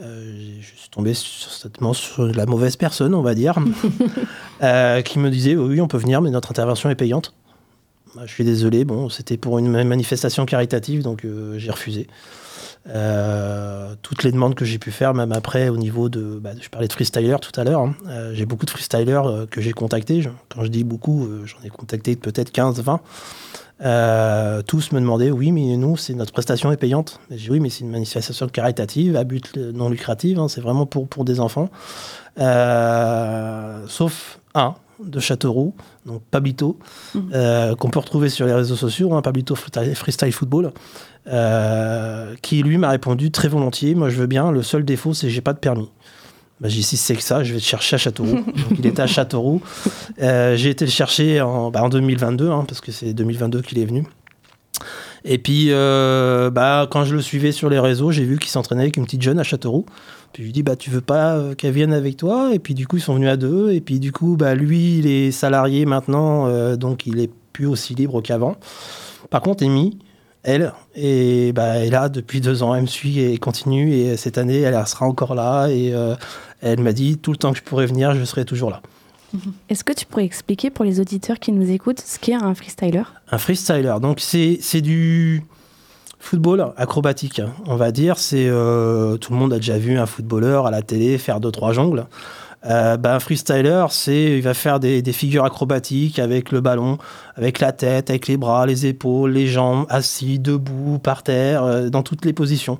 Euh, 0.00 0.56
je 0.60 0.66
suis 0.76 0.88
tombé 0.90 1.14
sur, 1.14 1.50
certainement 1.52 1.92
sur 1.92 2.26
la 2.26 2.46
mauvaise 2.46 2.74
personne, 2.76 3.14
on 3.14 3.22
va 3.22 3.34
dire, 3.34 3.56
euh, 4.62 5.02
qui 5.02 5.18
me 5.20 5.30
disait 5.30 5.54
oui, 5.56 5.80
on 5.80 5.86
peut 5.88 5.98
venir, 5.98 6.20
mais 6.20 6.30
notre 6.30 6.50
intervention 6.50 6.90
est 6.90 6.96
payante. 6.96 7.32
Bah, 8.16 8.22
je 8.26 8.32
suis 8.32 8.44
désolé, 8.44 8.84
bon, 8.84 9.08
c'était 9.08 9.36
pour 9.36 9.58
une 9.58 9.68
ma- 9.68 9.84
manifestation 9.84 10.46
caritative, 10.46 11.02
donc 11.02 11.24
euh, 11.24 11.58
j'ai 11.58 11.70
refusé. 11.70 12.08
Toutes 14.02 14.22
les 14.24 14.32
demandes 14.32 14.54
que 14.54 14.64
j'ai 14.64 14.78
pu 14.78 14.90
faire, 14.90 15.14
même 15.14 15.32
après, 15.32 15.68
au 15.68 15.76
niveau 15.76 16.08
de. 16.08 16.38
bah, 16.42 16.50
je 16.60 16.68
parlais 16.68 16.88
de 16.88 16.92
freestyler 16.92 17.36
tout 17.40 17.58
à 17.58 17.64
l'heure. 17.64 17.80
hein. 17.80 17.94
J'ai 18.34 18.44
beaucoup 18.46 18.66
de 18.66 18.70
freestylers 18.70 19.46
que 19.50 19.60
j'ai 19.60 19.72
contactés. 19.72 20.20
Je- 20.22 20.28
quand 20.50 20.62
je 20.64 20.68
dis 20.68 20.84
beaucoup, 20.84 21.26
j'en 21.44 21.64
ai 21.64 21.70
contacté 21.70 22.14
peut-être 22.16 22.50
15, 22.52 22.80
20. 22.82 23.00
Euh, 23.82 24.62
tous 24.62 24.92
me 24.92 25.00
demandaient 25.00 25.30
oui, 25.30 25.52
mais 25.52 25.76
nous, 25.76 25.96
c'est 25.96 26.14
notre 26.14 26.32
prestation 26.32 26.70
est 26.70 26.76
payante. 26.76 27.20
Et 27.30 27.38
J'ai 27.38 27.46
dit 27.46 27.50
oui, 27.52 27.60
mais 27.60 27.70
c'est 27.70 27.80
une 27.80 27.90
manifestation 27.90 28.46
caritative 28.46 29.16
à 29.16 29.24
but 29.24 29.56
non 29.56 29.88
lucratif. 29.88 30.38
hein, 30.38 30.48
c'est 30.48 30.60
vraiment 30.60 30.86
pour, 30.86 31.08
pour 31.08 31.24
des 31.24 31.40
enfants. 31.40 31.68
Euh, 32.38 33.84
sauf 33.88 34.38
un 34.54 34.74
de 35.04 35.18
Châteauroux, 35.18 35.74
donc 36.06 36.22
Pablito, 36.30 36.78
euh, 37.32 37.74
qu'on 37.74 37.90
peut 37.90 37.98
retrouver 37.98 38.28
sur 38.28 38.46
les 38.46 38.54
réseaux 38.54 38.76
sociaux, 38.76 39.12
hein, 39.12 39.22
Pablito 39.22 39.56
Freestyle 39.56 40.32
Football, 40.32 40.72
qui 42.42 42.62
lui 42.62 42.78
m'a 42.78 42.90
répondu 42.90 43.32
très 43.32 43.48
volontiers. 43.48 43.96
Moi, 43.96 44.08
je 44.08 44.16
veux 44.16 44.26
bien. 44.26 44.52
Le 44.52 44.62
seul 44.62 44.84
défaut, 44.84 45.12
c'est 45.12 45.26
que 45.26 45.32
j'ai 45.32 45.40
pas 45.40 45.52
de 45.52 45.58
permis. 45.58 45.90
Bah, 46.60 46.68
j'ai 46.68 46.76
dit, 46.76 46.82
si 46.82 46.96
c'est 46.96 47.16
que 47.16 47.22
ça, 47.22 47.42
je 47.42 47.52
vais 47.52 47.60
te 47.60 47.64
chercher 47.64 47.96
à 47.96 47.98
Châteauroux. 47.98 48.36
Donc, 48.46 48.78
il 48.78 48.86
était 48.86 49.02
à 49.02 49.06
Châteauroux. 49.06 49.60
Euh, 50.22 50.56
j'ai 50.56 50.70
été 50.70 50.84
le 50.84 50.90
chercher 50.90 51.40
en, 51.40 51.70
bah, 51.70 51.82
en 51.82 51.88
2022, 51.88 52.50
hein, 52.50 52.64
parce 52.66 52.80
que 52.80 52.92
c'est 52.92 53.12
2022 53.12 53.62
qu'il 53.62 53.78
est 53.78 53.84
venu. 53.84 54.04
Et 55.24 55.38
puis, 55.38 55.68
euh, 55.70 56.50
bah, 56.50 56.86
quand 56.90 57.04
je 57.04 57.14
le 57.14 57.22
suivais 57.22 57.52
sur 57.52 57.70
les 57.70 57.78
réseaux, 57.78 58.10
j'ai 58.10 58.24
vu 58.24 58.38
qu'il 58.38 58.50
s'entraînait 58.50 58.82
avec 58.82 58.98
une 58.98 59.04
petite 59.04 59.22
jeune 59.22 59.38
à 59.38 59.42
Châteauroux. 59.42 59.86
Puis 60.32 60.42
je 60.42 60.48
lui 60.48 60.52
dis, 60.52 60.62
bah, 60.62 60.76
tu 60.76 60.90
veux 60.90 61.00
pas 61.00 61.36
euh, 61.36 61.54
qu'elle 61.54 61.72
vienne 61.72 61.94
avec 61.94 62.18
toi? 62.18 62.50
Et 62.52 62.58
puis, 62.58 62.74
du 62.74 62.86
coup, 62.86 62.98
ils 62.98 63.02
sont 63.02 63.14
venus 63.14 63.30
à 63.30 63.36
deux. 63.36 63.72
Et 63.72 63.80
puis, 63.80 64.00
du 64.00 64.12
coup, 64.12 64.36
bah, 64.36 64.54
lui, 64.54 64.98
il 64.98 65.06
est 65.06 65.30
salarié 65.30 65.86
maintenant, 65.86 66.46
euh, 66.46 66.76
donc 66.76 67.06
il 67.06 67.20
est 67.20 67.30
plus 67.52 67.66
aussi 67.66 67.94
libre 67.94 68.20
qu'avant. 68.20 68.56
Par 69.30 69.40
contre, 69.40 69.64
Amy, 69.64 69.98
elle, 70.44 70.72
et 70.94 71.52
bah, 71.52 71.76
elle 71.76 71.86
est 71.86 71.90
là 71.90 72.08
depuis 72.08 72.40
deux 72.40 72.62
ans, 72.62 72.74
elle 72.74 72.82
me 72.82 72.86
suit 72.86 73.18
et 73.20 73.38
continue. 73.38 73.92
Et 73.94 74.16
cette 74.16 74.38
année, 74.38 74.60
elle 74.60 74.86
sera 74.86 75.06
encore 75.06 75.34
là. 75.34 75.68
Et 75.68 75.92
euh, 75.94 76.14
elle 76.60 76.80
m'a 76.80 76.92
dit, 76.92 77.18
tout 77.18 77.32
le 77.32 77.38
temps 77.38 77.52
que 77.52 77.58
je 77.58 77.62
pourrais 77.62 77.86
venir, 77.86 78.14
je 78.14 78.24
serai 78.24 78.44
toujours 78.44 78.70
là. 78.70 78.82
Est-ce 79.68 79.82
que 79.82 79.92
tu 79.92 80.04
pourrais 80.06 80.24
expliquer 80.24 80.70
pour 80.70 80.84
les 80.84 81.00
auditeurs 81.00 81.38
qui 81.38 81.50
nous 81.50 81.70
écoutent 81.70 82.00
ce 82.00 82.18
qu'est 82.18 82.34
un 82.34 82.54
freestyler? 82.54 83.02
Un 83.30 83.38
freestyler, 83.38 83.96
donc 84.00 84.20
c'est 84.20 84.58
c'est 84.60 84.82
du 84.82 85.42
football 86.20 86.72
acrobatique, 86.76 87.40
hein, 87.40 87.50
on 87.66 87.76
va 87.76 87.90
dire. 87.90 88.18
C'est 88.18 88.46
euh, 88.46 89.16
tout 89.16 89.32
le 89.32 89.38
monde 89.38 89.52
a 89.52 89.56
déjà 89.56 89.78
vu 89.78 89.98
un 89.98 90.06
footballeur 90.06 90.66
à 90.66 90.70
la 90.70 90.82
télé 90.82 91.18
faire 91.18 91.40
deux 91.40 91.50
trois 91.50 91.72
jongles. 91.72 92.06
Euh, 92.66 92.96
ben, 92.96 93.14
un 93.14 93.20
freestyler, 93.20 93.86
c'est 93.90 94.36
il 94.38 94.42
va 94.42 94.54
faire 94.54 94.80
des, 94.80 95.02
figures 95.12 95.44
acrobatiques 95.44 96.18
avec 96.18 96.50
le 96.50 96.60
ballon, 96.60 96.96
avec 97.36 97.60
la 97.60 97.72
tête, 97.72 98.08
avec 98.08 98.26
les 98.26 98.36
bras, 98.38 98.64
les 98.66 98.86
épaules, 98.86 99.32
les 99.32 99.46
jambes, 99.46 99.84
assis, 99.90 100.38
debout, 100.38 100.98
par 100.98 101.22
terre, 101.22 101.62
euh, 101.64 101.88
dans 101.90 102.02
toutes 102.02 102.24
les 102.24 102.32
positions. 102.32 102.78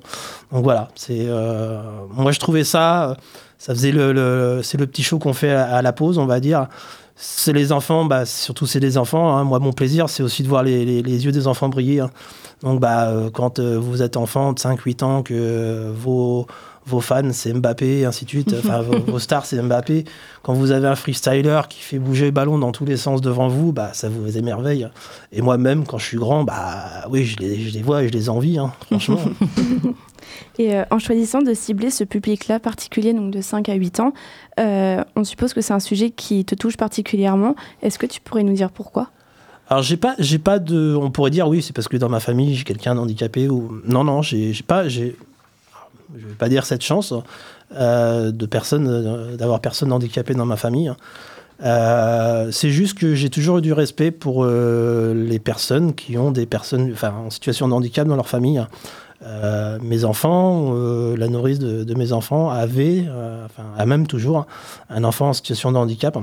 Donc 0.51 0.63
voilà, 0.63 0.87
c'est 0.95 1.25
euh, 1.27 1.81
moi 2.11 2.31
je 2.31 2.39
trouvais 2.39 2.63
ça, 2.63 3.15
ça 3.59 3.73
faisait 3.75 3.91
le, 3.91 4.11
le- 4.11 4.61
c'est 4.63 4.79
le 4.79 4.87
petit 4.87 5.03
show 5.03 5.19
qu'on 5.19 5.33
fait 5.33 5.51
à, 5.51 5.81
la 5.83 5.93
pause, 5.93 6.17
on 6.17 6.25
va 6.25 6.39
dire. 6.39 6.67
C'est 7.15 7.53
les 7.53 7.71
enfants, 7.71 8.03
bah, 8.05 8.25
surtout 8.25 8.65
c'est 8.65 8.79
les 8.81 8.97
enfants. 8.97 9.37
hein. 9.37 9.43
Moi, 9.45 9.59
mon 9.59 9.71
plaisir, 9.71 10.09
c'est 10.09 10.21
aussi 10.23 10.43
de 10.43 10.49
voir 10.49 10.63
les, 10.63 10.83
les- 10.85 11.25
yeux 11.25 11.31
des 11.31 11.47
enfants 11.47 11.69
briller. 11.69 12.01
hein. 12.01 12.09
Donc, 12.61 12.79
bah, 12.81 13.09
euh, 13.09 13.29
quand 13.29 13.59
vous 13.59 14.01
êtes 14.01 14.17
enfant 14.17 14.51
de 14.53 14.59
5-8 14.59 15.03
ans, 15.03 15.23
que 15.23 15.91
vos, 15.95 16.45
vos 16.85 17.01
fans, 17.01 17.31
c'est 17.31 17.53
Mbappé, 17.53 17.99
et 17.99 18.05
ainsi 18.05 18.25
de 18.25 18.29
suite, 18.29 18.55
enfin, 18.57 18.81
vos, 18.81 18.99
vos 18.99 19.19
stars, 19.19 19.45
c'est 19.45 19.61
Mbappé. 19.61 20.05
Quand 20.43 20.53
vous 20.53 20.71
avez 20.71 20.87
un 20.87 20.95
freestyler 20.95 21.61
qui 21.69 21.81
fait 21.81 21.99
bouger 21.99 22.25
le 22.25 22.31
ballon 22.31 22.57
dans 22.57 22.71
tous 22.71 22.85
les 22.85 22.97
sens 22.97 23.21
devant 23.21 23.47
vous, 23.47 23.71
bah, 23.71 23.91
ça 23.93 24.09
vous 24.09 24.37
émerveille. 24.37 24.87
Et 25.31 25.41
moi-même, 25.41 25.85
quand 25.85 25.97
je 25.97 26.05
suis 26.05 26.17
grand, 26.17 26.43
bah, 26.43 27.05
oui, 27.09 27.25
je 27.25 27.37
les, 27.37 27.59
je 27.59 27.73
les 27.73 27.81
vois 27.81 28.03
et 28.03 28.07
je 28.07 28.13
les 28.13 28.29
envie, 28.29 28.57
hein, 28.57 28.71
franchement. 28.87 29.19
Et 30.57 30.75
euh, 30.75 30.83
en 30.91 30.99
choisissant 30.99 31.41
de 31.41 31.53
cibler 31.53 31.89
ce 31.89 32.03
public-là 32.03 32.59
particulier, 32.59 33.13
donc 33.13 33.31
de 33.31 33.41
5 33.41 33.69
à 33.69 33.73
8 33.73 33.99
ans, 33.99 34.13
euh, 34.59 35.03
on 35.15 35.23
suppose 35.23 35.53
que 35.53 35.61
c'est 35.61 35.73
un 35.73 35.79
sujet 35.79 36.09
qui 36.11 36.45
te 36.45 36.55
touche 36.55 36.77
particulièrement. 36.77 37.55
Est-ce 37.81 37.99
que 37.99 38.05
tu 38.05 38.21
pourrais 38.21 38.43
nous 38.43 38.53
dire 38.53 38.71
pourquoi? 38.71 39.09
Alors 39.67 39.81
j'ai 39.81 39.97
pas, 39.97 40.15
j'ai 40.19 40.37
pas 40.37 40.59
de, 40.59 40.95
on 40.95 41.09
pourrait 41.09 41.31
dire 41.31 41.47
oui, 41.47 41.61
c'est 41.63 41.73
parce 41.73 41.87
que 41.87 41.97
dans 41.97 42.09
ma 42.09 42.19
famille 42.19 42.53
j'ai 42.53 42.63
quelqu'un 42.63 42.93
d'handicapé 42.93 43.49
ou 43.49 43.81
non 43.85 44.03
non, 44.03 44.21
j'ai 44.21 44.53
j'ai 44.53 44.61
pas, 44.61 44.87
j'ai, 44.87 45.15
je 46.17 46.27
vais 46.27 46.33
pas 46.33 46.49
dire 46.49 46.65
cette 46.65 46.81
chance 46.81 47.13
euh, 47.75 48.31
de 48.31 48.45
personne, 48.45 48.87
euh, 48.87 49.35
d'avoir 49.37 49.59
personne 49.59 49.91
handicapé 49.91 50.33
dans 50.33 50.45
ma 50.45 50.55
famille. 50.55 50.91
Euh, 51.63 52.49
c'est 52.51 52.69
juste 52.69 52.97
que 52.97 53.15
j'ai 53.15 53.29
toujours 53.29 53.57
eu 53.57 53.61
du 53.61 53.73
respect 53.73 54.11
pour 54.11 54.45
les 54.45 55.39
personnes 55.39 55.95
qui 55.95 56.17
ont 56.17 56.31
des 56.31 56.45
personnes, 56.45 56.93
en 57.01 57.29
situation 57.29 57.67
de 57.67 57.73
handicap 57.73 58.07
dans 58.07 58.15
leur 58.15 58.27
famille. 58.27 58.63
Mes 59.81 60.03
enfants, 60.03 60.73
la 61.17 61.27
nourrice 61.27 61.57
de, 61.57 61.83
de 61.83 61.93
mes 61.95 62.11
enfants 62.11 62.49
avait, 62.49 63.05
enfin 63.45 63.63
a 63.77 63.85
même 63.85 64.05
toujours 64.05 64.45
un 64.89 65.03
enfant 65.03 65.29
en 65.29 65.33
situation 65.33 65.71
de 65.71 65.77
handicap. 65.77 66.17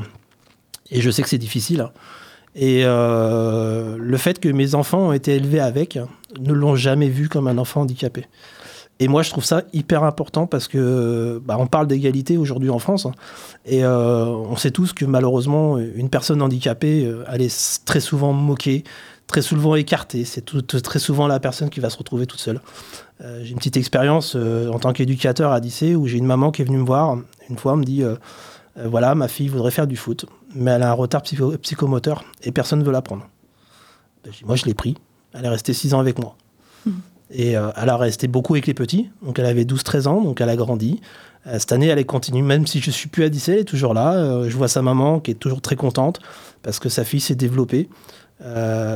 Et 0.90 1.00
je 1.00 1.10
sais 1.10 1.22
que 1.22 1.28
c'est 1.28 1.38
difficile. 1.38 1.88
Et 2.54 2.84
le 2.84 4.16
fait 4.18 4.38
que 4.38 4.50
mes 4.50 4.74
enfants 4.74 5.08
ont 5.08 5.12
été 5.12 5.34
élevés 5.34 5.60
avec 5.60 5.98
ne 6.38 6.52
l'ont 6.52 6.76
jamais 6.76 7.08
vu 7.08 7.28
comme 7.28 7.48
un 7.48 7.56
enfant 7.58 7.80
handicapé. 7.80 8.26
Et 9.02 9.08
moi, 9.08 9.22
je 9.22 9.30
trouve 9.30 9.44
ça 9.44 9.62
hyper 9.72 10.04
important 10.04 10.46
parce 10.46 10.68
que 10.68 11.42
bah, 11.44 11.56
on 11.58 11.66
parle 11.66 11.88
d'égalité 11.88 12.36
aujourd'hui 12.36 12.70
en 12.70 12.78
France. 12.78 13.04
hein. 13.06 13.12
et 13.66 13.84
euh, 13.84 14.26
on 14.26 14.54
sait 14.54 14.70
tous 14.70 14.92
que 14.92 15.04
malheureusement, 15.04 15.76
une 15.76 16.08
personne 16.08 16.40
handicapée, 16.40 17.04
euh, 17.04 17.24
elle 17.28 17.42
est 17.42 17.82
très 17.84 17.98
souvent 17.98 18.32
moquée, 18.32 18.84
très 19.26 19.42
souvent 19.42 19.74
écartée. 19.74 20.24
C'est 20.24 20.44
très 20.84 21.00
souvent 21.00 21.26
la 21.26 21.40
personne 21.40 21.68
qui 21.68 21.80
va 21.80 21.90
se 21.90 21.98
retrouver 21.98 22.26
toute 22.26 22.38
seule. 22.38 22.60
Euh, 23.22 23.40
j'ai 23.42 23.50
une 23.50 23.56
petite 23.58 23.76
expérience 23.76 24.36
en 24.36 24.78
tant 24.78 24.92
qu'éducateur 24.92 25.50
à 25.50 25.58
lycée 25.58 25.96
où 25.96 26.06
j'ai 26.06 26.18
une 26.18 26.26
maman 26.26 26.52
qui 26.52 26.62
est 26.62 26.64
venue 26.64 26.78
me 26.78 26.86
voir 26.86 27.18
une 27.50 27.58
fois, 27.58 27.74
me 27.74 27.82
dit 27.84 28.04
voilà, 28.76 29.16
ma 29.16 29.26
fille 29.26 29.48
voudrait 29.48 29.72
faire 29.72 29.88
du 29.88 29.96
foot, 29.96 30.26
mais 30.54 30.70
elle 30.70 30.82
a 30.84 30.90
un 30.90 30.94
retard 30.94 31.22
psycho- 31.22 31.58
psychomoteur 31.58 32.24
et 32.44 32.52
personne 32.52 32.78
ne 32.78 32.84
veut 32.84 32.92
la 32.92 33.02
prendre. 33.02 33.28
Ben, 34.24 34.32
moi, 34.46 34.54
je 34.54 34.64
l'ai 34.64 34.74
pris. 34.74 34.96
Elle 35.34 35.44
est 35.44 35.48
restée 35.48 35.72
6 35.74 35.92
ans 35.92 35.98
avec 36.00 36.18
moi. 36.20 36.36
Et 37.32 37.56
euh, 37.56 37.70
elle 37.76 37.88
a 37.88 37.96
resté 37.96 38.28
beaucoup 38.28 38.54
avec 38.54 38.66
les 38.66 38.74
petits. 38.74 39.10
Donc, 39.22 39.38
elle 39.38 39.46
avait 39.46 39.64
12-13 39.64 40.06
ans, 40.06 40.20
donc 40.20 40.40
elle 40.40 40.48
a 40.48 40.56
grandi. 40.56 41.00
Euh, 41.46 41.58
cette 41.58 41.72
année, 41.72 41.86
elle 41.86 42.04
continue. 42.04 42.42
Même 42.42 42.66
si 42.66 42.80
je 42.80 42.90
suis 42.90 43.08
plus 43.08 43.24
à 43.24 43.28
lycée, 43.28 43.52
elle 43.52 43.58
est 43.60 43.64
toujours 43.64 43.94
là. 43.94 44.14
Euh, 44.14 44.48
je 44.50 44.56
vois 44.56 44.68
sa 44.68 44.82
maman 44.82 45.18
qui 45.18 45.30
est 45.32 45.34
toujours 45.34 45.62
très 45.62 45.76
contente 45.76 46.20
parce 46.62 46.78
que 46.78 46.88
sa 46.88 47.04
fille 47.04 47.20
s'est 47.20 47.34
développée. 47.34 47.88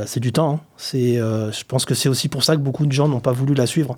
C'est 0.06 0.18
du 0.18 0.32
temps. 0.32 0.54
hein. 0.54 0.60
C'est, 0.76 1.18
je 1.18 1.64
pense 1.68 1.84
que 1.84 1.94
c'est 1.94 2.08
aussi 2.08 2.28
pour 2.28 2.42
ça 2.42 2.56
que 2.56 2.60
beaucoup 2.60 2.84
de 2.84 2.90
gens 2.90 3.06
n'ont 3.06 3.20
pas 3.20 3.30
voulu 3.30 3.54
la 3.54 3.66
suivre. 3.66 3.96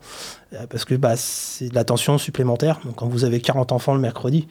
Parce 0.68 0.85
que 0.85 0.94
bah, 0.94 1.16
c'est 1.16 1.70
de 1.70 1.74
l'attention 1.74 2.18
supplémentaire. 2.18 2.81
Quand 2.96 3.07
vous 3.09 3.24
avez 3.24 3.40
40 3.40 3.72
enfants 3.72 3.94
le 3.94 4.01
mercredi, 4.01 4.46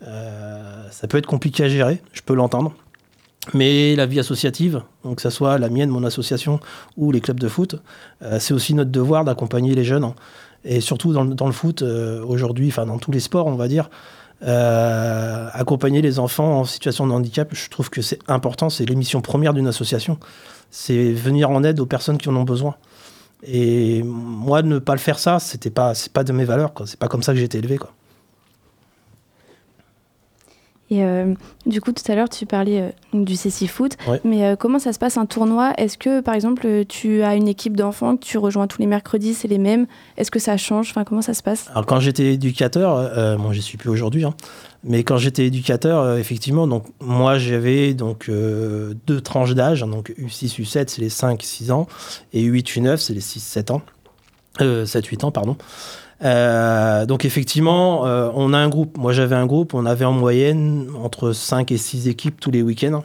ça 0.00 1.06
peut 1.08 1.18
être 1.18 1.26
compliqué 1.26 1.62
à 1.62 1.68
gérer, 1.68 2.02
je 2.12 2.22
peux 2.22 2.34
l'entendre. 2.34 2.74
Mais 3.54 3.96
la 3.96 4.06
vie 4.06 4.20
associative, 4.20 4.82
donc 5.04 5.16
que 5.16 5.22
ce 5.22 5.30
soit 5.30 5.58
la 5.58 5.68
mienne, 5.68 5.90
mon 5.90 6.04
association 6.04 6.60
ou 6.96 7.10
les 7.10 7.20
clubs 7.20 7.40
de 7.40 7.48
foot, 7.48 7.74
euh, 8.22 8.38
c'est 8.38 8.54
aussi 8.54 8.72
notre 8.72 8.90
devoir 8.92 9.24
d'accompagner 9.24 9.74
les 9.74 9.84
jeunes. 9.84 10.12
Et 10.64 10.80
surtout 10.80 11.12
dans, 11.12 11.24
le- 11.24 11.34
dans 11.34 11.46
le 11.46 11.52
foot, 11.52 11.82
euh, 11.82 12.24
aujourd'hui, 12.24 12.68
enfin 12.68 12.86
dans 12.86 12.98
tous 12.98 13.10
les 13.10 13.18
sports, 13.18 13.48
on 13.48 13.56
va 13.56 13.66
dire, 13.66 13.90
euh, 14.44 15.48
accompagner 15.52 16.02
les 16.02 16.18
enfants 16.20 16.60
en 16.60 16.64
situation 16.64 17.06
de 17.06 17.12
handicap, 17.12 17.48
je 17.52 17.68
trouve 17.68 17.90
que 17.90 18.00
c'est 18.00 18.18
important, 18.28 18.70
c'est 18.70 18.84
l'émission 18.86 19.20
première 19.20 19.54
d'une 19.54 19.66
association. 19.66 20.18
C'est 20.70 21.12
venir 21.12 21.50
en 21.50 21.64
aide 21.64 21.80
aux 21.80 21.86
personnes 21.86 22.18
qui 22.18 22.28
en 22.28 22.36
ont 22.36 22.44
besoin. 22.44 22.76
Et 23.44 24.02
moi, 24.04 24.62
ne 24.62 24.78
pas 24.78 24.92
le 24.92 25.00
faire 25.00 25.18
ça, 25.18 25.40
c'était 25.40 25.70
pas, 25.70 25.94
c'est 25.94 26.12
pas 26.12 26.22
de 26.22 26.32
mes 26.32 26.44
valeurs, 26.44 26.72
quoi. 26.74 26.86
C'est 26.86 26.98
pas 26.98 27.08
comme 27.08 27.24
ça 27.24 27.32
que 27.32 27.38
j'ai 27.38 27.44
été 27.44 27.58
élevé, 27.58 27.76
quoi. 27.76 27.90
Et 30.92 31.02
euh, 31.04 31.34
du 31.64 31.80
coup, 31.80 31.92
tout 31.92 32.02
à 32.12 32.14
l'heure, 32.14 32.28
tu 32.28 32.44
parlais 32.44 32.82
euh, 32.82 32.90
du 33.14 33.34
CC 33.34 33.66
Foot. 33.66 33.96
Ouais. 34.06 34.20
Mais 34.24 34.44
euh, 34.44 34.56
comment 34.56 34.78
ça 34.78 34.92
se 34.92 34.98
passe 34.98 35.16
un 35.16 35.24
tournoi? 35.24 35.72
Est-ce 35.78 35.96
que, 35.96 36.20
par 36.20 36.34
exemple, 36.34 36.66
euh, 36.66 36.84
tu 36.86 37.22
as 37.22 37.34
une 37.34 37.48
équipe 37.48 37.78
d'enfants 37.78 38.18
que 38.18 38.24
tu 38.24 38.36
rejoins 38.36 38.66
tous 38.66 38.78
les 38.78 38.86
mercredis, 38.86 39.32
c'est 39.32 39.48
les 39.48 39.56
mêmes? 39.56 39.86
Est-ce 40.18 40.30
que 40.30 40.38
ça 40.38 40.58
change? 40.58 40.90
Enfin, 40.90 41.04
comment 41.04 41.22
ça 41.22 41.32
se 41.32 41.42
passe? 41.42 41.68
Alors 41.70 41.86
quand 41.86 41.98
j'étais 41.98 42.34
éducateur, 42.34 43.38
moi 43.38 43.54
j'y 43.54 43.62
suis 43.62 43.78
plus 43.78 43.88
aujourd'hui, 43.88 44.24
hein, 44.24 44.34
mais 44.84 45.02
quand 45.02 45.16
j'étais 45.16 45.46
éducateur, 45.46 46.18
effectivement, 46.18 46.66
donc 46.66 46.84
moi 47.00 47.38
j'avais 47.38 47.94
donc 47.94 48.28
deux 48.28 49.20
tranches 49.22 49.54
d'âge, 49.54 49.80
donc 49.80 50.12
U6, 50.18 50.60
U7 50.60 50.84
c'est 50.88 51.00
les 51.00 51.08
5-6 51.08 51.72
ans, 51.72 51.86
et 52.32 52.42
U8, 52.42 52.78
U9 52.78 52.96
c'est 52.98 53.14
les 53.14 53.20
6-7 53.20 53.72
ans, 53.72 53.82
euh, 54.60 54.84
7-8 54.84 55.24
ans 55.24 55.30
pardon. 55.30 55.56
Euh, 56.22 57.06
donc 57.06 57.24
effectivement, 57.24 58.06
euh, 58.06 58.30
on 58.34 58.52
a 58.52 58.58
un 58.58 58.68
groupe. 58.68 58.96
Moi 58.96 59.12
j'avais 59.12 59.36
un 59.36 59.46
groupe, 59.46 59.74
on 59.74 59.86
avait 59.86 60.04
en 60.04 60.12
moyenne 60.12 60.88
entre 61.02 61.32
5 61.32 61.72
et 61.72 61.76
6 61.76 62.08
équipes 62.08 62.40
tous 62.40 62.50
les 62.50 62.62
week-ends. 62.62 63.02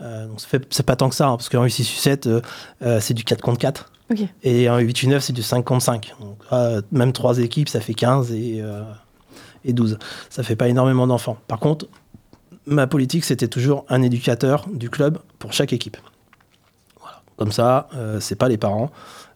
Euh, 0.00 0.26
donc 0.26 0.40
c'est 0.70 0.86
pas 0.86 0.96
tant 0.96 1.08
que 1.08 1.14
ça, 1.14 1.28
hein, 1.28 1.36
parce 1.36 1.48
qu'en 1.48 1.64
U6, 1.64 1.82
U7 1.82 2.42
euh, 2.82 3.00
c'est 3.00 3.14
du 3.14 3.24
4 3.24 3.40
contre 3.40 3.58
4. 3.58 3.92
Ok. 4.10 4.20
Et 4.42 4.70
en 4.70 4.78
8 4.78 5.04
9 5.04 5.22
c'est 5.22 5.32
du 5.32 5.42
5 5.42 5.64
contre 5.64 5.82
5. 5.82 6.14
Donc, 6.20 6.38
euh, 6.52 6.80
même 6.92 7.12
trois 7.12 7.38
équipes, 7.38 7.68
ça 7.68 7.80
fait 7.80 7.94
15 7.94 8.32
et, 8.32 8.60
euh, 8.60 8.82
et 9.64 9.72
12. 9.72 9.98
Ça 10.30 10.42
fait 10.42 10.56
pas 10.56 10.68
énormément 10.68 11.06
d'enfants. 11.06 11.36
Par 11.46 11.58
contre, 11.58 11.86
ma 12.66 12.86
politique, 12.86 13.24
c'était 13.24 13.48
toujours 13.48 13.84
un 13.88 14.02
éducateur 14.02 14.66
du 14.72 14.90
club 14.90 15.18
pour 15.38 15.52
chaque 15.52 15.72
équipe. 15.72 15.96
Voilà. 17.00 17.22
Comme 17.36 17.52
ça, 17.52 17.88
c'est 18.20 18.36
pas 18.36 18.48
les 18.48 18.58
parents. 18.58 18.90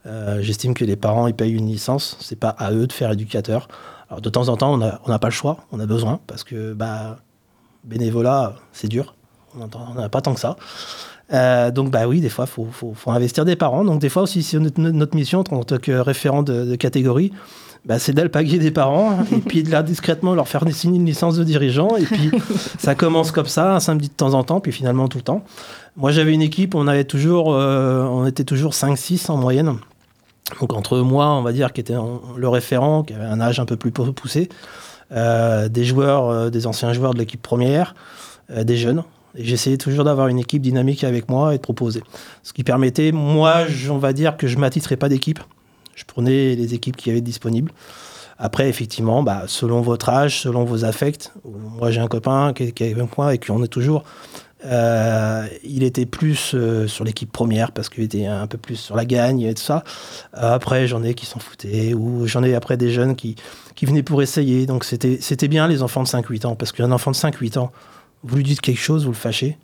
Euh, 0.06 0.40
J'estime 0.42 0.74
que 0.74 0.84
les 0.84 0.96
parents, 0.96 1.26
ils 1.26 1.34
payent 1.34 1.52
une 1.52 1.66
licence. 1.68 2.16
C'est 2.20 2.38
pas 2.38 2.50
à 2.50 2.72
eux 2.72 2.86
de 2.86 2.92
faire 2.92 3.10
éducateur. 3.12 3.68
Alors, 4.08 4.20
de 4.20 4.28
temps 4.28 4.48
en 4.48 4.56
temps, 4.56 4.72
on 4.74 4.78
n'a 4.78 5.00
on 5.06 5.18
pas 5.18 5.28
le 5.28 5.32
choix. 5.32 5.58
On 5.72 5.80
a 5.80 5.86
besoin 5.86 6.20
parce 6.26 6.44
que, 6.44 6.72
bah, 6.72 7.18
bénévolat, 7.84 8.54
c'est 8.72 8.88
dur. 8.88 9.14
On 9.58 9.94
n'a 10.00 10.08
pas 10.08 10.20
tant 10.20 10.34
que 10.34 10.40
ça. 10.40 10.56
Euh, 11.32 11.70
donc 11.70 11.90
bah 11.90 12.06
oui, 12.06 12.20
des 12.20 12.28
fois, 12.28 12.46
il 12.46 12.50
faut, 12.52 12.66
faut- 12.70 12.94
faut 12.94 13.10
investir 13.10 13.44
des 13.44 13.56
parents. 13.56 13.84
Donc 13.84 14.00
des 14.00 14.08
fois 14.08 14.22
aussi, 14.22 14.42
c'est 14.42 14.58
notre, 14.58 14.80
notre 14.80 15.14
mission 15.16 15.40
en 15.40 15.62
tant 15.64 15.78
que 15.78 15.92
référent 15.92 16.42
de, 16.42 16.64
de 16.64 16.74
catégorie, 16.76 17.32
bah, 17.84 17.98
c'est 17.98 18.12
d'alpaguer 18.12 18.58
des 18.58 18.70
parents 18.70 19.18
et 19.32 19.38
puis 19.38 19.62
de 19.62 19.70
là 19.70 19.82
discrètement 19.82 20.34
leur 20.34 20.48
faire 20.48 20.64
signer 20.72 20.98
une 20.98 21.06
licence 21.06 21.36
de 21.36 21.44
dirigeant. 21.44 21.96
Et 21.96 22.04
puis 22.04 22.30
ça 22.78 22.94
commence 22.94 23.30
comme 23.30 23.46
ça, 23.46 23.74
un 23.76 23.80
samedi 23.80 24.08
de 24.08 24.14
temps 24.14 24.34
en 24.34 24.44
temps, 24.44 24.60
puis 24.60 24.72
finalement 24.72 25.08
tout 25.08 25.18
le 25.18 25.24
temps. 25.24 25.44
Moi 25.96 26.10
j'avais 26.12 26.32
une 26.32 26.42
équipe, 26.42 26.74
on, 26.74 26.86
avait 26.86 27.04
toujours, 27.04 27.54
euh, 27.54 28.04
on 28.04 28.26
était 28.26 28.44
toujours 28.44 28.72
5-6 28.72 29.30
en 29.30 29.36
moyenne. 29.36 29.76
Donc 30.60 30.72
entre 30.74 30.98
moi, 30.98 31.26
on 31.26 31.42
va 31.42 31.52
dire, 31.52 31.72
qui 31.72 31.80
était 31.80 31.94
le 32.36 32.48
référent, 32.48 33.02
qui 33.02 33.14
avait 33.14 33.24
un 33.24 33.40
âge 33.40 33.58
un 33.60 33.64
peu 33.64 33.76
plus 33.76 33.90
pou- 33.90 34.12
poussé, 34.12 34.48
euh, 35.12 35.68
des 35.68 35.84
joueurs, 35.84 36.28
euh, 36.28 36.50
des 36.50 36.66
anciens 36.66 36.92
joueurs 36.92 37.14
de 37.14 37.18
l'équipe 37.18 37.42
première, 37.42 37.94
euh, 38.50 38.64
des 38.64 38.76
jeunes. 38.76 39.02
Et 39.34 39.44
j'essayais 39.44 39.78
toujours 39.78 40.04
d'avoir 40.04 40.28
une 40.28 40.38
équipe 40.38 40.62
dynamique 40.62 41.04
avec 41.04 41.28
moi 41.28 41.54
et 41.54 41.56
de 41.56 41.62
proposer. 41.62 42.02
Ce 42.42 42.52
qui 42.52 42.64
permettait, 42.64 43.12
moi, 43.12 43.64
on 43.90 43.98
va 43.98 44.12
dire 44.12 44.36
que 44.36 44.46
je 44.46 44.58
m'attitrais 44.58 44.96
pas 44.96 45.08
d'équipe. 45.08 45.40
Je 45.94 46.04
prenais 46.04 46.54
les 46.54 46.74
équipes 46.74 46.96
qui 46.96 47.10
avaient 47.10 47.20
disponibles. 47.22 47.72
Après, 48.38 48.68
effectivement, 48.68 49.22
bah, 49.22 49.44
selon 49.46 49.80
votre 49.82 50.08
âge, 50.08 50.40
selon 50.40 50.64
vos 50.64 50.84
affects, 50.84 51.32
moi 51.44 51.90
j'ai 51.90 52.00
un 52.00 52.08
copain 52.08 52.52
qui 52.52 52.64
est, 52.64 52.92
avec 52.92 53.16
moi 53.16 53.34
et 53.34 53.38
qui 53.38 53.52
en 53.52 53.62
est 53.62 53.68
toujours. 53.68 54.02
Euh, 54.64 55.46
il 55.64 55.82
était 55.82 56.06
plus 56.06 56.52
euh, 56.54 56.86
sur 56.86 57.04
l'équipe 57.04 57.30
première 57.32 57.72
parce 57.72 57.88
qu'il 57.88 58.04
était 58.04 58.26
un 58.26 58.46
peu 58.46 58.58
plus 58.58 58.76
sur 58.76 58.94
la 58.96 59.04
gagne 59.04 59.40
et 59.42 59.54
tout 59.54 59.62
ça. 59.62 59.82
Euh, 60.36 60.54
après, 60.54 60.86
j'en 60.86 61.02
ai 61.02 61.14
qui 61.14 61.26
s'en 61.26 61.38
foutaient 61.40 61.94
ou 61.94 62.26
j'en 62.26 62.42
ai 62.42 62.54
après 62.54 62.76
des 62.76 62.90
jeunes 62.90 63.16
qui, 63.16 63.34
qui 63.74 63.86
venaient 63.86 64.02
pour 64.02 64.22
essayer. 64.22 64.66
Donc 64.66 64.84
c'était 64.84 65.18
c'était 65.20 65.48
bien 65.48 65.66
les 65.68 65.82
enfants 65.82 66.02
de 66.02 66.08
5-8 66.08 66.46
ans 66.46 66.54
parce 66.54 66.72
qu'un 66.72 66.92
enfant 66.92 67.10
de 67.10 67.16
5-8 67.16 67.58
ans, 67.58 67.72
vous 68.22 68.36
lui 68.36 68.44
dites 68.44 68.60
quelque 68.60 68.80
chose, 68.80 69.04
vous 69.04 69.10
le 69.12 69.16
fâchez. 69.16 69.58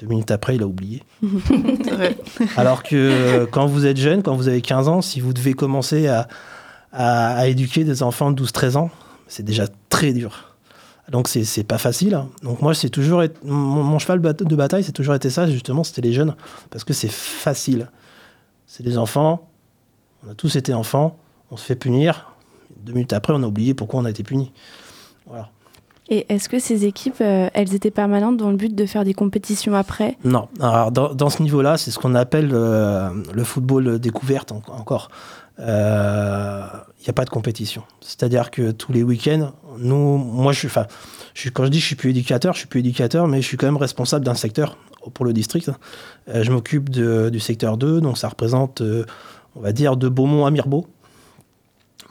Deux 0.00 0.06
minutes 0.06 0.30
après, 0.30 0.56
il 0.56 0.62
a 0.62 0.66
oublié. 0.66 1.02
Alors 2.56 2.82
que 2.82 2.96
euh, 2.96 3.46
quand 3.50 3.66
vous 3.66 3.86
êtes 3.86 3.96
jeune, 3.98 4.22
quand 4.22 4.34
vous 4.34 4.48
avez 4.48 4.60
15 4.62 4.88
ans, 4.88 5.02
si 5.02 5.20
vous 5.20 5.32
devez 5.32 5.52
commencer 5.54 6.06
à, 6.08 6.26
à- 6.92 7.36
à 7.36 7.46
éduquer 7.46 7.84
des 7.84 8.02
enfants 8.02 8.30
de 8.32 8.42
12-13 8.42 8.76
ans, 8.76 8.90
c'est 9.28 9.44
déjà 9.44 9.66
très 9.90 10.12
dur. 10.12 10.49
Donc 11.10 11.26
c'est 11.28 11.44
c'est 11.44 11.64
pas 11.64 11.78
facile. 11.78 12.14
hein. 12.14 12.28
Donc 12.42 12.62
moi, 12.62 12.72
c'est 12.72 12.88
toujours 12.88 13.22
mon, 13.44 13.82
mon 13.82 13.98
cheval 13.98 14.20
de 14.22 14.56
bataille, 14.56 14.84
c'est 14.84 14.92
toujours 14.92 15.14
été 15.14 15.28
ça, 15.28 15.46
justement, 15.48 15.82
c'était 15.84 16.02
les 16.02 16.12
jeunes, 16.12 16.34
parce 16.70 16.84
que 16.84 16.92
c'est 16.92 17.10
facile. 17.10 17.90
C'est 18.66 18.84
des 18.84 18.96
enfants, 18.96 19.48
on 20.26 20.30
a 20.30 20.34
tous 20.34 20.54
été 20.54 20.72
enfants, 20.72 21.16
on 21.50 21.56
se 21.56 21.64
fait 21.64 21.74
punir. 21.74 22.32
Deux 22.84 22.92
minutes 22.92 23.12
après, 23.12 23.32
on 23.34 23.42
a 23.42 23.46
oublié 23.46 23.74
pourquoi 23.74 24.00
on 24.00 24.04
a 24.04 24.10
été 24.10 24.22
puni. 24.22 24.52
Voilà. 25.26 25.50
Et 26.08 26.26
est-ce 26.32 26.48
que 26.48 26.58
ces 26.58 26.86
équipes, 26.86 27.20
euh, 27.20 27.48
elles 27.54 27.74
étaient 27.74 27.90
permanentes 27.90 28.36
dans 28.36 28.50
le 28.50 28.56
but 28.56 28.74
de 28.74 28.86
faire 28.86 29.04
des 29.04 29.14
compétitions 29.14 29.74
après? 29.74 30.16
Non. 30.24 30.48
Alors, 30.60 30.90
dans, 30.92 31.14
dans 31.14 31.30
ce 31.30 31.42
niveau-là, 31.42 31.76
c'est 31.76 31.90
ce 31.90 31.98
qu'on 31.98 32.14
appelle 32.14 32.50
euh, 32.52 33.10
le 33.32 33.44
football 33.44 33.98
découverte 33.98 34.50
en- 34.52 34.62
encore. 34.68 35.08
Il 35.58 35.64
n'y 37.04 37.08
a 37.08 37.12
pas 37.14 37.24
de 37.24 37.30
compétition. 37.30 37.82
C'est-à-dire 38.00 38.50
que 38.50 38.70
tous 38.72 38.92
les 38.92 39.02
week-ends, 39.02 39.52
nous, 39.80 40.16
moi, 40.18 40.52
je 40.52 40.58
suis, 40.58 40.68
enfin, 40.68 40.86
je 41.34 41.48
quand 41.48 41.64
je 41.64 41.70
dis 41.70 41.80
je 41.80 41.86
suis 41.86 41.96
plus 41.96 42.10
éducateur, 42.10 42.54
je 42.54 42.60
suis 42.60 42.68
plus 42.68 42.80
éducateur, 42.80 43.26
mais 43.26 43.42
je 43.42 43.46
suis 43.46 43.56
quand 43.56 43.66
même 43.66 43.76
responsable 43.76 44.24
d'un 44.24 44.34
secteur 44.34 44.76
pour 45.14 45.24
le 45.24 45.32
district. 45.32 45.70
Euh, 46.28 46.42
je 46.42 46.52
m'occupe 46.52 46.90
du 46.90 47.40
secteur 47.40 47.76
2, 47.76 48.00
donc 48.00 48.18
ça 48.18 48.28
représente, 48.28 48.82
euh, 48.82 49.06
on 49.56 49.60
va 49.60 49.72
dire, 49.72 49.96
de 49.96 50.08
Beaumont 50.08 50.46
à 50.46 50.50
Mirbeau. 50.50 50.86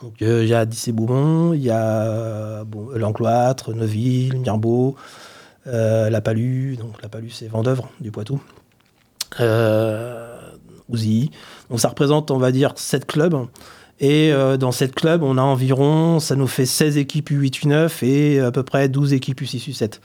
Donc 0.02 0.22
euh, 0.22 0.42
il 0.42 0.48
y 0.48 0.54
a 0.54 0.64
Dissé-Beaumont, 0.64 1.52
il 1.52 1.62
y 1.62 1.70
a 1.70 2.64
bon, 2.64 2.88
l'Encloître, 2.94 3.72
Neuville, 3.74 4.38
Mirbeau, 4.38 4.96
La 5.66 6.20
Palue, 6.20 6.76
donc 6.76 7.00
La 7.02 7.08
Palue 7.08 7.30
c'est 7.30 7.48
Vendœuvre 7.48 7.90
du 8.00 8.10
Poitou, 8.10 8.40
Ouzy. 10.88 11.30
Donc 11.68 11.80
ça 11.80 11.88
représente 11.88 12.30
on 12.30 12.38
va 12.38 12.50
dire 12.50 12.72
7 12.76 13.06
clubs. 13.06 13.46
Et 14.02 14.32
euh, 14.32 14.56
dans 14.56 14.72
cette 14.72 14.94
club, 14.94 15.22
on 15.22 15.36
a 15.36 15.42
environ, 15.42 16.20
ça 16.20 16.34
nous 16.34 16.46
fait 16.46 16.64
16 16.64 16.96
équipes 16.96 17.30
U8, 17.30 17.66
U9 17.66 18.04
et 18.04 18.40
à 18.40 18.50
peu 18.50 18.62
près 18.62 18.88
12 18.88 19.12
équipes 19.12 19.42
U6, 19.42 19.70
U7. 19.70 20.00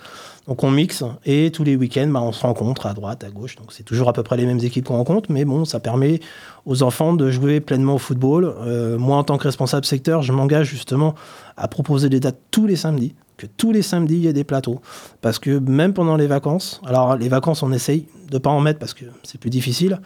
Donc 0.47 0.63
on 0.63 0.69
mixe 0.69 1.03
et 1.25 1.49
tous 1.49 1.63
les 1.63 1.77
week-ends, 1.77 2.07
bah, 2.07 2.21
on 2.21 2.33
se 2.33 2.41
rencontre 2.41 2.87
à 2.87 2.93
droite, 2.93 3.23
à 3.23 3.29
gauche. 3.29 3.55
Donc 3.55 3.71
c'est 3.71 3.83
toujours 3.83 4.09
à 4.09 4.13
peu 4.13 4.21
près 4.21 4.35
les 4.35 4.45
mêmes 4.45 4.59
équipes 4.59 4.85
qu'on 4.85 4.97
rencontre, 4.97 5.31
mais 5.31 5.45
bon, 5.45 5.63
ça 5.63 5.79
permet 5.79 6.19
aux 6.65 6.83
enfants 6.83 7.13
de 7.13 7.31
jouer 7.31 7.61
pleinement 7.61 7.95
au 7.95 7.97
football. 7.97 8.53
Euh, 8.59 8.97
moi, 8.97 9.15
en 9.15 9.23
tant 9.23 9.37
que 9.37 9.45
responsable 9.45 9.85
secteur, 9.85 10.21
je 10.21 10.33
m'engage 10.33 10.67
justement 10.67 11.15
à 11.55 11.69
proposer 11.69 12.09
des 12.09 12.19
dates 12.19 12.39
tous 12.51 12.67
les 12.67 12.75
samedis, 12.75 13.15
que 13.37 13.47
tous 13.47 13.71
les 13.71 13.81
samedis, 13.81 14.15
il 14.15 14.21
y 14.25 14.27
ait 14.27 14.33
des 14.33 14.43
plateaux. 14.43 14.81
Parce 15.21 15.39
que 15.39 15.57
même 15.57 15.93
pendant 15.93 16.17
les 16.17 16.27
vacances, 16.27 16.81
alors 16.85 17.15
les 17.15 17.29
vacances, 17.29 17.63
on 17.63 17.71
essaye 17.71 18.07
de 18.29 18.37
pas 18.37 18.49
en 18.49 18.59
mettre 18.59 18.79
parce 18.79 18.93
que 18.93 19.05
c'est 19.23 19.39
plus 19.39 19.49
difficile, 19.49 19.99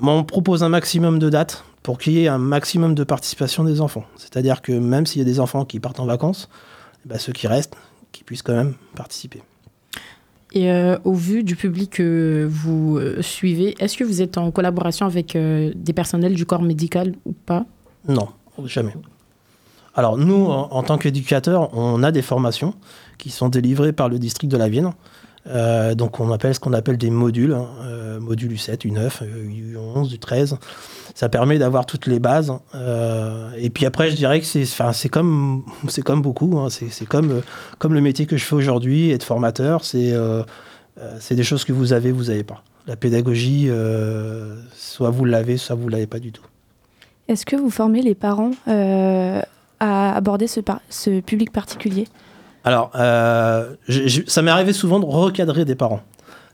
on 0.00 0.24
propose 0.24 0.62
un 0.62 0.68
maximum 0.68 1.18
de 1.18 1.30
dates 1.30 1.64
pour 1.82 1.98
qu'il 1.98 2.14
y 2.14 2.24
ait 2.24 2.28
un 2.28 2.38
maximum 2.38 2.94
de 2.94 3.04
participation 3.04 3.64
des 3.64 3.80
enfants. 3.80 4.04
C'est-à-dire 4.16 4.62
que 4.62 4.72
même 4.72 5.06
s'il 5.06 5.20
y 5.20 5.22
a 5.22 5.26
des 5.26 5.40
enfants 5.40 5.64
qui 5.64 5.80
partent 5.80 6.00
en 6.00 6.06
vacances, 6.06 6.48
eh 7.04 7.08
ben, 7.08 7.18
ceux 7.18 7.32
qui 7.32 7.46
restent, 7.46 7.76
qui 8.12 8.24
puissent 8.24 8.42
quand 8.42 8.54
même 8.54 8.74
participer. 8.96 9.42
Et 10.52 10.70
euh, 10.70 10.96
au 11.04 11.14
vu 11.14 11.42
du 11.42 11.56
public 11.56 11.90
que 11.90 12.48
vous 12.48 12.96
euh, 12.96 13.20
suivez, 13.22 13.74
est-ce 13.80 13.96
que 13.96 14.04
vous 14.04 14.22
êtes 14.22 14.38
en 14.38 14.50
collaboration 14.52 15.04
avec 15.04 15.34
euh, 15.34 15.72
des 15.74 15.92
personnels 15.92 16.34
du 16.34 16.46
corps 16.46 16.62
médical 16.62 17.14
ou 17.24 17.32
pas? 17.32 17.66
Non, 18.08 18.28
jamais. 18.64 18.94
Alors 19.96 20.16
nous, 20.16 20.46
en, 20.46 20.70
en 20.70 20.82
tant 20.84 20.96
qu'éducateurs, 20.96 21.76
on 21.76 22.02
a 22.02 22.12
des 22.12 22.22
formations 22.22 22.74
qui 23.18 23.30
sont 23.30 23.48
délivrées 23.48 23.92
par 23.92 24.08
le 24.08 24.18
district 24.18 24.50
de 24.50 24.56
la 24.56 24.68
Vienne. 24.68 24.92
Euh, 25.46 25.94
donc 25.94 26.20
on 26.20 26.32
appelle 26.32 26.54
ce 26.54 26.60
qu'on 26.60 26.72
appelle 26.72 26.96
des 26.96 27.10
modules, 27.10 27.52
hein, 27.52 27.68
euh, 27.82 28.18
module 28.20 28.52
U7, 28.54 28.86
U9, 28.86 29.22
euh, 29.22 29.74
U11, 29.74 30.16
U13. 30.16 30.56
Ça 31.14 31.28
permet 31.28 31.58
d'avoir 31.58 31.84
toutes 31.86 32.06
les 32.06 32.18
bases. 32.18 32.52
euh, 32.74 33.50
et 33.58 33.70
puis 33.70 33.86
après, 33.86 34.10
je 34.10 34.16
dirais 34.16 34.40
que 34.40 34.46
c'est, 34.46 34.64
c'est 34.64 35.08
comme, 35.08 35.64
c'est 35.88 36.02
comme 36.02 36.22
beaucoup. 36.22 36.58
hein, 36.58 36.68
c'est, 36.70 37.06
comme, 37.06 37.42
comme 37.78 37.94
le 37.94 38.00
métier 38.00 38.26
que 38.26 38.36
je 38.36 38.44
fais 38.44 38.54
aujourd'hui, 38.54 39.10
être 39.10 39.24
formateur. 39.24 39.84
C'est, 39.84 40.14
c'est 41.20 41.34
des 41.34 41.44
choses 41.44 41.64
que 41.64 41.72
vous 41.72 41.92
avez, 41.92 42.10
vous 42.10 42.24
n'avez 42.24 42.44
pas. 42.44 42.62
La 42.86 42.96
pédagogie, 42.96 43.68
soit 44.74 45.10
vous 45.10 45.24
l'avez, 45.24 45.56
soit 45.56 45.76
vous 45.76 45.88
l'avez 45.88 46.06
pas 46.06 46.18
du 46.18 46.32
tout. 46.32 46.44
Est-ce 47.28 47.46
que 47.46 47.56
vous 47.56 47.70
formez 47.70 48.02
les 48.02 48.14
parents 48.14 48.52
à 48.66 50.16
aborder 50.16 50.46
ce 50.46 51.20
public 51.20 51.52
particulier? 51.52 52.08
Alors, 52.64 52.90
euh, 52.96 53.74
ça 54.26 54.42
m'est 54.42 54.50
arrivé 54.50 54.72
souvent 54.72 54.98
de 55.00 55.04
recadrer 55.06 55.64
des 55.64 55.74
parents. 55.74 56.00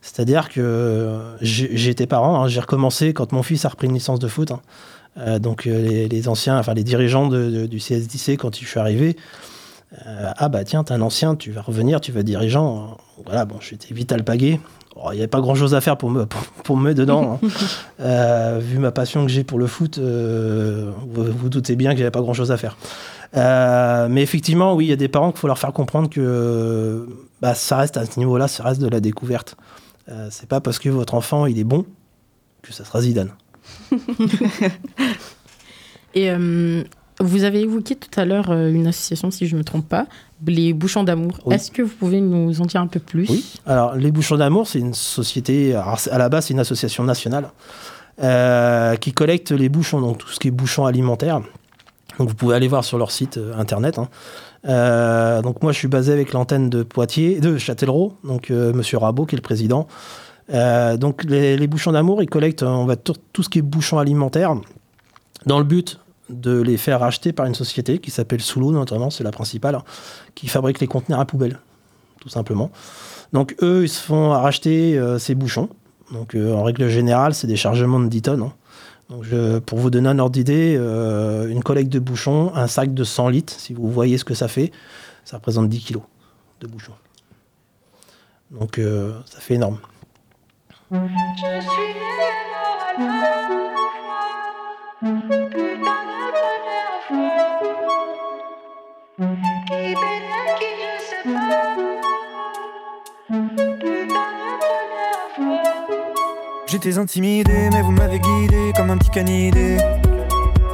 C'est-à-dire 0.03 0.49
que 0.49 0.61
euh, 0.61 1.37
j'ai 1.41 1.91
été 1.91 2.07
parent, 2.07 2.43
hein, 2.43 2.49
j'ai 2.49 2.61
recommencé 2.61 3.13
quand 3.13 3.33
mon 3.33 3.43
fils 3.43 3.65
a 3.65 3.69
repris 3.69 3.87
une 3.87 3.95
licence 3.95 4.19
de 4.19 4.29
foot. 4.29 4.51
hein. 4.51 4.61
Euh, 5.19 5.39
donc 5.39 5.65
les, 5.65 6.09
les 6.09 6.29
anciens, 6.29 6.57
enfin 6.59 6.73
les 6.73 6.85
dirigeants 6.85 7.27
de- 7.29 7.51
de- 7.51 7.67
du 7.67 7.81
CSDC, 7.81 8.37
quand 8.39 8.55
je 8.59 8.65
suis 8.65 8.79
arrivé, 8.81 9.17
euh, 10.07 10.31
ah 10.37 10.49
bah 10.49 10.65
tiens, 10.65 10.85
t'es 10.85 10.95
un 10.95 11.01
ancien, 11.03 11.35
tu 11.35 11.51
vas 11.51 11.63
revenir, 11.63 12.01
tu 12.01 12.13
vas 12.13 12.21
être 12.21 12.27
dirigeant. 12.27 12.97
Voilà, 13.27 13.45
bon, 13.45 13.57
j'étais 13.61 13.93
vite 13.93 14.11
alpagué. 14.13 14.61
Oh, 14.97 15.09
Il 15.13 15.17
n'y 15.17 15.19
avait 15.21 15.27
pas 15.29 15.41
grand-chose 15.41 15.75
à 15.75 15.81
faire 15.81 15.97
pour 15.97 16.11
me, 16.11 16.27
pour, 16.27 16.41
pour 16.65 16.77
me 16.77 16.85
mettre 16.89 16.99
dedans. 17.01 17.39
hein. 17.43 17.49
Euh, 18.01 18.59
vu 18.63 18.79
ma 18.79 18.93
passion 18.93 19.27
que 19.27 19.31
j'ai 19.31 19.45
pour 19.45 19.59
le 19.59 19.67
foot, 19.67 19.99
vous 19.99 21.25
vous 21.25 21.49
doutez 21.51 21.77
bien 21.77 21.91
qu'il 21.91 21.99
n'y 21.99 22.03
avait 22.05 22.11
pas 22.11 22.23
grand-chose 22.23 22.51
à 22.51 22.57
faire. 22.57 22.79
Euh, 23.37 24.09
mais 24.11 24.23
effectivement, 24.23 24.75
oui, 24.75 24.87
il 24.87 24.89
y 24.89 24.93
a 24.93 24.97
des 24.97 25.09
parents 25.09 25.31
qu'il 25.31 25.41
faut 25.41 25.47
leur 25.47 25.59
faire 25.59 25.73
comprendre 25.73 26.11
que 26.11 27.07
bah, 27.41 27.55
ça 27.55 27.77
reste 27.77 27.97
à 27.97 28.05
ce 28.05 28.19
niveau-là, 28.19 28.49
ça 28.49 28.65
reste 28.65 28.81
de 28.81 28.89
la 28.89 29.01
découverte. 29.01 29.57
Euh, 30.09 30.29
c'est 30.31 30.49
pas 30.49 30.61
parce 30.61 30.79
que 30.79 30.89
votre 30.89 31.15
enfant 31.15 31.47
il 31.47 31.59
est 31.59 31.65
bon 31.65 31.85
que 32.63 32.73
ça 32.73 32.85
sera 32.85 33.01
Zidane. 33.01 33.31
Et 36.15 36.31
euh, 36.31 36.83
vous 37.21 37.45
avez 37.45 37.61
évoqué 37.61 37.95
tout 37.95 38.09
à 38.19 38.25
l'heure 38.25 38.51
euh, 38.51 38.73
une 38.73 38.87
association, 38.87 39.31
si 39.31 39.47
je 39.47 39.55
ne 39.55 39.61
me 39.61 39.65
trompe 39.65 39.89
pas, 39.89 40.07
les 40.47 40.73
Bouchons 40.73 41.05
d'Amour. 41.05 41.39
Oui. 41.45 41.55
Est-ce 41.55 41.71
que 41.71 41.83
vous 41.83 41.95
pouvez 41.95 42.21
nous 42.21 42.61
en 42.61 42.67
dire 42.67 42.81
un 42.81 42.87
peu 42.87 43.01
plus? 43.01 43.29
Oui. 43.29 43.45
Alors, 43.67 43.95
les 43.95 44.11
Bouchons 44.11 44.37
d'Amour, 44.37 44.67
c'est 44.67 44.81
une 44.81 44.95
société, 44.95 45.75
à 45.75 46.19
la 46.19 46.29
base, 46.29 46.47
c'est 46.47 46.55
une 46.55 46.61
association 46.61 47.05
nationale 47.05 47.51
euh, 48.23 48.97
qui 48.97 49.13
collecte 49.13 49.51
les 49.53 49.69
bouchons, 49.69 50.01
donc 50.01 50.19
tout 50.19 50.29
ce 50.29 50.39
qui 50.39 50.49
est 50.49 50.51
bouchons 50.51 50.87
alimentaires. 50.87 51.41
Donc, 52.19 52.29
vous 52.29 52.35
pouvez 52.35 52.55
aller 52.55 52.69
voir 52.69 52.85
sur 52.85 52.99
leur 52.99 53.11
site 53.11 53.37
euh, 53.39 53.57
internet. 53.57 53.99
hein. 53.99 54.09
Euh, 54.69 55.43
donc, 55.43 55.63
moi, 55.63 55.73
je 55.73 55.79
suis 55.79 55.89
basé 55.89 56.13
avec 56.13 56.33
l'antenne 56.33 56.69
de 56.71 56.83
Poitiers, 56.83 57.41
de 57.41 57.59
Châtellerault, 57.59 58.15
donc 58.25 58.51
euh, 58.51 58.73
Monsieur 58.73 58.99
Rabot, 58.99 59.27
qui 59.27 59.35
est 59.35 59.39
le 59.39 59.43
président. 59.43 59.87
Donc, 60.49 61.23
les, 61.25 61.67
bouchons 61.69 61.93
d'amour, 61.93 62.23
ils 62.25 62.29
collectent, 62.29 62.65
on 62.65 62.85
va 62.85 62.97
tout, 62.97 63.15
ce 63.41 63.49
qui 63.49 63.61
est 63.61 63.63
bouchons 63.63 63.99
alimentaires, 63.99 64.57
dans 65.47 65.59
le 65.59 65.65
but 65.65 66.01
de 66.29 66.61
les 66.61 66.77
faire 66.77 67.05
acheter 67.05 67.33
par 67.33 67.47
une 67.47 67.55
société 67.55 67.99
qui 67.99 68.11
s'appelle 68.11 68.41
Soulou, 68.41 68.73
notamment, 68.73 69.11
c'est 69.11 69.23
la 69.23 69.31
principale, 69.31 69.77
hein, 69.77 69.85
qui 70.35 70.49
fabrique 70.49 70.81
les 70.81 70.89
conteneurs 70.89 71.21
à 71.21 71.25
poubelle, 71.25 71.61
tout 72.21 72.29
simplement. 72.29 72.73
Donc 73.33 73.55
eux, 73.63 73.85
ils 73.85 73.89
se 73.89 74.03
font 74.03 74.31
racheter 74.31 75.01
ces 75.21 75.37
bouchons. 75.37 75.69
Donc 76.11 76.35
en 76.35 76.65
règle 76.65 76.89
générale, 76.89 77.33
c'est 77.33 77.47
des 77.47 77.57
chargements 77.57 78.01
de 78.01 78.09
10 78.09 78.23
tonnes. 78.23 78.43
hein. 78.43 78.53
Donc 79.11 79.25
je- 79.25 79.59
pour 79.59 79.79
vous 79.79 79.91
donner 79.91 80.09
un 80.09 80.19
ordre 80.21 80.33
d'idée, 80.33 80.77
euh, 80.79 81.49
une 81.49 81.63
collecte 81.63 81.91
de 81.93 81.99
bouchons, 81.99 82.53
un 82.55 82.69
sac 82.69 82.95
de 82.95 83.05
100 83.05 83.29
litres, 83.29 83.53
si 83.59 83.75
vous 83.75 83.91
voyez 83.91 84.17
ce 84.19 84.25
que 84.25 84.35
ça 84.35 84.47
fait, 84.49 84.71
ça 85.25 85.37
représente 85.39 85.69
10 85.69 85.81
kilos 85.81 86.03
de 86.61 86.67
bouchons. 86.69 86.95
Donc 88.53 88.79
euh, 88.79 89.13
ça 89.27 89.41
fait 89.41 89.55
énorme. 89.55 89.79
J'étais 106.71 106.99
intimidé, 106.99 107.69
mais 107.73 107.83
vous 107.83 107.91
m'avez 107.91 108.21
guidé 108.21 108.73
comme 108.77 108.91
un 108.91 108.97
petit 108.97 109.11
canidé. 109.11 109.77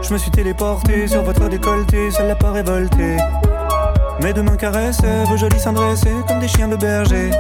Je 0.03 0.13
me 0.13 0.19
suis 0.19 0.31
téléporté 0.31 1.09
sur 1.09 1.23
votre 1.23 1.49
décolleté, 1.49 2.11
ça 2.11 2.23
l'a 2.25 2.35
pas 2.35 2.51
révolté. 2.51 3.17
Mes 4.23 4.35
deux 4.35 4.43
mains 4.43 4.59
caressaient, 4.59 5.25
vos 5.25 5.39
jolis 5.39 5.65
dressés 5.73 6.13
comme 6.29 6.39
des 6.39 6.49
chiens 6.49 6.69
de 6.69 6.77
berger. 6.77 7.31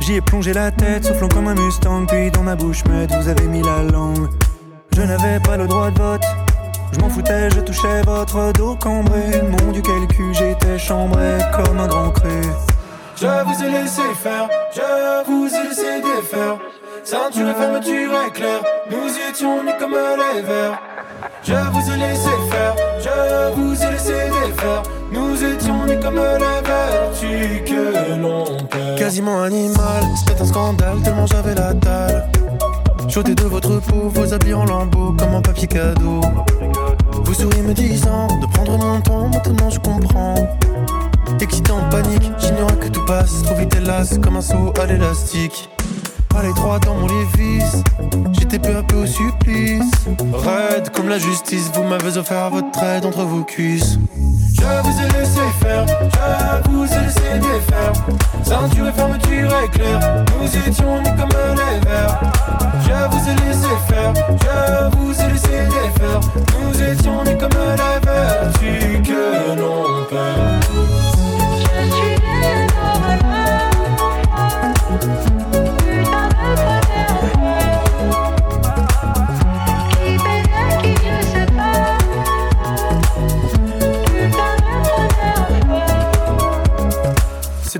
J'y 0.00 0.14
ai 0.14 0.20
plongé 0.20 0.52
la 0.52 0.72
tête, 0.72 1.04
soufflant 1.04 1.28
comme 1.28 1.46
un 1.46 1.54
mustang, 1.54 2.04
puis 2.06 2.32
dans 2.32 2.42
ma 2.42 2.56
bouche 2.56 2.84
muette, 2.86 3.12
vous 3.12 3.28
avez 3.28 3.46
mis 3.46 3.62
la 3.62 3.84
langue. 3.84 4.28
Je 4.96 5.02
n'avais 5.02 5.38
pas 5.38 5.56
le 5.56 5.68
droit 5.68 5.92
de 5.92 5.98
vote, 6.00 6.24
je 6.92 6.98
m'en 6.98 7.08
foutais, 7.08 7.48
je 7.48 7.60
touchais 7.60 8.02
votre 8.04 8.52
dos 8.54 8.74
cambré. 8.74 9.40
Mon 9.40 9.70
dieu, 9.70 9.82
quel 9.84 10.08
cul, 10.08 10.34
j'étais 10.34 10.80
chambré 10.80 11.38
comme 11.54 11.78
un 11.78 11.86
grand 11.86 12.10
cru. 12.10 12.42
Je 13.14 13.26
vous 13.26 13.62
ai 13.62 13.70
laissé 13.70 14.02
faire, 14.20 14.48
je 14.74 15.30
vous 15.30 15.46
ai 15.46 15.68
laissé 15.68 16.00
défaire. 16.00 16.58
Ceinture 17.04 17.48
et 17.48 17.54
fermeture 17.54 18.12
éclair, 18.28 18.62
nous 18.88 19.08
étions 19.28 19.64
nus 19.64 19.72
comme 19.80 19.90
les 19.90 20.42
vers. 20.42 20.80
Je 21.42 21.52
vous 21.52 21.92
ai 21.92 21.96
laissé 21.96 22.28
faire, 22.48 22.76
je 23.00 23.54
vous 23.54 23.82
ai 23.82 23.90
laissé 23.90 24.12
défaire. 24.12 24.82
Nous 25.10 25.44
étions 25.44 25.84
nés 25.84 25.98
comme 25.98 26.14
les 26.14 26.62
vertus 26.64 27.68
que 27.68 28.20
l'on 28.20 28.44
perd. 28.68 28.98
Quasiment 28.98 29.42
animal, 29.42 30.04
c'était 30.16 30.40
un 30.40 30.44
scandale 30.44 31.02
tellement 31.02 31.26
j'avais 31.26 31.56
la 31.56 31.74
dalle. 31.74 32.28
J'ôtais 33.08 33.34
de 33.34 33.44
votre 33.44 33.80
peau 33.80 34.08
vos 34.08 34.32
habits 34.32 34.54
en 34.54 34.64
lambeaux 34.64 35.12
comme 35.18 35.34
un 35.34 35.42
papier 35.42 35.66
cadeau. 35.66 36.20
Vous 37.24 37.34
souriez 37.34 37.62
me 37.62 37.74
disant 37.74 38.28
de 38.40 38.46
prendre 38.46 38.78
mon 38.78 39.00
temps, 39.00 39.28
maintenant 39.28 39.70
je 39.70 39.80
comprends. 39.80 40.36
Excité 41.40 41.72
en 41.72 41.88
panique, 41.88 42.30
j'ignorais 42.38 42.76
que 42.76 42.88
tout 42.88 43.04
passe 43.04 43.42
trop 43.42 43.56
vite 43.56 43.74
hélas 43.74 44.18
comme 44.22 44.36
un 44.36 44.40
saut 44.40 44.72
à 44.80 44.86
l'élastique. 44.86 45.68
Pas 46.32 46.42
les 46.42 46.54
trois 46.54 46.78
dans 46.78 46.94
mon 46.94 47.06
lévis, 47.06 47.62
j'étais 48.32 48.58
peu 48.58 48.76
à 48.76 48.82
peu 48.82 48.96
au 48.96 49.06
supplice. 49.06 49.82
Raide 50.32 50.90
comme 50.90 51.08
la 51.08 51.18
justice, 51.18 51.70
vous 51.74 51.82
m'avez 51.82 52.16
offert 52.16 52.50
votre 52.50 52.82
aide 52.82 53.04
entre 53.04 53.22
vos 53.22 53.44
cuisses. 53.44 53.98
Je 54.54 54.62
vous 54.82 55.00
ai 55.00 55.08
laissé 55.18 55.40
faire, 55.60 55.86
je 55.86 56.70
vous 56.70 56.84
ai 56.84 57.00
laissé 57.00 57.38
défaire. 57.38 57.92
Ceinture 58.44 58.88
et 58.88 58.92
fermeture 58.92 59.52
éclair, 59.64 60.24
nous 60.40 60.68
étions 60.68 61.02
nés 61.02 61.14
comme 61.18 61.28
les 61.30 61.80
vers. 61.88 62.20
Je 62.80 62.96
vous 63.10 63.28
ai 63.28 63.34
laissé 63.46 63.68
faire, 63.88 64.12
je 64.16 64.96
vous 64.96 65.12
ai 65.20 65.32
laissé 65.32 65.66
défaire. 65.66 66.20
Nous 66.60 66.74
étions 66.82 67.24
nés 67.24 67.36
comme 67.36 67.50
les 67.50 68.00
vertus 68.06 69.02
que 69.06 69.60
l'on 69.60 70.04
perd. 70.08 70.62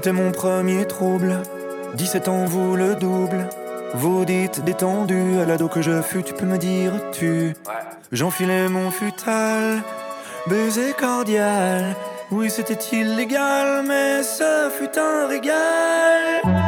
C'était 0.02 0.20
mon 0.20 0.32
premier 0.32 0.84
trouble. 0.84 1.42
17 1.94 2.26
ans, 2.26 2.44
vous 2.44 2.74
le 2.74 2.96
double. 2.96 3.48
Vous 3.94 4.24
dites 4.24 4.64
détendu, 4.64 5.38
à 5.38 5.44
l'ado 5.44 5.68
que 5.68 5.80
je 5.80 6.02
fus, 6.02 6.24
tu 6.24 6.34
peux 6.34 6.44
me 6.44 6.58
dire 6.58 6.92
tu. 7.12 7.54
J'enfilais 8.10 8.68
mon 8.68 8.90
futal, 8.90 9.80
baiser 10.48 10.92
cordial. 10.98 11.94
Oui, 12.32 12.50
c'était 12.50 12.96
illégal, 12.96 13.84
mais 13.86 14.24
ce 14.24 14.70
fut 14.76 14.98
un 14.98 15.28
régal. 15.28 16.61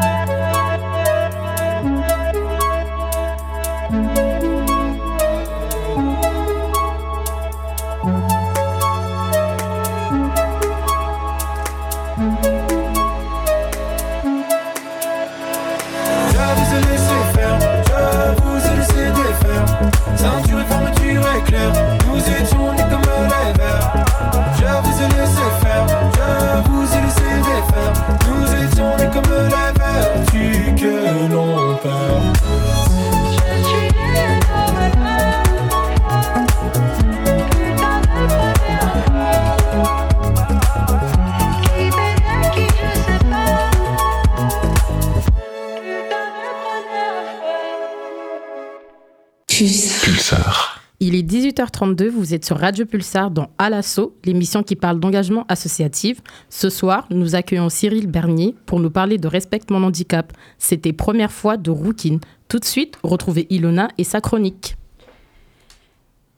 18h32, 51.44 52.08
vous 52.08 52.32
êtes 52.32 52.46
sur 52.46 52.56
Radio 52.56 52.86
Pulsar 52.86 53.30
dans 53.30 53.50
À 53.58 53.68
l'assaut, 53.68 54.16
l'émission 54.24 54.62
qui 54.62 54.76
parle 54.76 54.98
d'engagement 54.98 55.44
associatif. 55.50 56.22
Ce 56.48 56.70
soir, 56.70 57.06
nous 57.10 57.34
accueillons 57.34 57.68
Cyril 57.68 58.06
Bernier 58.06 58.54
pour 58.64 58.80
nous 58.80 58.88
parler 58.88 59.18
de 59.18 59.28
Respect 59.28 59.60
mon 59.68 59.82
handicap. 59.82 60.32
C'était 60.56 60.94
première 60.94 61.30
fois 61.30 61.58
de 61.58 61.70
Rookin. 61.70 62.18
Tout 62.48 62.58
de 62.60 62.64
suite, 62.64 62.94
retrouvez 63.02 63.46
Ilona 63.50 63.88
et 63.98 64.04
sa 64.04 64.22
chronique. 64.22 64.78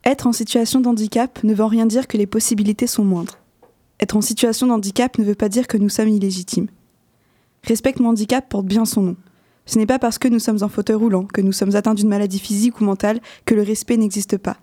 Être 0.05 0.27
en 0.27 0.33
situation 0.33 0.81
de 0.81 0.89
handicap 0.89 1.39
ne 1.45 1.55
veut 1.55 1.65
rien 1.65 1.87
dire 1.87 2.09
que 2.09 2.17
les 2.17 2.27
possibilités 2.27 2.89
sont 2.89 3.05
moindres. 3.05 3.39
Être 4.01 4.17
en 4.17 4.21
situation 4.21 4.67
de 4.67 4.73
handicap 4.73 5.19
ne 5.19 5.25
veut 5.25 5.37
pas 5.37 5.49
dire 5.49 5.69
que 5.69 5.77
nous 5.77 5.89
sommes 5.89 6.09
illégitimes. 6.09 6.67
Respect 7.63 7.95
mon 8.01 8.09
handicap 8.09 8.49
porte 8.49 8.67
bien 8.67 8.85
son 8.85 9.03
nom. 9.03 9.17
Ce 9.67 9.79
n'est 9.79 9.87
pas 9.87 10.01
parce 10.01 10.19
que 10.19 10.27
nous 10.27 10.41
sommes 10.41 10.65
en 10.65 10.69
fauteuil 10.69 10.97
roulant, 10.97 11.27
que 11.27 11.43
nous 11.43 11.53
sommes 11.53 11.77
atteints 11.77 11.95
d'une 11.95 12.09
maladie 12.09 12.41
physique 12.41 12.81
ou 12.81 12.85
mentale, 12.85 13.21
que 13.45 13.55
le 13.55 13.63
respect 13.63 13.97
n'existe 13.97 14.39
pas. 14.39 14.57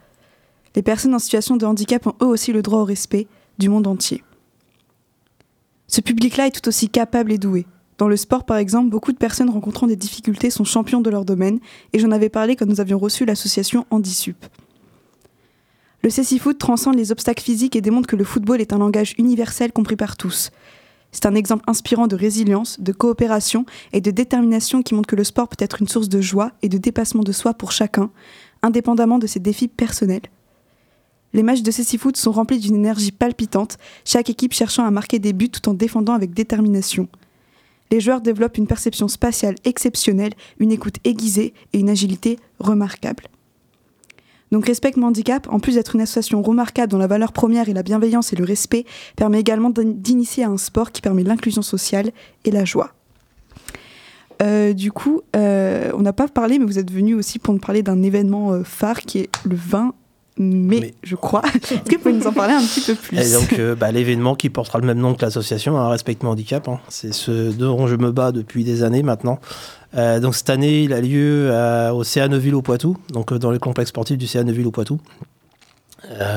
Les 0.76 0.82
personnes 0.82 1.14
en 1.14 1.20
situation 1.20 1.58
de 1.58 1.66
handicap 1.66 2.08
ont 2.08 2.16
eux 2.22 2.28
aussi 2.28 2.52
le 2.52 2.62
droit 2.62 2.80
au 2.80 2.86
respect 2.86 3.28
du 3.60 3.70
monde 3.70 3.88
entier. 3.88 4.24
Ce 5.88 6.02
public-là 6.02 6.48
est 6.48 6.52
tout 6.52 6.68
aussi 6.68 6.90
capable 6.90 7.32
et 7.32 7.38
doué. 7.38 7.68
Dans 8.00 8.08
le 8.08 8.18
sport, 8.18 8.46
par 8.46 8.58
exemple, 8.58 8.90
beaucoup 8.90 9.12
de 9.12 9.18
personnes 9.18 9.50
rencontrant 9.50 9.86
des 9.86 9.96
difficultés 9.96 10.50
sont 10.50 10.64
champions 10.64 11.02
de 11.02 11.10
leur 11.10 11.26
domaine, 11.26 11.60
et 11.94 12.00
j'en 12.00 12.12
avais 12.12 12.30
parlé 12.30 12.56
quand 12.56 12.66
nous 12.66 12.82
avions 12.82 12.98
reçu 12.98 13.26
l'association 13.26 13.86
Handisup. 13.92 14.46
Le 16.02 16.10
Cécifoot 16.10 16.58
transcende 16.58 16.96
les 16.96 17.12
obstacles 17.12 17.44
physiques 17.44 17.76
et 17.76 17.82
démontre 17.82 18.08
que 18.08 18.16
le 18.16 18.26
football 18.26 18.60
est 18.60 18.74
un 18.74 18.80
langage 18.80 19.14
universel 19.18 19.72
compris 19.72 19.96
par 19.96 20.18
tous. 20.18 20.52
C'est 21.12 21.28
un 21.28 21.36
exemple 21.36 21.64
inspirant 21.68 22.08
de 22.08 22.16
résilience, 22.16 22.80
de 22.80 22.92
coopération 22.92 23.66
et 23.94 24.02
de 24.02 24.10
détermination 24.12 24.82
qui 24.82 24.96
montre 24.96 25.08
que 25.08 25.16
le 25.16 25.24
sport 25.24 25.48
peut 25.48 25.64
être 25.64 25.80
une 25.80 25.88
source 25.88 26.10
de 26.10 26.20
joie 26.20 26.52
et 26.64 26.70
de 26.70 26.80
dépassement 26.80 27.24
de 27.24 27.32
soi 27.32 27.54
pour 27.54 27.72
chacun, 27.72 28.10
indépendamment 28.64 29.20
de 29.20 29.28
ses 29.28 29.40
défis 29.40 29.68
personnels. 29.68 30.24
Les 31.34 31.44
matchs 31.44 31.62
de 31.64 31.72
Cécifoot 31.72 32.16
sont 32.16 32.32
remplis 32.32 32.60
d'une 32.60 32.76
énergie 32.76 33.12
palpitante, 33.12 33.78
chaque 34.06 34.30
équipe 34.30 34.54
cherchant 34.54 34.86
à 34.86 34.92
marquer 34.92 35.20
des 35.20 35.34
buts 35.34 35.50
tout 35.50 35.68
en 35.68 35.74
défendant 35.74 36.14
avec 36.14 36.34
détermination. 36.34 37.08
Les 37.92 38.00
joueurs 38.00 38.22
développent 38.22 38.58
une 38.58 38.68
perception 38.68 39.08
spatiale 39.08 39.56
exceptionnelle, 39.66 40.34
une 40.60 40.72
écoute 40.72 40.96
aiguisée 41.04 41.54
et 41.74 41.80
une 41.80 41.90
agilité 41.90 42.38
remarquable. 42.60 43.24
Donc 44.52 44.68
Respect 44.68 44.94
handicap, 45.02 45.48
en 45.52 45.60
plus 45.60 45.76
d'être 45.76 45.96
une 45.96 46.02
association 46.02 46.44
remarquable 46.44 46.92
dont 46.92 47.00
la 47.00 47.08
valeur 47.08 47.32
première 47.32 47.70
est 47.70 47.74
la 47.74 47.82
bienveillance 47.82 48.34
et 48.34 48.36
le 48.36 48.44
respect, 48.44 48.86
permet 49.16 49.40
également 49.40 49.72
d'in- 49.72 49.84
d'initier 49.84 50.44
à 50.44 50.50
un 50.50 50.58
sport 50.58 50.92
qui 50.92 51.02
permet 51.02 51.24
l'inclusion 51.24 51.64
sociale 51.64 52.12
et 52.46 52.52
la 52.52 52.64
joie. 52.64 52.94
Euh, 54.44 54.74
du 54.74 54.92
coup, 54.92 55.22
euh, 55.36 55.92
on 55.96 56.02
n'a 56.02 56.14
pas 56.14 56.28
parlé, 56.28 56.60
mais 56.60 56.66
vous 56.66 56.78
êtes 56.78 56.92
venu 56.92 57.16
aussi 57.16 57.40
pour 57.40 57.54
nous 57.54 57.60
parler 57.60 57.82
d'un 57.82 58.04
événement 58.04 58.52
euh, 58.54 58.64
phare 58.64 59.02
qui 59.02 59.20
est 59.20 59.30
le 59.44 59.56
20 59.56 59.94
mai, 60.38 60.94
je 61.04 61.16
crois. 61.16 61.42
Est-ce 61.56 61.76
que 61.82 61.96
vous 61.96 62.02
pouvez 62.02 62.14
nous 62.14 62.28
en 62.28 62.34
parler 62.34 62.54
un 62.54 62.62
petit 62.62 62.82
peu 62.82 62.96
plus 62.96 63.18
Et 63.18 63.32
donc, 63.34 63.54
euh, 63.54 63.76
bah, 63.76 63.92
l'événement 63.92 64.36
qui 64.36 64.50
portera 64.50 64.80
le 64.80 64.86
même 64.86 65.00
nom 65.00 65.14
que 65.14 65.22
l'association, 65.22 65.78
hein, 65.78 65.90
Respect 65.90 66.18
mon 66.24 66.32
handicap, 66.32 66.68
hein. 66.68 66.80
c'est 66.90 67.14
ce 67.14 67.52
dont 67.52 67.88
je 67.88 67.96
me 67.96 68.12
bats 68.12 68.32
depuis 68.32 68.64
des 68.64 68.84
années 68.84 69.04
maintenant. 69.04 69.40
Euh, 69.96 70.20
donc, 70.20 70.36
cette 70.36 70.50
année, 70.50 70.84
il 70.84 70.94
a 70.94 71.02
lieu 71.02 71.50
euh, 71.52 71.92
au 71.92 72.04
CA 72.04 72.28
Neuville 72.28 72.56
au 72.56 72.62
Poitou, 72.62 72.98
donc 73.12 73.34
dans 73.34 73.52
le 73.52 73.60
complexe 73.60 73.90
sportif 73.90 74.18
du 74.18 74.28
CA 74.28 74.44
Neuville 74.44 74.68
au 74.68 74.72
Poitou. 74.72 75.00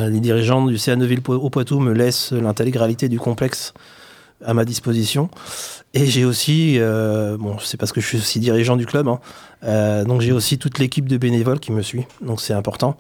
Les 0.08 0.20
dirigeants 0.20 0.64
du 0.64 0.78
CA 0.78 0.94
Neuville 0.94 1.20
au 1.26 1.50
Poitou 1.50 1.80
me 1.80 1.92
laissent 1.92 2.30
l'intégralité 2.30 3.08
du 3.08 3.18
complexe 3.18 3.74
à 4.44 4.54
ma 4.54 4.64
disposition. 4.64 5.28
Et 5.94 6.06
j'ai 6.06 6.24
aussi, 6.24 6.76
euh, 6.78 7.36
bon, 7.38 7.58
c'est 7.58 7.76
parce 7.76 7.92
que 7.92 8.00
je 8.00 8.06
suis 8.06 8.18
aussi 8.18 8.38
dirigeant 8.38 8.76
du 8.76 8.86
club, 8.86 9.08
hein, 9.08 9.18
euh, 9.64 10.04
donc 10.04 10.20
j'ai 10.20 10.32
aussi 10.32 10.58
toute 10.58 10.78
l'équipe 10.78 11.08
de 11.08 11.16
bénévoles 11.16 11.60
qui 11.60 11.72
me 11.72 11.80
suit, 11.80 12.04
donc 12.20 12.40
c'est 12.40 12.52
important 12.52 12.96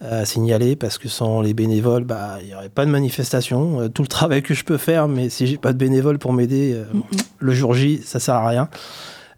à 0.00 0.24
signaler 0.24 0.76
parce 0.76 0.98
que 0.98 1.08
sans 1.08 1.40
les 1.40 1.54
bénévoles, 1.54 2.04
bah, 2.04 2.36
il 2.42 2.48
n'y 2.48 2.54
aurait 2.54 2.68
pas 2.68 2.84
de 2.84 2.90
manifestation. 2.90 3.80
Euh, 3.80 3.88
tout 3.88 4.02
le 4.02 4.08
travail 4.08 4.42
que 4.42 4.54
je 4.54 4.64
peux 4.64 4.76
faire, 4.76 5.08
mais 5.08 5.30
si 5.30 5.46
j'ai 5.46 5.56
pas 5.56 5.72
de 5.72 5.78
bénévoles 5.78 6.18
pour 6.18 6.32
m'aider, 6.32 6.74
euh, 6.74 6.84
le 7.38 7.52
jour 7.52 7.74
J, 7.74 8.00
ça 8.04 8.20
sert 8.20 8.34
à 8.34 8.48
rien. 8.48 8.68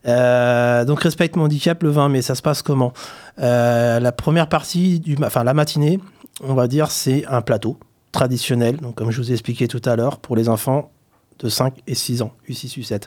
Euh, 0.07 0.85
donc 0.85 1.01
respecte 1.01 1.37
mon 1.37 1.45
handicap 1.45 1.83
le 1.83 1.91
20 1.91 2.09
mai, 2.09 2.23
ça 2.23 2.35
se 2.35 2.43
passe 2.43 2.63
comment? 2.63 2.93
La 3.37 4.13
première 4.13 4.49
partie, 4.49 5.01
du, 5.01 5.17
enfin 5.23 5.45
la 5.45 5.55
matinée, 5.55 6.01
on 6.43 6.55
va 6.55 6.67
dire, 6.67 6.91
c'est 6.91 7.25
un 7.27 7.43
plateau 7.43 7.79
traditionnel, 8.11 8.79
donc 8.79 8.97
comme 8.97 9.11
je 9.11 9.21
vous 9.21 9.31
ai 9.31 9.35
expliqué 9.35 9.69
tout 9.69 9.83
à 9.85 9.95
l'heure, 9.97 10.19
pour 10.19 10.35
les 10.35 10.49
enfants 10.49 10.91
de 11.39 11.49
5 11.49 11.75
et 11.87 11.95
6 11.95 12.23
ans, 12.23 12.33
U6, 12.49 12.81
U7. 12.81 13.03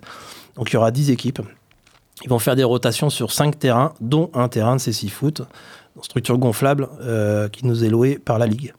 Donc 0.55 0.71
il 0.71 0.75
y 0.75 0.77
aura 0.77 0.91
10 0.91 1.11
équipes. 1.11 1.41
Ils 2.23 2.29
vont 2.29 2.39
faire 2.39 2.55
des 2.55 2.63
rotations 2.63 3.09
sur 3.09 3.31
5 3.31 3.57
terrains, 3.57 3.93
dont 3.99 4.29
un 4.33 4.47
terrain 4.47 4.75
de 4.75 4.81
ces 4.81 4.93
foot, 5.09 5.41
une 5.41 5.45
structure 6.01 6.37
gonflable 6.37 6.87
euh, 7.01 7.49
qui 7.49 7.65
nous 7.65 7.83
est 7.83 7.89
louée 7.89 8.17
par 8.17 8.39
la 8.39 8.47
Ligue. 8.47 8.73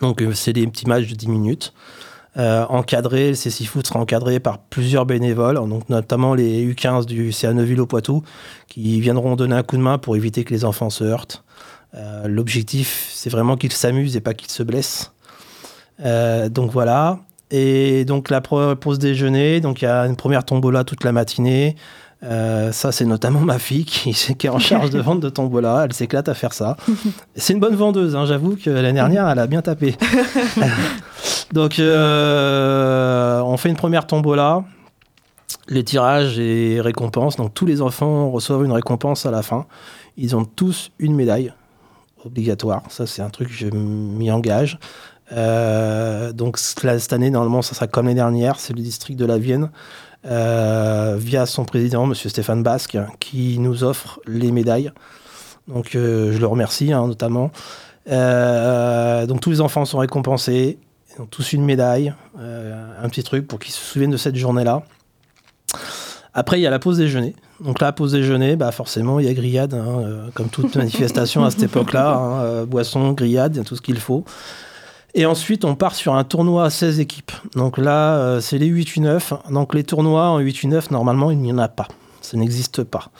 Donc 0.00 0.22
euh, 0.22 0.32
c'est 0.32 0.52
des 0.52 0.66
petits 0.66 0.86
matchs 0.86 1.08
de 1.08 1.14
10 1.14 1.28
minutes. 1.28 1.72
Euh, 2.36 2.64
encadré, 2.68 3.30
le 3.30 3.34
CC 3.34 3.64
Foot 3.64 3.86
sera 3.86 3.98
encadré 3.98 4.38
par 4.38 4.58
plusieurs 4.58 5.04
bénévoles, 5.04 5.56
donc 5.56 5.88
notamment 5.88 6.34
les 6.34 6.64
U15 6.64 7.04
du 7.04 7.32
CA 7.32 7.52
Neuville 7.52 7.80
au 7.80 7.86
Poitou, 7.86 8.22
qui 8.68 9.00
viendront 9.00 9.34
donner 9.34 9.56
un 9.56 9.64
coup 9.64 9.76
de 9.76 9.82
main 9.82 9.98
pour 9.98 10.14
éviter 10.14 10.44
que 10.44 10.54
les 10.54 10.64
enfants 10.64 10.90
se 10.90 11.02
heurtent. 11.02 11.42
L'objectif, 12.24 13.10
c'est 13.12 13.30
vraiment 13.30 13.56
qu'ils 13.56 13.72
s'amusent 13.72 14.14
et 14.14 14.20
pas 14.20 14.32
qu'ils 14.32 14.52
se 14.52 14.62
blessent. 14.62 15.10
Donc 15.98 16.70
voilà. 16.70 17.18
Et 17.50 18.04
donc 18.04 18.30
la 18.30 18.40
pause 18.40 19.00
déjeuner, 19.00 19.60
donc 19.60 19.82
il 19.82 19.86
y 19.86 19.88
a 19.88 20.06
une 20.06 20.14
première 20.14 20.44
tombola 20.44 20.84
toute 20.84 21.02
la 21.02 21.10
matinée. 21.10 21.74
Euh, 22.22 22.70
ça, 22.70 22.92
c'est 22.92 23.06
notamment 23.06 23.40
ma 23.40 23.58
fille 23.58 23.84
qui, 23.84 24.12
qui 24.38 24.46
est 24.46 24.50
en 24.50 24.58
charge 24.58 24.90
de 24.90 25.00
vente 25.00 25.20
de 25.20 25.28
tombola. 25.28 25.82
Elle 25.84 25.92
s'éclate 25.92 26.28
à 26.28 26.34
faire 26.34 26.52
ça. 26.52 26.76
C'est 27.34 27.52
une 27.52 27.60
bonne 27.60 27.76
vendeuse, 27.76 28.14
hein, 28.14 28.26
j'avoue 28.26 28.56
que 28.56 28.70
l'année 28.70 28.92
dernière, 28.92 29.28
elle 29.28 29.38
a 29.38 29.46
bien 29.46 29.62
tapé. 29.62 29.96
donc, 31.52 31.78
euh, 31.78 33.40
on 33.40 33.56
fait 33.56 33.70
une 33.70 33.76
première 33.76 34.06
tombola. 34.06 34.64
Les 35.68 35.84
tirages 35.84 36.38
et 36.38 36.80
récompenses. 36.80 37.36
Donc, 37.36 37.54
tous 37.54 37.66
les 37.66 37.80
enfants 37.80 38.30
reçoivent 38.30 38.64
une 38.64 38.72
récompense 38.72 39.24
à 39.24 39.30
la 39.30 39.42
fin. 39.42 39.66
Ils 40.16 40.36
ont 40.36 40.44
tous 40.44 40.90
une 40.98 41.14
médaille 41.14 41.52
obligatoire. 42.24 42.82
Ça, 42.88 43.06
c'est 43.06 43.22
un 43.22 43.30
truc 43.30 43.48
que 43.48 43.54
je 43.54 43.68
m'y 43.68 44.30
engage. 44.30 44.78
Euh, 45.32 46.32
donc, 46.32 46.58
cette 46.58 47.12
année, 47.12 47.30
normalement, 47.30 47.62
ça 47.62 47.74
sera 47.74 47.86
comme 47.86 48.06
l'année 48.06 48.16
dernière. 48.16 48.58
C'est 48.58 48.74
le 48.74 48.82
district 48.82 49.18
de 49.18 49.24
la 49.24 49.38
Vienne, 49.38 49.70
via 50.24 51.46
son 51.46 51.64
président, 51.64 52.04
M. 52.04 52.14
Stéphane 52.14 52.62
Basque, 52.62 52.98
qui 53.20 53.58
nous 53.58 53.84
offre 53.84 54.20
les 54.26 54.52
médailles. 54.52 54.92
Donc, 55.68 55.94
euh, 55.94 56.32
je 56.32 56.38
le 56.38 56.46
remercie, 56.46 56.92
hein, 56.92 57.06
notamment. 57.06 57.50
Euh, 58.10 59.26
donc, 59.26 59.40
tous 59.40 59.50
les 59.50 59.60
enfants 59.60 59.84
sont 59.84 59.98
récompensés. 59.98 60.78
Ils 61.14 61.22
ont 61.22 61.26
tous 61.26 61.52
une 61.52 61.64
médaille, 61.64 62.14
euh, 62.38 62.92
un 63.02 63.08
petit 63.08 63.22
truc 63.22 63.46
pour 63.46 63.58
qu'ils 63.58 63.72
se 63.72 63.80
souviennent 63.80 64.10
de 64.10 64.16
cette 64.16 64.36
journée-là. 64.36 64.82
Après, 66.32 66.58
il 66.58 66.62
y 66.62 66.66
a 66.66 66.70
la 66.70 66.78
pause 66.78 66.98
déjeuner. 66.98 67.34
Donc 67.60 67.80
la 67.80 67.92
pause 67.92 68.12
déjeuner, 68.12 68.56
bah 68.56 68.70
forcément, 68.72 69.20
il 69.20 69.26
y 69.26 69.28
a 69.28 69.34
grillade, 69.34 69.74
hein, 69.74 70.00
euh, 70.00 70.28
comme 70.32 70.48
toute 70.48 70.74
manifestation 70.76 71.44
à 71.44 71.50
cette 71.50 71.62
époque-là. 71.64 72.14
hein, 72.14 72.40
euh, 72.42 72.66
boisson, 72.66 73.12
grillade, 73.12 73.56
il 73.56 73.58
y 73.58 73.60
a 73.60 73.64
tout 73.64 73.76
ce 73.76 73.82
qu'il 73.82 73.98
faut. 73.98 74.24
Et 75.14 75.26
ensuite, 75.26 75.64
on 75.64 75.74
part 75.74 75.94
sur 75.94 76.14
un 76.14 76.24
tournoi 76.24 76.64
à 76.64 76.70
16 76.70 77.00
équipes. 77.00 77.32
Donc 77.54 77.78
là, 77.78 78.16
euh, 78.16 78.40
c'est 78.40 78.58
les 78.58 78.68
8-9. 78.70 79.52
Donc 79.52 79.74
les 79.74 79.84
tournois 79.84 80.28
en 80.28 80.40
8-9, 80.40 80.92
normalement, 80.92 81.30
il 81.30 81.38
n'y 81.38 81.52
en 81.52 81.58
a 81.58 81.68
pas. 81.68 81.88
Ça 82.20 82.36
n'existe 82.36 82.84
pas. 82.84 83.10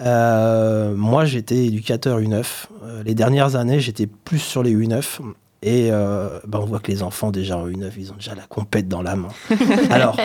Euh, 0.00 0.94
moi, 0.94 1.24
j'étais 1.24 1.66
éducateur 1.66 2.20
U9. 2.20 2.44
Euh, 2.82 3.02
les 3.04 3.14
dernières 3.14 3.56
années, 3.56 3.80
j'étais 3.80 4.06
plus 4.06 4.38
sur 4.38 4.62
les 4.62 4.74
U9. 4.74 5.20
Et 5.62 5.88
euh, 5.90 6.38
bah, 6.46 6.60
on 6.62 6.66
voit 6.66 6.78
que 6.78 6.90
les 6.90 7.02
enfants, 7.02 7.32
déjà 7.32 7.58
en 7.58 7.66
U9, 7.66 7.90
ils 7.98 8.12
ont 8.12 8.14
déjà 8.14 8.34
la 8.34 8.44
compète 8.44 8.86
dans 8.86 9.02
la 9.02 9.16
main. 9.16 9.28
Alors, 9.90 10.16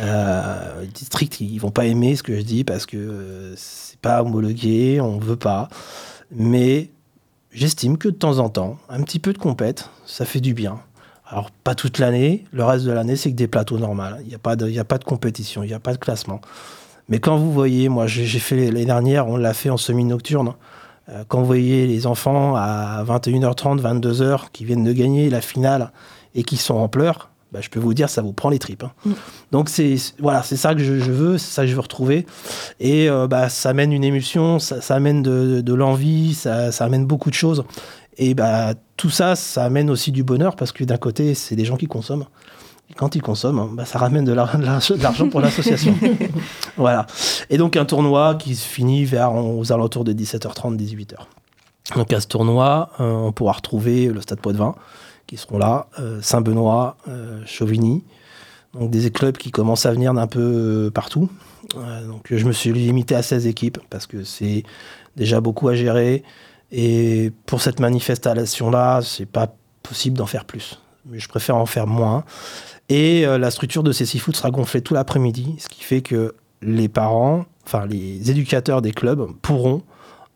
euh, 0.00 0.84
district, 0.94 1.40
ils 1.40 1.58
vont 1.58 1.70
pas 1.70 1.84
aimer 1.84 2.16
ce 2.16 2.22
que 2.22 2.34
je 2.34 2.42
dis 2.42 2.64
parce 2.64 2.86
que 2.86 3.52
c'est 3.56 3.98
pas 3.98 4.22
homologué, 4.22 5.00
on 5.00 5.18
veut 5.18 5.36
pas. 5.36 5.68
Mais 6.30 6.90
j'estime 7.52 7.98
que 7.98 8.08
de 8.08 8.14
temps 8.14 8.38
en 8.38 8.48
temps, 8.48 8.78
un 8.88 9.02
petit 9.02 9.18
peu 9.18 9.32
de 9.32 9.38
compète, 9.38 9.90
ça 10.06 10.24
fait 10.24 10.40
du 10.40 10.54
bien. 10.54 10.80
Alors, 11.30 11.50
pas 11.50 11.74
toute 11.74 11.98
l'année. 11.98 12.44
Le 12.52 12.64
reste 12.64 12.84
de 12.86 12.92
l'année, 12.92 13.16
c'est 13.16 13.30
que 13.30 13.36
des 13.36 13.48
plateaux 13.48 13.78
normaux. 13.78 14.02
Il 14.22 14.28
n'y 14.28 14.34
a, 14.34 14.38
pas 14.38 14.56
de- 14.56 14.78
a 14.78 14.84
pas 14.84 14.96
de 14.98 15.04
compétition, 15.04 15.62
il 15.62 15.66
n'y 15.66 15.74
a 15.74 15.80
pas 15.80 15.92
de 15.92 15.98
classement. 15.98 16.40
Mais 17.10 17.20
quand 17.20 17.36
vous 17.36 17.52
voyez, 17.52 17.88
moi, 17.88 18.06
j'ai 18.06 18.24
j'ai 18.24 18.38
fait 18.38 18.56
l'année 18.70 18.84
dernière, 18.86 19.28
on 19.28 19.36
l'a 19.36 19.52
fait 19.54 19.70
en 19.70 19.76
semi-nocturne. 19.76 20.54
Euh, 21.10 21.24
Quand 21.28 21.40
vous 21.40 21.46
voyez 21.46 21.86
les 21.86 22.06
enfants 22.06 22.54
à 22.56 23.02
21h30, 23.06 23.80
22h 23.80 24.50
qui 24.52 24.64
viennent 24.64 24.84
de 24.84 24.92
gagner 24.92 25.28
la 25.30 25.40
finale 25.40 25.90
et 26.34 26.42
qui 26.44 26.56
sont 26.56 26.74
en 26.76 26.88
pleurs, 26.88 27.30
bah, 27.52 27.60
je 27.62 27.68
peux 27.70 27.80
vous 27.80 27.94
dire, 27.94 28.08
ça 28.10 28.22
vous 28.22 28.32
prend 28.32 28.50
les 28.50 28.58
tripes. 28.58 28.84
hein. 28.84 29.10
Donc 29.52 29.68
c'est 29.68 29.96
voilà, 30.18 30.42
c'est 30.42 30.56
ça 30.56 30.74
que 30.74 30.80
je, 30.82 30.98
je 30.98 31.10
veux, 31.12 31.38
c'est 31.38 31.50
ça 31.52 31.62
que 31.62 31.68
je 31.68 31.74
veux 31.74 31.80
retrouver. 31.80 32.26
Et 32.80 33.08
euh, 33.08 33.26
bah, 33.26 33.48
ça 33.48 33.70
amène 33.70 33.92
une 33.92 34.04
émotion, 34.04 34.58
ça, 34.58 34.80
ça 34.80 34.94
amène 34.96 35.22
de, 35.22 35.60
de 35.60 35.74
l'envie, 35.74 36.34
ça, 36.34 36.72
ça 36.72 36.84
amène 36.84 37.06
beaucoup 37.06 37.30
de 37.30 37.34
choses. 37.34 37.64
Et 38.16 38.34
bah, 38.34 38.74
tout 38.96 39.10
ça, 39.10 39.36
ça 39.36 39.64
amène 39.64 39.90
aussi 39.90 40.10
du 40.12 40.24
bonheur 40.24 40.56
parce 40.56 40.72
que 40.72 40.82
d'un 40.84 40.96
côté, 40.96 41.34
c'est 41.34 41.54
des 41.56 41.64
gens 41.64 41.76
qui 41.76 41.86
consomment. 41.86 42.26
Et 42.90 42.94
quand 42.94 43.14
ils 43.14 43.22
consomment, 43.22 43.76
bah, 43.76 43.84
ça 43.84 43.98
ramène 43.98 44.24
de 44.24 44.32
l'ar- 44.32 44.58
de 44.58 44.64
l'argent 44.64 45.24
de 45.26 45.30
pour 45.30 45.40
l'association. 45.40 45.94
voilà. 46.76 47.06
Et 47.50 47.58
donc 47.58 47.76
un 47.76 47.84
tournoi 47.84 48.34
qui 48.36 48.54
se 48.56 48.66
finit 48.66 49.04
vers 49.04 49.34
aux 49.34 49.72
alentours 49.72 50.04
de 50.04 50.12
17h30, 50.12 50.76
18h. 50.76 51.14
Donc 51.96 52.12
à 52.12 52.20
ce 52.20 52.26
tournoi, 52.26 52.90
euh, 53.00 53.10
on 53.12 53.32
pourra 53.32 53.52
retrouver 53.52 54.06
le 54.08 54.20
Stade 54.20 54.40
Poitvin 54.40 54.74
qui 55.28 55.36
seront 55.36 55.58
là, 55.58 55.86
euh, 56.00 56.20
Saint-Benoît, 56.22 56.96
euh, 57.06 57.42
Chauvigny, 57.46 58.02
donc 58.74 58.90
des 58.90 59.10
clubs 59.10 59.36
qui 59.36 59.52
commencent 59.52 59.86
à 59.86 59.92
venir 59.92 60.12
d'un 60.14 60.26
peu 60.26 60.40
euh, 60.40 60.90
partout. 60.90 61.30
Donc 61.74 62.28
je 62.30 62.44
me 62.46 62.52
suis 62.52 62.72
limité 62.72 63.14
à 63.14 63.22
16 63.22 63.46
équipes 63.46 63.78
parce 63.90 64.06
que 64.06 64.24
c'est 64.24 64.62
déjà 65.16 65.40
beaucoup 65.40 65.68
à 65.68 65.74
gérer 65.74 66.22
et 66.72 67.30
pour 67.44 67.60
cette 67.60 67.78
manifestation-là, 67.78 69.00
c'est 69.02 69.26
pas 69.26 69.54
possible 69.82 70.16
d'en 70.16 70.24
faire 70.24 70.46
plus. 70.46 70.80
Mais 71.04 71.18
je 71.18 71.28
préfère 71.28 71.56
en 71.56 71.66
faire 71.66 71.86
moins. 71.86 72.24
Et 72.88 73.26
la 73.26 73.50
structure 73.50 73.82
de 73.82 73.92
ces 73.92 74.06
six 74.06 74.18
foot 74.18 74.34
sera 74.34 74.50
gonflée 74.50 74.80
tout 74.80 74.94
l'après-midi, 74.94 75.56
ce 75.58 75.68
qui 75.68 75.82
fait 75.82 76.00
que 76.00 76.34
les 76.62 76.88
parents, 76.88 77.44
enfin 77.66 77.84
les 77.86 78.30
éducateurs 78.30 78.80
des 78.80 78.92
clubs 78.92 79.26
pourront 79.42 79.82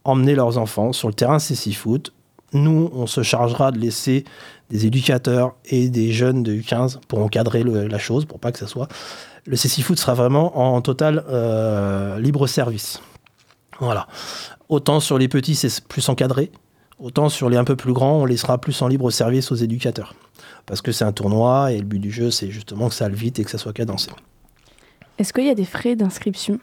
emmener 0.04 0.34
leurs 0.34 0.58
enfants 0.58 0.92
sur 0.92 1.08
le 1.08 1.14
terrain 1.14 1.38
CC 1.38 1.72
Foot. 1.72 2.12
Nous, 2.52 2.90
on 2.94 3.06
se 3.06 3.22
chargera 3.22 3.72
de 3.72 3.78
laisser 3.78 4.24
des 4.70 4.86
éducateurs 4.86 5.54
et 5.64 5.88
des 5.88 6.12
jeunes 6.12 6.42
de 6.42 6.52
U15 6.54 6.98
pour 7.08 7.20
encadrer 7.20 7.62
le- 7.62 7.86
la 7.86 7.98
chose, 7.98 8.24
pour 8.24 8.38
pas 8.40 8.52
que 8.52 8.58
ça 8.58 8.66
soit. 8.66 8.88
Le 9.46 9.56
CC 9.56 9.82
Foot 9.82 9.98
sera 9.98 10.14
vraiment 10.14 10.58
en 10.58 10.80
total 10.82 11.24
euh, 11.28 12.18
libre 12.20 12.46
service. 12.46 13.00
Voilà. 13.80 14.06
Autant 14.68 15.00
sur 15.00 15.18
les 15.18 15.28
petits, 15.28 15.54
c'est 15.54 15.82
plus 15.84 16.08
encadré. 16.08 16.50
Autant 16.98 17.28
sur 17.28 17.48
les 17.50 17.56
un 17.56 17.64
peu 17.64 17.74
plus 17.74 17.92
grands, 17.92 18.18
on 18.20 18.24
laissera 18.24 18.58
plus 18.58 18.80
en 18.82 18.88
libre 18.88 19.10
service 19.10 19.50
aux 19.50 19.56
éducateurs. 19.56 20.14
Parce 20.66 20.80
que 20.80 20.92
c'est 20.92 21.04
un 21.04 21.12
tournoi 21.12 21.72
et 21.72 21.78
le 21.78 21.84
but 21.84 21.98
du 21.98 22.12
jeu, 22.12 22.30
c'est 22.30 22.50
justement 22.50 22.88
que 22.88 22.94
ça 22.94 23.06
aille 23.06 23.14
vite 23.14 23.40
et 23.40 23.44
que 23.44 23.50
ça 23.50 23.58
soit 23.58 23.72
cadencé. 23.72 24.10
Est-ce 25.18 25.32
qu'il 25.32 25.44
y 25.44 25.50
a 25.50 25.54
des 25.54 25.64
frais 25.64 25.96
d'inscription? 25.96 26.58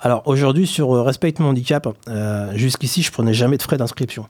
Alors 0.00 0.22
aujourd'hui 0.26 0.66
sur 0.66 0.94
euh, 0.94 1.02
Respect 1.02 1.34
mon 1.40 1.48
handicap, 1.50 1.88
euh, 2.08 2.52
jusqu'ici 2.56 3.02
je 3.02 3.10
prenais 3.12 3.34
jamais 3.34 3.56
de 3.56 3.62
frais 3.62 3.76
d'inscription. 3.76 4.26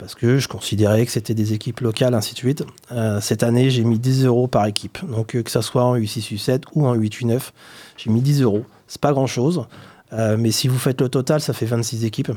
Parce 0.00 0.14
que 0.14 0.38
je 0.38 0.48
considérais 0.48 1.04
que 1.04 1.12
c'était 1.12 1.34
des 1.34 1.52
équipes 1.52 1.80
locales, 1.80 2.14
ainsi 2.14 2.32
de 2.32 2.38
suite. 2.38 2.64
Euh, 2.90 3.20
cette 3.20 3.42
année, 3.42 3.68
j'ai 3.68 3.84
mis 3.84 3.98
10 3.98 4.24
euros 4.24 4.48
par 4.48 4.64
équipe. 4.64 4.98
Donc 5.06 5.36
euh, 5.36 5.42
que 5.42 5.50
ça 5.50 5.60
soit 5.60 5.84
en 5.84 5.94
U6, 5.94 6.34
U7 6.34 6.62
ou 6.74 6.86
en 6.86 6.96
U8, 6.96 7.20
U9, 7.20 7.50
j'ai 7.98 8.10
mis 8.10 8.22
10 8.22 8.40
euros. 8.40 8.64
C'est 8.88 9.00
pas 9.00 9.12
grand-chose. 9.12 9.66
Euh, 10.14 10.38
mais 10.38 10.52
si 10.52 10.68
vous 10.68 10.78
faites 10.78 11.02
le 11.02 11.10
total, 11.10 11.42
ça 11.42 11.52
fait 11.52 11.66
26 11.66 12.06
équipes. 12.06 12.32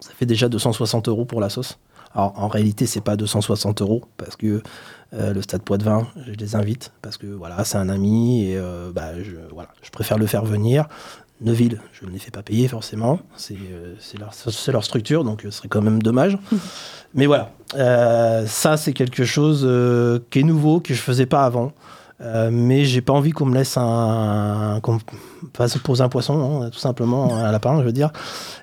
Ça 0.00 0.12
fait 0.16 0.24
déjà 0.24 0.48
260 0.48 1.06
euros 1.08 1.26
pour 1.26 1.42
la 1.42 1.50
sauce. 1.50 1.78
Alors 2.14 2.32
en 2.38 2.48
réalité, 2.48 2.86
c'est 2.86 3.02
pas 3.02 3.16
260 3.16 3.82
euros 3.82 4.04
parce 4.16 4.36
que 4.36 4.62
le 5.12 5.42
Stade 5.42 5.62
Poitvin, 5.62 6.08
je 6.26 6.32
les 6.32 6.56
invite 6.56 6.92
parce 7.00 7.18
que 7.18 7.26
voilà, 7.26 7.62
c'est 7.64 7.78
un 7.78 7.88
ami 7.88 8.46
et 8.46 8.60
bah, 8.92 9.22
je, 9.22 9.36
voilà, 9.52 9.68
je 9.82 9.90
préfère 9.90 10.18
le 10.18 10.26
faire 10.26 10.44
venir. 10.44 10.86
Neuville, 11.40 11.80
je 11.92 12.06
ne 12.06 12.12
les 12.12 12.18
fais 12.18 12.30
pas 12.30 12.42
payer 12.42 12.68
forcément, 12.68 13.18
c'est 13.36 13.56
euh, 13.72 13.94
leur, 14.18 14.84
structure, 14.84 15.24
donc 15.24 15.44
euh, 15.44 15.50
ce 15.50 15.58
serait 15.58 15.68
quand 15.68 15.82
même 15.82 16.00
dommage. 16.00 16.38
Mais 17.14 17.26
voilà, 17.26 17.50
euh, 17.74 18.46
ça 18.46 18.76
c'est 18.76 18.92
quelque 18.92 19.24
chose 19.24 19.62
euh, 19.64 20.20
qui 20.30 20.40
est 20.40 20.42
nouveau, 20.44 20.80
que 20.80 20.94
je 20.94 21.00
faisais 21.00 21.26
pas 21.26 21.44
avant. 21.44 21.72
Mais 22.50 22.86
j'ai 22.86 23.02
pas 23.02 23.12
envie 23.12 23.32
qu'on 23.32 23.44
me 23.44 23.54
laisse 23.54 23.76
un, 23.76 24.78
qu'on 24.82 24.98
fasse 25.54 25.76
poser 25.76 26.02
un 26.02 26.08
poisson, 26.08 26.62
hein, 26.62 26.70
tout 26.70 26.78
simplement 26.78 27.34
un 27.34 27.52
lapin, 27.52 27.78
je 27.80 27.84
veux 27.84 27.92
dire, 27.92 28.12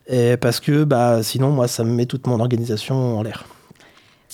et 0.08 0.36
parce 0.36 0.60
que 0.60 0.84
bah 0.84 1.22
sinon 1.22 1.52
moi 1.52 1.68
ça 1.68 1.84
me 1.84 1.92
met 1.92 2.08
toute 2.08 2.26
mon 2.26 2.40
organisation 2.40 3.20
en 3.20 3.22
l'air. 3.22 3.46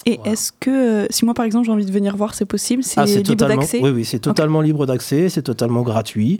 Et 0.08 0.20
est-ce 0.24 0.52
que, 0.58 0.70
euh, 1.04 1.08
si 1.10 1.26
moi 1.26 1.34
par 1.34 1.44
exemple 1.46 1.66
j'ai 1.66 1.72
envie 1.74 1.86
de 1.86 1.92
venir 1.92 2.16
voir, 2.16 2.34
c'est 2.34 2.46
possible? 2.46 2.82
C'est 2.82 3.00
Ah, 3.02 3.06
libre 3.06 3.36
d'accès? 3.36 3.80
oui, 3.84 3.90
oui, 3.90 4.06
c'est 4.06 4.20
totalement 4.20 4.62
libre 4.62 4.86
d'accès, 4.86 5.28
c'est 5.28 5.42
totalement 5.42 5.82
gratuit. 5.82 6.40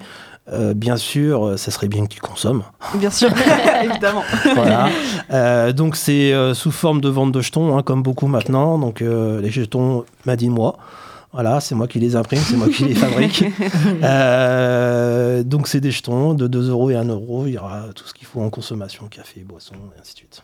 Euh, 0.50 0.74
bien 0.74 0.96
sûr, 0.96 1.44
euh, 1.46 1.58
ça 1.58 1.72
serait 1.72 1.90
bien 1.90 2.06
que 2.06 2.14
tu 2.14 2.22
consommes. 2.22 2.64
Bien 2.96 3.10
sûr, 3.12 3.30
évidemment. 3.84 4.24
voilà. 4.56 4.88
Euh, 5.32 5.74
donc 5.74 5.98
c'est 5.98 6.32
euh, 6.32 6.54
sous 6.54 6.72
forme 6.72 7.02
de 7.02 7.10
vente 7.10 7.34
de 7.34 7.42
jetons, 7.42 7.78
hein, 7.78 7.84
comme 7.84 8.02
beaucoup 8.04 8.28
maintenant. 8.28 8.78
Donc 8.80 9.02
les 9.02 9.50
jetons 9.52 10.06
m'a 10.26 10.38
dit 10.38 10.50
moi. 10.50 10.78
Voilà, 11.34 11.60
c'est 11.60 11.76
moi 11.76 11.88
qui 11.90 12.00
les 12.00 12.16
imprime, 12.16 12.40
c'est 12.40 12.56
moi 12.56 12.70
qui 12.70 12.86
les 12.86 12.96
fabrique. 13.04 13.44
Donc 15.46 15.68
c'est 15.68 15.82
des 15.82 15.92
jetons 15.92 16.34
de 16.34 16.48
2 16.48 16.70
euros 16.70 16.90
et 16.90 16.96
1 16.96 17.04
euro. 17.10 17.46
Il 17.48 17.54
y 17.54 17.58
aura 17.58 17.84
tout 17.94 18.06
ce 18.08 18.14
qu'il 18.14 18.26
faut 18.28 18.40
en 18.42 18.50
consommation, 18.50 19.08
café, 19.08 19.42
boisson, 19.42 19.76
et 19.98 20.00
ainsi 20.02 20.14
de 20.14 20.18
suite. 20.20 20.42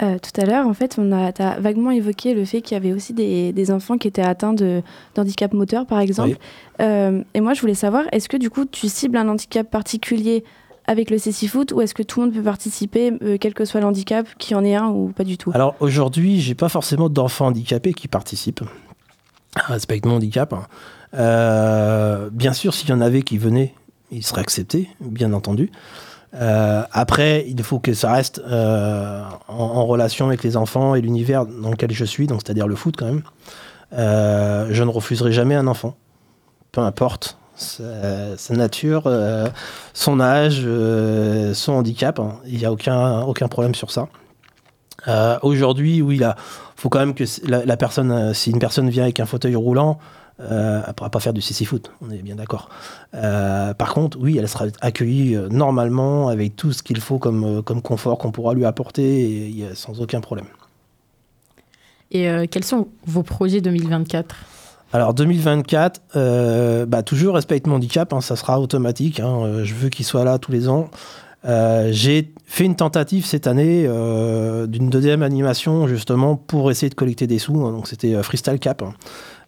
Euh, 0.00 0.16
tout 0.18 0.40
à 0.40 0.44
l'heure, 0.44 0.66
en 0.66 0.74
fait, 0.74 0.96
on 0.98 1.10
a 1.10 1.32
as 1.38 1.58
vaguement 1.60 1.90
évoqué 1.90 2.32
le 2.34 2.44
fait 2.44 2.60
qu'il 2.60 2.74
y 2.74 2.76
avait 2.76 2.92
aussi 2.92 3.12
des, 3.14 3.52
des 3.52 3.70
enfants 3.72 3.98
qui 3.98 4.06
étaient 4.06 4.22
atteints 4.22 4.52
de 4.52 4.82
d'handicap 5.16 5.52
moteur, 5.52 5.86
par 5.86 5.98
exemple. 5.98 6.36
Euh, 6.80 7.22
et 7.34 7.40
moi, 7.40 7.54
je 7.54 7.60
voulais 7.60 7.74
savoir, 7.74 8.04
est-ce 8.12 8.28
que 8.28 8.36
du 8.36 8.48
coup, 8.48 8.64
tu 8.64 8.88
cibles 8.88 9.16
un 9.16 9.28
handicap 9.28 9.68
particulier 9.68 10.44
avec 10.86 11.10
le 11.10 11.18
CC 11.18 11.48
Foot 11.48 11.72
ou 11.72 11.80
est-ce 11.80 11.94
que 11.94 12.04
tout 12.04 12.20
le 12.20 12.26
monde 12.26 12.34
peut 12.34 12.42
participer, 12.42 13.12
euh, 13.22 13.36
quel 13.40 13.54
que 13.54 13.64
soit 13.64 13.80
le 13.80 13.86
handicap, 13.86 14.26
qu'il 14.38 14.52
y 14.52 14.54
en 14.54 14.64
ait 14.64 14.76
un 14.76 14.88
ou 14.88 15.08
pas 15.08 15.24
du 15.24 15.36
tout? 15.36 15.50
Alors 15.52 15.74
aujourd'hui, 15.80 16.40
j'ai 16.40 16.54
pas 16.54 16.68
forcément 16.68 17.08
d'enfants 17.08 17.46
handicapés 17.48 17.92
qui 17.92 18.06
participent. 18.08 18.62
Respecte 19.56 20.06
mon 20.06 20.16
handicap. 20.16 20.54
hein. 20.54 22.28
Bien 22.32 22.52
sûr, 22.52 22.72
s'il 22.72 22.88
y 22.88 22.92
en 22.92 23.00
avait 23.00 23.22
qui 23.22 23.36
venaient, 23.36 23.74
ils 24.12 24.22
seraient 24.22 24.42
acceptés, 24.42 24.88
bien 25.00 25.32
entendu. 25.32 25.70
Euh, 26.34 26.82
après, 26.92 27.44
il 27.48 27.62
faut 27.62 27.78
que 27.78 27.94
ça 27.94 28.12
reste 28.12 28.40
euh, 28.46 29.22
en, 29.48 29.86
relation 29.86 30.26
avec 30.26 30.42
les 30.42 30.56
enfants 30.56 30.94
et 30.94 31.00
l'univers 31.00 31.46
dans 31.46 31.70
lequel 31.70 31.92
je 31.92 32.04
suis, 32.04 32.26
donc 32.26 32.40
c'est-à-dire 32.44 32.68
le 32.68 32.76
foot 32.76 32.96
quand 32.96 33.06
même. 33.06 33.22
Euh, 33.94 34.68
je 34.70 34.82
ne 34.82 34.90
refuserai 34.90 35.32
jamais 35.32 35.54
un 35.54 35.66
enfant, 35.66 35.96
peu 36.72 36.80
importe 36.82 37.38
sa, 37.56 38.36
nature, 38.50 39.10
son 39.92 40.20
âge, 40.20 40.66
son 41.54 41.72
handicap. 41.72 42.20
hein. 42.20 42.36
Il 42.46 42.58
n'y 42.58 42.64
a 42.64 42.72
aucun, 42.72 43.22
aucun 43.22 43.48
problème 43.48 43.74
sur 43.74 43.90
ça. 43.90 44.08
Aujourd'hui, 45.42 46.02
oui, 46.02 46.18
il 46.20 46.34
faut 46.76 46.88
quand 46.88 47.00
même 47.00 47.14
que 47.14 47.24
la, 47.46 47.76
personne, 47.76 48.32
si 48.34 48.50
une 48.50 48.60
personne 48.60 48.90
vient 48.90 49.04
avec 49.04 49.18
un 49.18 49.26
fauteuil 49.26 49.56
roulant, 49.56 49.98
euh, 50.40 50.80
elle 50.82 50.88
ne 50.88 50.92
pourra 50.92 51.10
pas 51.10 51.20
faire 51.20 51.32
du 51.32 51.40
sissy-foot, 51.40 51.90
on 52.00 52.10
est 52.10 52.22
bien 52.22 52.36
d'accord. 52.36 52.68
Euh, 53.14 53.74
par 53.74 53.92
contre, 53.94 54.18
oui, 54.20 54.36
elle 54.38 54.48
sera 54.48 54.66
accueillie 54.80 55.34
euh, 55.34 55.48
normalement 55.48 56.28
avec 56.28 56.54
tout 56.54 56.72
ce 56.72 56.82
qu'il 56.82 57.00
faut 57.00 57.18
comme, 57.18 57.44
euh, 57.58 57.62
comme 57.62 57.82
confort 57.82 58.18
qu'on 58.18 58.30
pourra 58.30 58.54
lui 58.54 58.64
apporter 58.64 59.48
et, 59.48 59.64
sans 59.74 60.00
aucun 60.00 60.20
problème. 60.20 60.46
Et 62.10 62.26
quels 62.50 62.64
sont 62.64 62.88
vos 63.06 63.22
projets 63.22 63.60
2024 63.60 64.34
Alors 64.94 65.12
2024, 65.12 66.00
euh, 66.16 66.86
bah, 66.86 67.02
toujours 67.02 67.34
respect 67.34 67.60
mon 67.66 67.74
handicap, 67.74 68.12
hein, 68.14 68.22
ça 68.22 68.34
sera 68.34 68.60
automatique. 68.60 69.20
hein, 69.20 69.62
je 69.62 69.74
veux 69.74 69.90
qu'il 69.90 70.06
soit 70.06 70.24
là 70.24 70.38
tous 70.38 70.50
les 70.52 70.68
ans. 70.70 70.88
Euh, 71.44 71.90
J'ai 71.92 72.32
fait 72.46 72.64
une 72.64 72.76
tentative 72.76 73.26
cette 73.26 73.46
année 73.46 73.84
euh, 73.86 74.66
d'une 74.66 74.88
deuxième 74.90 75.22
animation 75.22 75.86
justement 75.86 76.34
pour 76.34 76.70
essayer 76.70 76.88
de 76.90 76.94
collecter 76.94 77.26
des 77.26 77.38
sous. 77.38 77.62
hein, 77.64 77.72
donc 77.72 77.86
c'était 77.88 78.20
Freestyle 78.22 78.58
Cap. 78.58 78.82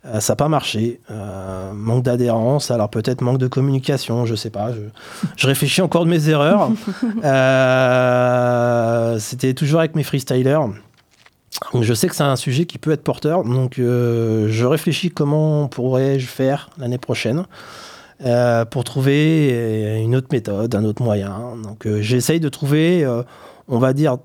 Euh, 0.06 0.20
ça 0.20 0.32
n'a 0.32 0.36
pas 0.36 0.48
marché. 0.48 1.00
Euh, 1.10 1.72
manque 1.72 2.04
d'adhérence, 2.04 2.70
alors 2.70 2.88
peut-être 2.88 3.20
manque 3.20 3.38
de 3.38 3.48
communication, 3.48 4.24
je 4.24 4.34
sais 4.34 4.50
pas. 4.50 4.72
Je, 4.72 4.80
je 5.36 5.46
réfléchis 5.46 5.82
encore 5.82 6.04
de 6.04 6.10
mes 6.10 6.28
erreurs. 6.28 6.70
Euh, 7.24 9.18
c'était 9.18 9.52
toujours 9.52 9.80
avec 9.80 9.94
mes 9.94 10.02
freestylers. 10.02 10.60
Donc 11.72 11.82
je 11.82 11.92
sais 11.92 12.08
que 12.08 12.14
c'est 12.14 12.22
un 12.22 12.36
sujet 12.36 12.64
qui 12.64 12.78
peut 12.78 12.92
être 12.92 13.02
porteur, 13.02 13.44
donc 13.44 13.74
je 13.76 14.64
réfléchis 14.64 15.10
comment 15.10 15.68
pourrais-je 15.68 16.26
faire 16.26 16.70
l'année 16.78 16.98
prochaine 16.98 17.44
pour 18.70 18.84
trouver 18.84 20.00
une 20.02 20.16
autre 20.16 20.28
méthode, 20.32 20.74
un 20.74 20.84
autre 20.84 21.02
moyen. 21.02 21.56
Donc 21.62 21.86
j'essaye 22.00 22.40
de 22.40 22.48
trouver, 22.48 23.06
on 23.68 23.78
va 23.78 23.92
dire, 23.92 24.16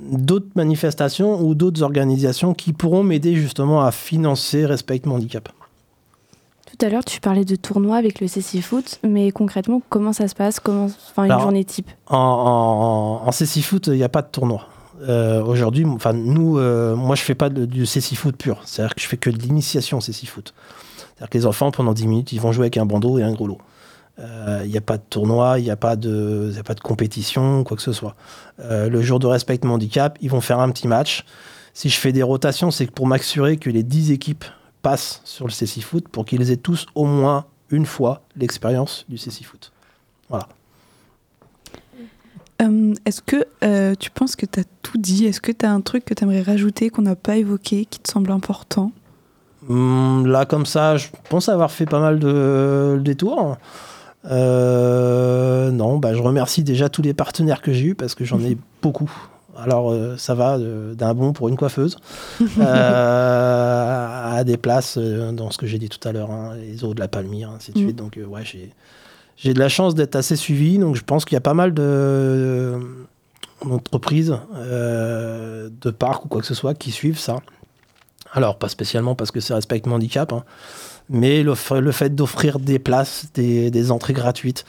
d'autres 0.00 0.48
manifestations 0.54 1.40
ou 1.40 1.54
d'autres 1.54 1.82
organisations 1.82 2.54
qui 2.54 2.72
pourront 2.72 3.02
m'aider 3.02 3.34
justement 3.34 3.84
à 3.84 3.92
financer 3.92 4.66
Respect 4.66 5.02
mon 5.06 5.16
handicap. 5.16 5.48
Tout 6.66 6.84
à 6.84 6.88
l'heure, 6.88 7.04
tu 7.04 7.20
parlais 7.20 7.44
de 7.44 7.54
tournoi 7.54 7.96
avec 7.96 8.20
le 8.20 8.26
CC 8.26 8.60
Foot, 8.60 8.98
mais 9.04 9.30
concrètement, 9.30 9.80
comment 9.90 10.12
ça 10.12 10.26
se 10.26 10.34
passe? 10.34 10.58
Comment... 10.58 10.86
Enfin, 10.86 11.24
une 11.24 11.30
Alors, 11.30 11.42
journée 11.42 11.64
type? 11.64 11.88
En, 12.08 13.20
en, 13.22 13.28
en 13.28 13.32
CC 13.32 13.62
Foot, 13.62 13.86
il 13.86 13.94
n'y 13.94 14.02
a 14.02 14.08
pas 14.08 14.22
de 14.22 14.28
tournoi. 14.28 14.66
Euh, 15.08 15.42
Aujourd'hui, 15.44 15.84
enfin 15.84 16.12
nous, 16.12 16.58
euh, 16.58 16.96
moi 16.96 17.14
je 17.16 17.22
fais 17.22 17.34
pas 17.34 17.48
de, 17.48 17.64
du 17.64 17.86
CC 17.86 18.16
Foot 18.16 18.36
pur. 18.36 18.60
C'est-à-dire 18.64 18.94
que 18.94 19.00
je 19.00 19.06
fais 19.06 19.16
que 19.16 19.30
de 19.30 19.38
l'initiation 19.38 20.00
CC 20.00 20.26
Foot. 20.26 20.54
C'est-à-dire 21.16 21.30
que 21.30 21.38
les 21.38 21.46
enfants, 21.46 21.70
pendant 21.70 21.92
10 21.92 22.06
minutes, 22.06 22.32
ils 22.32 22.40
vont 22.40 22.52
jouer 22.52 22.64
avec 22.64 22.76
un 22.76 22.86
bandeau 22.86 23.18
et 23.18 23.22
un 23.22 23.32
gros 23.32 23.46
lot. 23.46 23.58
Euh, 24.18 24.62
Il 24.64 24.70
n'y 24.70 24.76
a 24.78 24.80
pas 24.80 24.96
de 24.96 25.02
tournoi, 25.10 25.58
il 25.58 25.64
n'y 25.64 25.70
a, 25.70 25.76
pas 25.76 25.96
de- 25.96 26.52
y 26.54 26.58
a 26.58 26.62
pas 26.62 26.74
de 26.74 26.80
compétition, 26.80 27.64
quoi 27.64 27.76
que 27.76 27.82
ce 27.82 27.92
soit. 27.92 28.14
Euh, 28.60 28.88
le 28.88 29.02
jour 29.02 29.18
de 29.18 29.26
respect 29.26 29.58
mon 29.64 29.74
handicap, 29.74 30.16
ils 30.20 30.30
vont 30.30 30.40
faire 30.40 30.60
un 30.60 30.70
petit 30.70 30.86
match. 30.86 31.24
Si 31.72 31.88
je 31.88 31.98
fais 31.98 32.12
des 32.12 32.22
rotations, 32.22 32.70
c'est 32.70 32.88
pour 32.90 33.06
m'assurer 33.08 33.56
que 33.56 33.70
les 33.70 33.82
10 33.82 34.12
équipes 34.12 34.44
passent 34.82 35.20
sur 35.24 35.46
le 35.46 35.50
CC 35.50 35.80
Foot 35.80 36.08
pour 36.08 36.24
qu'ils 36.24 36.48
aient 36.52 36.56
tous 36.56 36.86
au 36.94 37.06
moins 37.06 37.46
une 37.70 37.86
fois 37.86 38.22
l'expérience 38.36 39.04
du 39.08 39.18
CC 39.18 39.42
Foot. 39.42 39.72
Voilà. 40.28 40.46
Euh, 42.62 42.94
Est-ce 43.04 43.20
que 43.20 43.44
euh, 43.64 43.94
tu 43.98 44.10
penses 44.10 44.36
que 44.36 44.46
tu 44.46 44.60
as 44.60 44.64
tout 44.82 44.98
dit? 44.98 45.26
Est-ce 45.26 45.40
que 45.40 45.50
tu 45.50 45.66
as 45.66 45.72
un 45.72 45.80
truc 45.80 46.04
que 46.04 46.14
tu 46.14 46.22
aimerais 46.22 46.42
rajouter 46.42 46.88
qu'on 46.90 47.02
n'a 47.02 47.16
pas 47.16 47.36
évoqué, 47.36 47.84
qui 47.86 47.98
te 47.98 48.10
semble 48.10 48.30
important? 48.30 48.92
Hum, 49.68 50.26
là, 50.26 50.44
comme 50.44 50.66
ça, 50.66 50.96
je 50.96 51.08
pense 51.30 51.48
avoir 51.48 51.70
fait 51.72 51.86
pas 51.86 51.98
mal 51.98 52.18
de 52.20 53.00
détours. 53.02 53.56
Euh, 54.26 55.70
non, 55.70 55.98
bah, 55.98 56.14
je 56.14 56.20
remercie 56.22 56.62
déjà 56.64 56.88
tous 56.88 57.02
les 57.02 57.14
partenaires 57.14 57.60
que 57.62 57.72
j'ai 57.72 57.84
eus 57.86 57.94
parce 57.94 58.14
que 58.14 58.24
j'en 58.24 58.40
ai 58.40 58.56
beaucoup. 58.82 59.10
Alors, 59.56 59.92
euh, 59.92 60.16
ça 60.16 60.34
va 60.34 60.58
de- 60.58 60.94
d'un 60.96 61.14
bon 61.14 61.32
pour 61.32 61.48
une 61.48 61.56
coiffeuse 61.56 61.96
euh, 62.58 64.34
à 64.38 64.42
des 64.44 64.56
places 64.56 64.96
euh, 64.98 65.30
dans 65.32 65.50
ce 65.50 65.58
que 65.58 65.66
j'ai 65.66 65.78
dit 65.78 65.88
tout 65.88 66.06
à 66.08 66.12
l'heure, 66.12 66.30
hein, 66.30 66.54
les 66.56 66.84
eaux 66.84 66.94
de 66.94 67.00
la 67.00 67.08
Palmyre, 67.08 67.50
ainsi 67.50 67.72
de 67.72 67.78
Mm. 67.78 67.82
suite. 67.82 67.96
Donc, 67.96 68.16
euh, 68.16 68.24
ouais, 68.24 68.42
j'ai 68.44 68.70
j'ai 69.36 69.52
de 69.52 69.58
la 69.58 69.68
chance 69.68 69.94
d'être 69.96 70.14
assez 70.16 70.36
suivi. 70.36 70.78
Donc, 70.78 70.94
je 70.96 71.02
pense 71.02 71.24
qu'il 71.24 71.34
y 71.34 71.36
a 71.36 71.40
pas 71.40 71.54
mal 71.54 71.74
de 71.74 72.78
d'entreprises, 73.64 74.36
euh, 74.56 75.70
de 75.80 75.90
parcs 75.90 76.24
ou 76.24 76.28
quoi 76.28 76.40
que 76.40 76.46
ce 76.46 76.54
soit 76.54 76.74
qui 76.74 76.90
suivent 76.90 77.18
ça. 77.18 77.38
Alors, 78.32 78.58
pas 78.58 78.68
spécialement 78.68 79.14
parce 79.14 79.30
que 79.30 79.40
c'est 79.40 79.54
respect 79.54 79.80
mon 79.86 79.94
handicap, 79.96 80.32
hein, 80.32 80.44
mais 81.08 81.42
le, 81.42 81.54
fait 81.54 82.14
d'offrir 82.14 82.58
des 82.58 82.78
places, 82.78 83.26
des, 83.34 83.70
des 83.70 83.90
entrées 83.90 84.12
gratuites, 84.12 84.64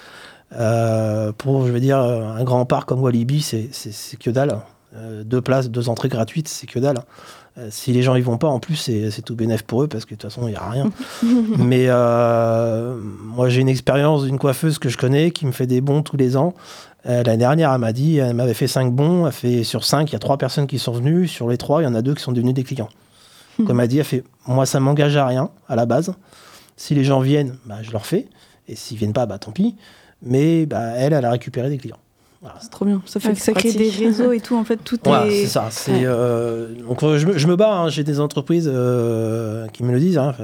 euh, 0.53 1.31
pour, 1.31 1.65
je 1.65 1.71
veux 1.71 1.79
dire, 1.79 1.97
un 1.97 2.43
grand 2.43 2.65
parc 2.65 2.87
comme 2.87 3.01
Walibi, 3.01 3.41
c'est 3.41 4.17
que 4.17 4.29
dalle. 4.29 4.59
Euh, 4.95 5.23
deux 5.23 5.41
places, 5.41 5.69
deux 5.69 5.89
entrées 5.89 6.09
gratuites, 6.09 6.47
c'est 6.47 6.67
que 6.67 6.79
dalle. 6.79 6.99
Euh, 7.57 7.67
si 7.69 7.93
les 7.93 8.01
gens 8.01 8.15
y 8.15 8.21
vont 8.21 8.37
pas, 8.37 8.47
en 8.47 8.59
plus, 8.59 8.75
c'est 8.75 9.21
tout 9.21 9.35
bénef 9.35 9.63
pour 9.63 9.83
eux 9.83 9.87
parce 9.87 10.03
que 10.03 10.13
de 10.13 10.19
toute 10.19 10.29
façon, 10.29 10.47
il 10.47 10.51
n'y 10.51 10.57
a 10.57 10.69
rien. 10.69 10.91
Mais 11.57 11.85
euh, 11.87 12.97
moi, 13.23 13.47
j'ai 13.47 13.61
une 13.61 13.69
expérience 13.69 14.25
d'une 14.25 14.37
coiffeuse 14.37 14.77
que 14.77 14.89
je 14.89 14.97
connais 14.97 15.31
qui 15.31 15.45
me 15.45 15.53
fait 15.53 15.67
des 15.67 15.79
bons 15.79 16.01
tous 16.01 16.17
les 16.17 16.35
ans. 16.35 16.53
Euh, 17.05 17.23
L'année 17.23 17.37
dernière, 17.37 17.71
elle 17.71 17.79
m'a 17.79 17.93
dit, 17.93 18.17
elle 18.17 18.33
m'avait 18.33 18.53
fait 18.53 18.67
5 18.67 18.91
bons. 18.91 19.25
Elle 19.25 19.31
fait 19.31 19.63
sur 19.63 19.85
5, 19.85 20.09
il 20.09 20.13
y 20.13 20.15
a 20.17 20.19
3 20.19 20.37
personnes 20.37 20.67
qui 20.67 20.79
sont 20.79 20.91
venues. 20.91 21.27
Sur 21.27 21.47
les 21.47 21.57
3, 21.57 21.81
il 21.81 21.85
y 21.85 21.87
en 21.87 21.95
a 21.95 22.01
2 22.01 22.13
qui 22.13 22.23
sont 22.23 22.33
devenus 22.33 22.53
des 22.53 22.63
clients. 22.63 22.89
Comme 23.65 23.79
elle 23.79 23.87
dit, 23.87 23.99
elle 23.99 24.03
fait 24.05 24.23
Moi, 24.47 24.65
ça 24.65 24.79
m'engage 24.79 25.15
à 25.17 25.25
rien 25.25 25.49
à 25.67 25.75
la 25.75 25.85
base. 25.85 26.13
Si 26.77 26.93
les 26.95 27.03
gens 27.03 27.19
viennent, 27.21 27.55
bah, 27.65 27.77
je 27.81 27.91
leur 27.91 28.05
fais. 28.05 28.27
Et 28.67 28.75
s'ils 28.75 28.97
viennent 28.97 29.13
pas, 29.13 29.25
bah, 29.25 29.37
tant 29.39 29.51
pis. 29.51 29.75
Mais 30.21 30.65
bah, 30.65 30.81
elle, 30.97 31.13
elle 31.13 31.25
a 31.25 31.31
récupéré 31.31 31.69
des 31.69 31.77
clients. 31.77 31.97
C'est 32.61 32.69
trop 32.69 32.85
bien. 32.85 33.01
Ça 33.07 33.19
fait 33.19 33.29
Ouais, 33.29 33.33
que 33.33 33.39
ça 33.39 33.45
c'est 33.45 33.53
crée 33.53 33.71
des 33.73 33.89
réseaux 34.05 34.31
et 34.31 34.39
tout. 34.39 34.55
En 34.55 34.63
fait, 34.63 34.77
tout 34.77 34.99
Voilà, 35.03 35.25
est. 35.27 35.31
c'est 35.43 35.47
ça. 35.47 35.69
C'est, 35.71 35.91
Ouais. 35.91 36.01
euh, 36.05 36.73
donc, 36.87 36.99
je, 37.01 37.25
me, 37.25 37.37
je 37.39 37.47
me 37.47 37.55
bats. 37.55 37.73
hein. 37.75 37.89
J'ai 37.89 38.03
des 38.03 38.19
entreprises 38.19 38.69
euh, 38.71 39.67
qui 39.69 39.83
me 39.83 39.91
le 39.91 39.99
disent. 39.99 40.17
hein. 40.19 40.35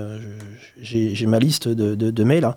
J'ai, 0.81 1.13
j'ai 1.13 1.25
ma 1.27 1.37
liste 1.37 1.67
de, 1.67 1.93
de- 1.93 2.09
de 2.09 2.23
mails. 2.23 2.45
hein. 2.45 2.55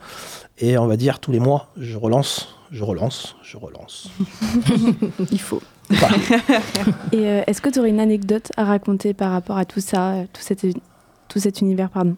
Et 0.59 0.79
on 0.79 0.87
va 0.87 0.97
dire 0.97 1.19
tous 1.21 1.31
les 1.33 1.41
mois, 1.41 1.69
je 1.77 1.99
relance, 1.99 2.55
je 2.71 2.85
relance, 2.85 3.37
je 3.43 3.57
relance. 3.59 4.09
Il 5.31 5.41
faut. 5.41 5.61
Voilà. 5.91 6.17
Et 7.13 7.27
euh, 7.29 7.43
est-ce 7.47 7.61
que 7.61 7.69
tu 7.69 7.79
aurais 7.79 7.91
une 7.91 8.01
anecdote 8.01 8.51
à 8.57 8.65
raconter 8.65 9.15
par 9.15 9.31
rapport 9.33 9.57
à 9.59 9.65
tout 9.65 9.81
ça, 9.81 10.13
euh, 10.13 10.25
tout 10.33 10.41
cet, 10.43 10.67
tout 11.29 11.39
cet 11.39 11.61
univers, 11.61 11.91
pardon? 11.91 12.17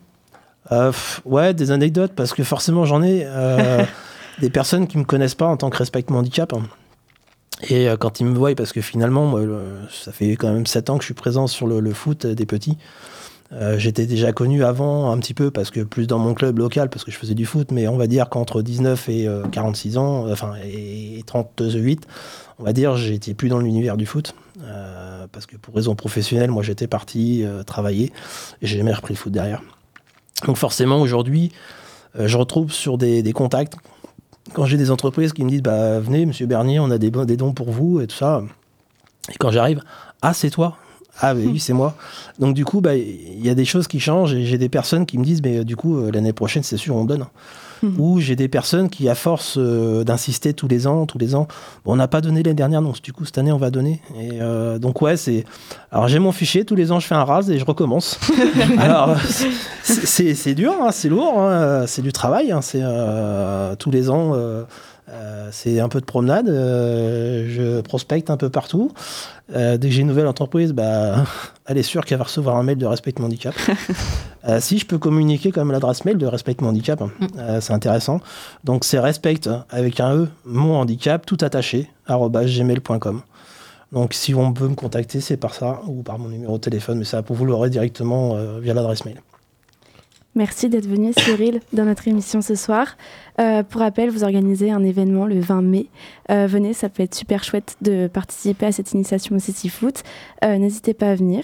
Euh, 0.72 0.92
ouais, 1.24 1.54
des 1.54 1.70
anecdotes, 1.70 2.12
parce 2.16 2.32
que 2.34 2.42
forcément 2.42 2.84
j'en 2.84 3.02
ai. 3.02 3.22
euh, 3.24 3.84
des 4.40 4.50
personnes 4.50 4.86
qui 4.86 4.98
me 4.98 5.04
connaissent 5.04 5.34
pas 5.34 5.46
en 5.46 5.56
tant 5.56 5.70
que 5.70 5.76
respect 5.78 6.04
mon 6.08 6.18
handicap. 6.18 6.52
hein. 6.52 6.62
Et 7.68 7.88
euh, 7.88 7.96
quand 7.96 8.20
ils 8.20 8.26
me 8.26 8.36
voient, 8.36 8.54
parce 8.54 8.72
que 8.72 8.80
finalement, 8.82 9.24
moi, 9.26 9.40
le- 9.42 9.78
ça 9.90 10.12
fait 10.12 10.32
quand 10.32 10.52
même 10.52 10.66
7 10.66 10.90
ans 10.90 10.96
que 10.98 11.02
je 11.02 11.06
suis 11.06 11.14
présent 11.14 11.46
sur 11.46 11.66
le, 11.66 11.80
le 11.80 11.92
foot 11.94 12.26
des 12.26 12.46
petits. 12.46 12.76
Euh, 13.52 13.78
J'étais 13.78 14.06
déjà 14.06 14.32
connu 14.32 14.64
avant 14.64 15.10
un 15.12 15.18
petit 15.18 15.34
peu, 15.34 15.50
parce 15.50 15.70
que 15.70 15.80
plus 15.80 16.06
dans 16.06 16.18
mon 16.18 16.34
club 16.34 16.58
local, 16.58 16.88
parce 16.90 17.04
que 17.04 17.10
je 17.10 17.16
faisais 17.16 17.34
du 17.34 17.46
foot, 17.46 17.70
mais 17.70 17.86
on 17.88 17.96
va 17.96 18.06
dire 18.08 18.28
qu'entre 18.28 18.60
19 18.62 19.08
et 19.08 19.28
euh, 19.28 19.44
46 19.46 19.98
ans, 19.98 20.26
euh, 20.26 20.32
enfin, 20.32 20.54
et 20.64 21.22
38, 21.26 22.06
on 22.58 22.64
va 22.64 22.72
dire, 22.72 22.96
j'étais 22.96 23.34
plus 23.34 23.48
dans 23.48 23.58
l'univers 23.60 23.96
du 23.96 24.06
foot. 24.06 24.34
euh, 24.64 25.26
parce 25.30 25.46
que 25.46 25.56
pour 25.56 25.74
raison 25.74 25.94
professionnelle, 25.94 26.50
moi 26.50 26.62
j'étais 26.62 26.86
parti 26.86 27.42
euh, 27.44 27.62
travailler, 27.62 28.12
et 28.62 28.66
j'ai 28.66 28.78
jamais 28.78 28.92
repris 28.94 29.14
le 29.14 29.18
foot 29.18 29.32
derrière. 29.32 29.62
Donc 30.46 30.56
forcément, 30.56 31.00
aujourd'hui, 31.00 31.52
euh, 32.18 32.26
je 32.26 32.36
retrouve 32.36 32.72
sur 32.72 32.98
des, 32.98 33.22
des 33.22 33.32
contacts, 33.32 33.74
quand 34.54 34.64
j'ai 34.66 34.76
des 34.76 34.90
entreprises 34.90 35.32
qui 35.32 35.44
me 35.44 35.50
disent 35.50 35.62
bah, 35.62 35.98
Venez, 36.00 36.24
monsieur 36.26 36.46
Bernier, 36.46 36.78
on 36.80 36.90
a 36.90 36.98
des, 36.98 37.10
des 37.10 37.36
dons 37.36 37.52
pour 37.52 37.70
vous 37.70 38.00
et 38.00 38.06
tout 38.06 38.16
ça. 38.16 38.42
Et 39.30 39.34
quand 39.38 39.50
j'arrive, 39.50 39.82
Ah, 40.22 40.32
c'est 40.34 40.50
toi 40.50 40.78
Ah, 41.20 41.34
bah 41.34 41.40
oui, 41.44 41.58
c'est 41.58 41.72
moi. 41.72 41.94
Donc 42.38 42.54
du 42.54 42.64
coup, 42.64 42.80
bah, 42.80 42.94
il 42.96 43.44
y 43.44 43.48
a 43.50 43.54
des 43.54 43.64
choses 43.64 43.86
qui 43.88 44.00
changent 44.00 44.34
et 44.34 44.44
j'ai 44.44 44.58
des 44.58 44.68
personnes 44.68 45.06
qui 45.06 45.18
me 45.18 45.24
disent 45.24 45.42
Mais 45.42 45.58
euh, 45.58 45.64
du 45.64 45.76
coup, 45.76 45.96
euh, 45.98 46.10
l'année 46.12 46.32
prochaine, 46.32 46.62
c'est 46.62 46.76
sûr, 46.76 46.94
on 46.96 47.04
donne. 47.04 47.24
Ou 47.98 48.20
j'ai 48.20 48.36
des 48.36 48.48
personnes 48.48 48.88
qui, 48.88 49.06
à 49.08 49.14
force 49.14 49.56
euh, 49.58 50.02
d'insister 50.02 50.54
tous 50.54 50.66
les 50.66 50.86
ans, 50.86 51.04
tous 51.06 51.18
les 51.18 51.34
ans, 51.34 51.46
bon, 51.84 51.92
on 51.92 51.96
n'a 51.96 52.08
pas 52.08 52.20
donné 52.22 52.42
l'année 52.42 52.54
dernière, 52.54 52.80
donc 52.82 53.00
du 53.02 53.12
coup, 53.12 53.24
cette 53.26 53.36
année, 53.38 53.52
on 53.52 53.58
va 53.58 53.70
donner. 53.70 54.00
Et 54.18 54.40
euh, 54.40 54.78
donc, 54.78 55.02
ouais, 55.02 55.16
c'est. 55.18 55.44
Alors, 55.92 56.08
j'ai 56.08 56.18
mon 56.18 56.32
fichier, 56.32 56.64
tous 56.64 56.74
les 56.74 56.90
ans, 56.90 57.00
je 57.00 57.06
fais 57.06 57.14
un 57.14 57.22
rase 57.22 57.50
et 57.50 57.58
je 57.58 57.64
recommence. 57.66 58.18
Alors, 58.78 59.14
c'est- 59.82 60.54
dur, 60.54 60.72
hein, 60.82 60.90
c'est 60.90 61.08
lourd, 61.10 61.38
hein, 61.38 61.84
c'est 61.86 62.02
du 62.02 62.12
travail, 62.12 62.50
hein, 62.50 62.62
c'est 62.62 62.80
euh, 62.82 63.76
tous 63.76 63.90
les 63.90 64.08
ans. 64.10 64.32
Euh, 65.08 65.50
c'est 65.52 65.78
un 65.78 65.88
peu 65.88 66.00
de 66.00 66.04
promenade, 66.04 66.48
euh, 66.48 67.46
je 67.48 67.80
prospecte 67.80 68.28
un 68.28 68.36
peu 68.36 68.50
partout. 68.50 68.92
Euh, 69.54 69.76
dès 69.76 69.88
que 69.88 69.94
j'ai 69.94 70.00
une 70.00 70.08
nouvelle 70.08 70.26
entreprise, 70.26 70.72
bah, 70.72 71.24
elle 71.66 71.78
est 71.78 71.84
sûre 71.84 72.04
qu'elle 72.04 72.18
va 72.18 72.24
recevoir 72.24 72.56
un 72.56 72.64
mail 72.64 72.78
de 72.78 72.86
Respect 72.86 73.14
mon 73.18 73.26
handicap. 73.26 73.54
Si 74.60 74.78
je 74.78 74.86
peux 74.86 74.98
communiquer 74.98 75.50
quand 75.50 75.62
même 75.62 75.72
l'adresse 75.72 76.04
mail 76.04 76.18
de 76.18 76.26
Respect 76.26 76.54
mon 76.60 76.68
handicap, 76.68 77.02
euh, 77.36 77.60
c'est 77.60 77.72
intéressant. 77.72 78.20
Donc 78.62 78.84
c'est 78.84 79.00
respect 79.00 79.40
avec 79.70 79.98
un 79.98 80.14
E, 80.14 80.28
mon 80.44 80.76
handicap, 80.76 81.26
tout 81.26 81.38
attaché, 81.40 81.90
gmail.com. 82.08 83.22
Donc 83.90 84.14
si 84.14 84.36
on 84.36 84.52
peut 84.52 84.68
me 84.68 84.76
contacter, 84.76 85.20
c'est 85.20 85.36
par 85.36 85.52
ça 85.52 85.80
ou 85.88 86.04
par 86.04 86.20
mon 86.20 86.28
numéro 86.28 86.58
de 86.58 86.60
téléphone, 86.60 86.98
mais 86.98 87.04
ça, 87.04 87.24
vous 87.28 87.44
l'aurez 87.44 87.70
directement 87.70 88.36
via 88.60 88.72
l'adresse 88.72 89.04
mail. 89.04 89.20
Merci 90.36 90.68
d'être 90.68 90.86
venu, 90.86 91.14
Cyril, 91.16 91.60
dans 91.72 91.86
notre 91.86 92.06
émission 92.08 92.42
ce 92.42 92.54
soir. 92.54 92.98
Euh, 93.40 93.62
pour 93.62 93.80
rappel, 93.80 94.10
vous 94.10 94.22
organisez 94.22 94.70
un 94.70 94.84
événement 94.84 95.24
le 95.24 95.40
20 95.40 95.62
mai. 95.62 95.86
Euh, 96.30 96.46
venez, 96.46 96.74
ça 96.74 96.90
peut 96.90 97.02
être 97.02 97.14
super 97.14 97.42
chouette 97.42 97.74
de 97.80 98.06
participer 98.06 98.66
à 98.66 98.72
cette 98.72 98.92
initiation 98.92 99.34
au 99.34 99.38
City 99.38 99.70
Foot. 99.70 100.02
Euh, 100.44 100.58
N'hésitez 100.58 100.92
pas 100.92 101.10
à 101.10 101.14
venir. 101.14 101.42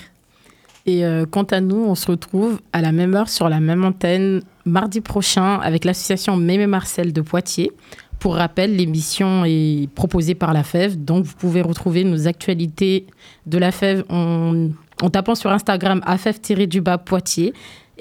Et 0.85 1.05
quant 1.31 1.45
à 1.45 1.61
nous, 1.61 1.77
on 1.77 1.95
se 1.95 2.11
retrouve 2.11 2.61
à 2.73 2.83
la 2.83 2.91
même 2.91 3.15
heure 3.15 3.29
sur 3.29 3.49
la 3.49 3.61
même 3.61 3.85
antenne 3.85 4.43
mardi 4.65 5.01
prochain 5.01 5.61
avec 5.61 5.85
l'association 5.85 6.37
Mémé 6.37 6.67
Marcel 6.67 7.13
de 7.13 7.21
Poitiers. 7.21 7.71
Pour 8.19 8.35
rappel, 8.35 8.75
l'émission 8.75 9.45
est 9.45 9.89
proposée 9.95 10.35
par 10.35 10.53
la 10.53 10.65
FEV, 10.65 10.97
donc 10.97 11.25
vous 11.25 11.35
pouvez 11.37 11.63
retrouver 11.63 12.03
nos 12.03 12.27
actualités 12.27 13.07
de 13.47 13.59
la 13.59 13.71
FEV 13.71 14.03
en, 14.09 14.71
tapant 15.13 15.37
sur 15.37 15.51
Instagram 15.51 16.01
afev-du-bas 16.05 16.99
Poitiers. 16.99 17.53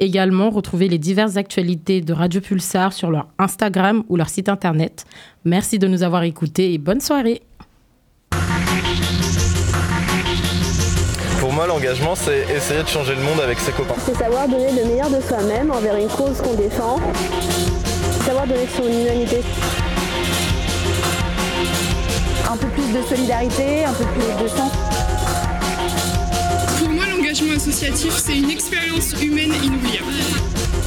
Également, 0.02 0.49
retrouver 0.49 0.88
les 0.88 0.97
diverses 0.97 1.38
actualités 1.38 2.02
de 2.02 2.12
Radio 2.12 2.41
Pulsar 2.41 2.91
sur 2.91 3.12
leur 3.12 3.28
Instagram 3.38 4.04
ou 4.10 4.18
leur 4.18 4.30
site 4.30 4.49
internet. 4.49 5.06
Merci 5.45 5.78
de 5.78 5.88
nous 5.88 6.02
avoir 6.02 6.24
écoutés 6.24 6.74
et 6.74 6.80
bonne 6.80 6.99
soirée. 6.99 7.43
Pour 11.39 11.54
moi, 11.54 11.68
l'engagement, 11.68 12.16
c'est 12.16 12.47
essayer 12.52 12.82
de 12.82 12.88
changer 12.88 13.14
le 13.14 13.22
monde 13.22 13.39
avec 13.43 13.60
ses 13.60 13.72
copains. 13.72 13.93
C'est 14.04 14.16
savoir 14.16 14.47
donner 14.47 14.72
le 14.72 14.88
meilleur 14.88 15.12
de 15.12 15.22
soi-même 15.22 15.70
envers 15.70 15.95
une 15.95 16.08
cause 16.08 16.41
qu'on 16.41 16.56
défend. 16.56 16.99
Savoir 18.26 18.47
donner 18.47 18.66
son 18.76 18.88
humanité. 18.88 19.41
Un 22.52 22.58
peu 22.58 22.68
plus 22.70 22.91
de 22.91 23.04
solidarité, 23.04 23.86
un 23.86 23.93
peu 23.93 24.06
plus 24.06 24.43
de 24.43 24.47
sens. 24.47 24.91
Associatif, 27.50 28.14
c'est 28.14 28.38
une 28.38 28.50
expérience 28.52 29.14
humaine 29.22 29.52
inoubliable. 29.64 30.06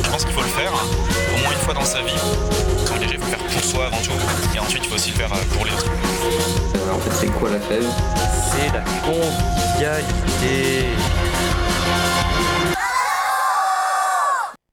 Je 0.05 0.11
pense 0.11 0.25
qu'il 0.25 0.33
faut 0.33 0.41
le 0.41 0.47
faire 0.47 0.73
au 0.73 1.39
moins 1.43 1.53
une 1.53 1.59
fois 1.59 1.75
dans 1.75 1.85
sa 1.85 2.01
vie. 2.01 2.13
Comme 2.87 2.97
il 3.03 3.09
faut 3.09 3.15
le 3.15 3.19
faire 3.19 3.39
pour 3.39 3.65
soi 3.65 3.87
avant 3.87 3.99
tout. 3.99 4.13
Et 4.55 4.59
ensuite, 4.59 4.83
il 4.85 4.89
faut 4.89 4.95
aussi 4.95 5.11
le 5.11 5.17
faire 5.17 5.33
euh, 5.33 5.55
pour 5.55 5.65
les 5.65 5.73
autres. 5.73 5.91
Euh, 6.77 6.95
en 6.95 6.99
fait, 7.01 7.11
c'est 7.13 7.33
quoi 7.33 7.51
la 7.51 7.61
fève? 7.61 7.85
C'est 8.51 8.73
la 8.73 8.85
convivialité. 9.05 10.87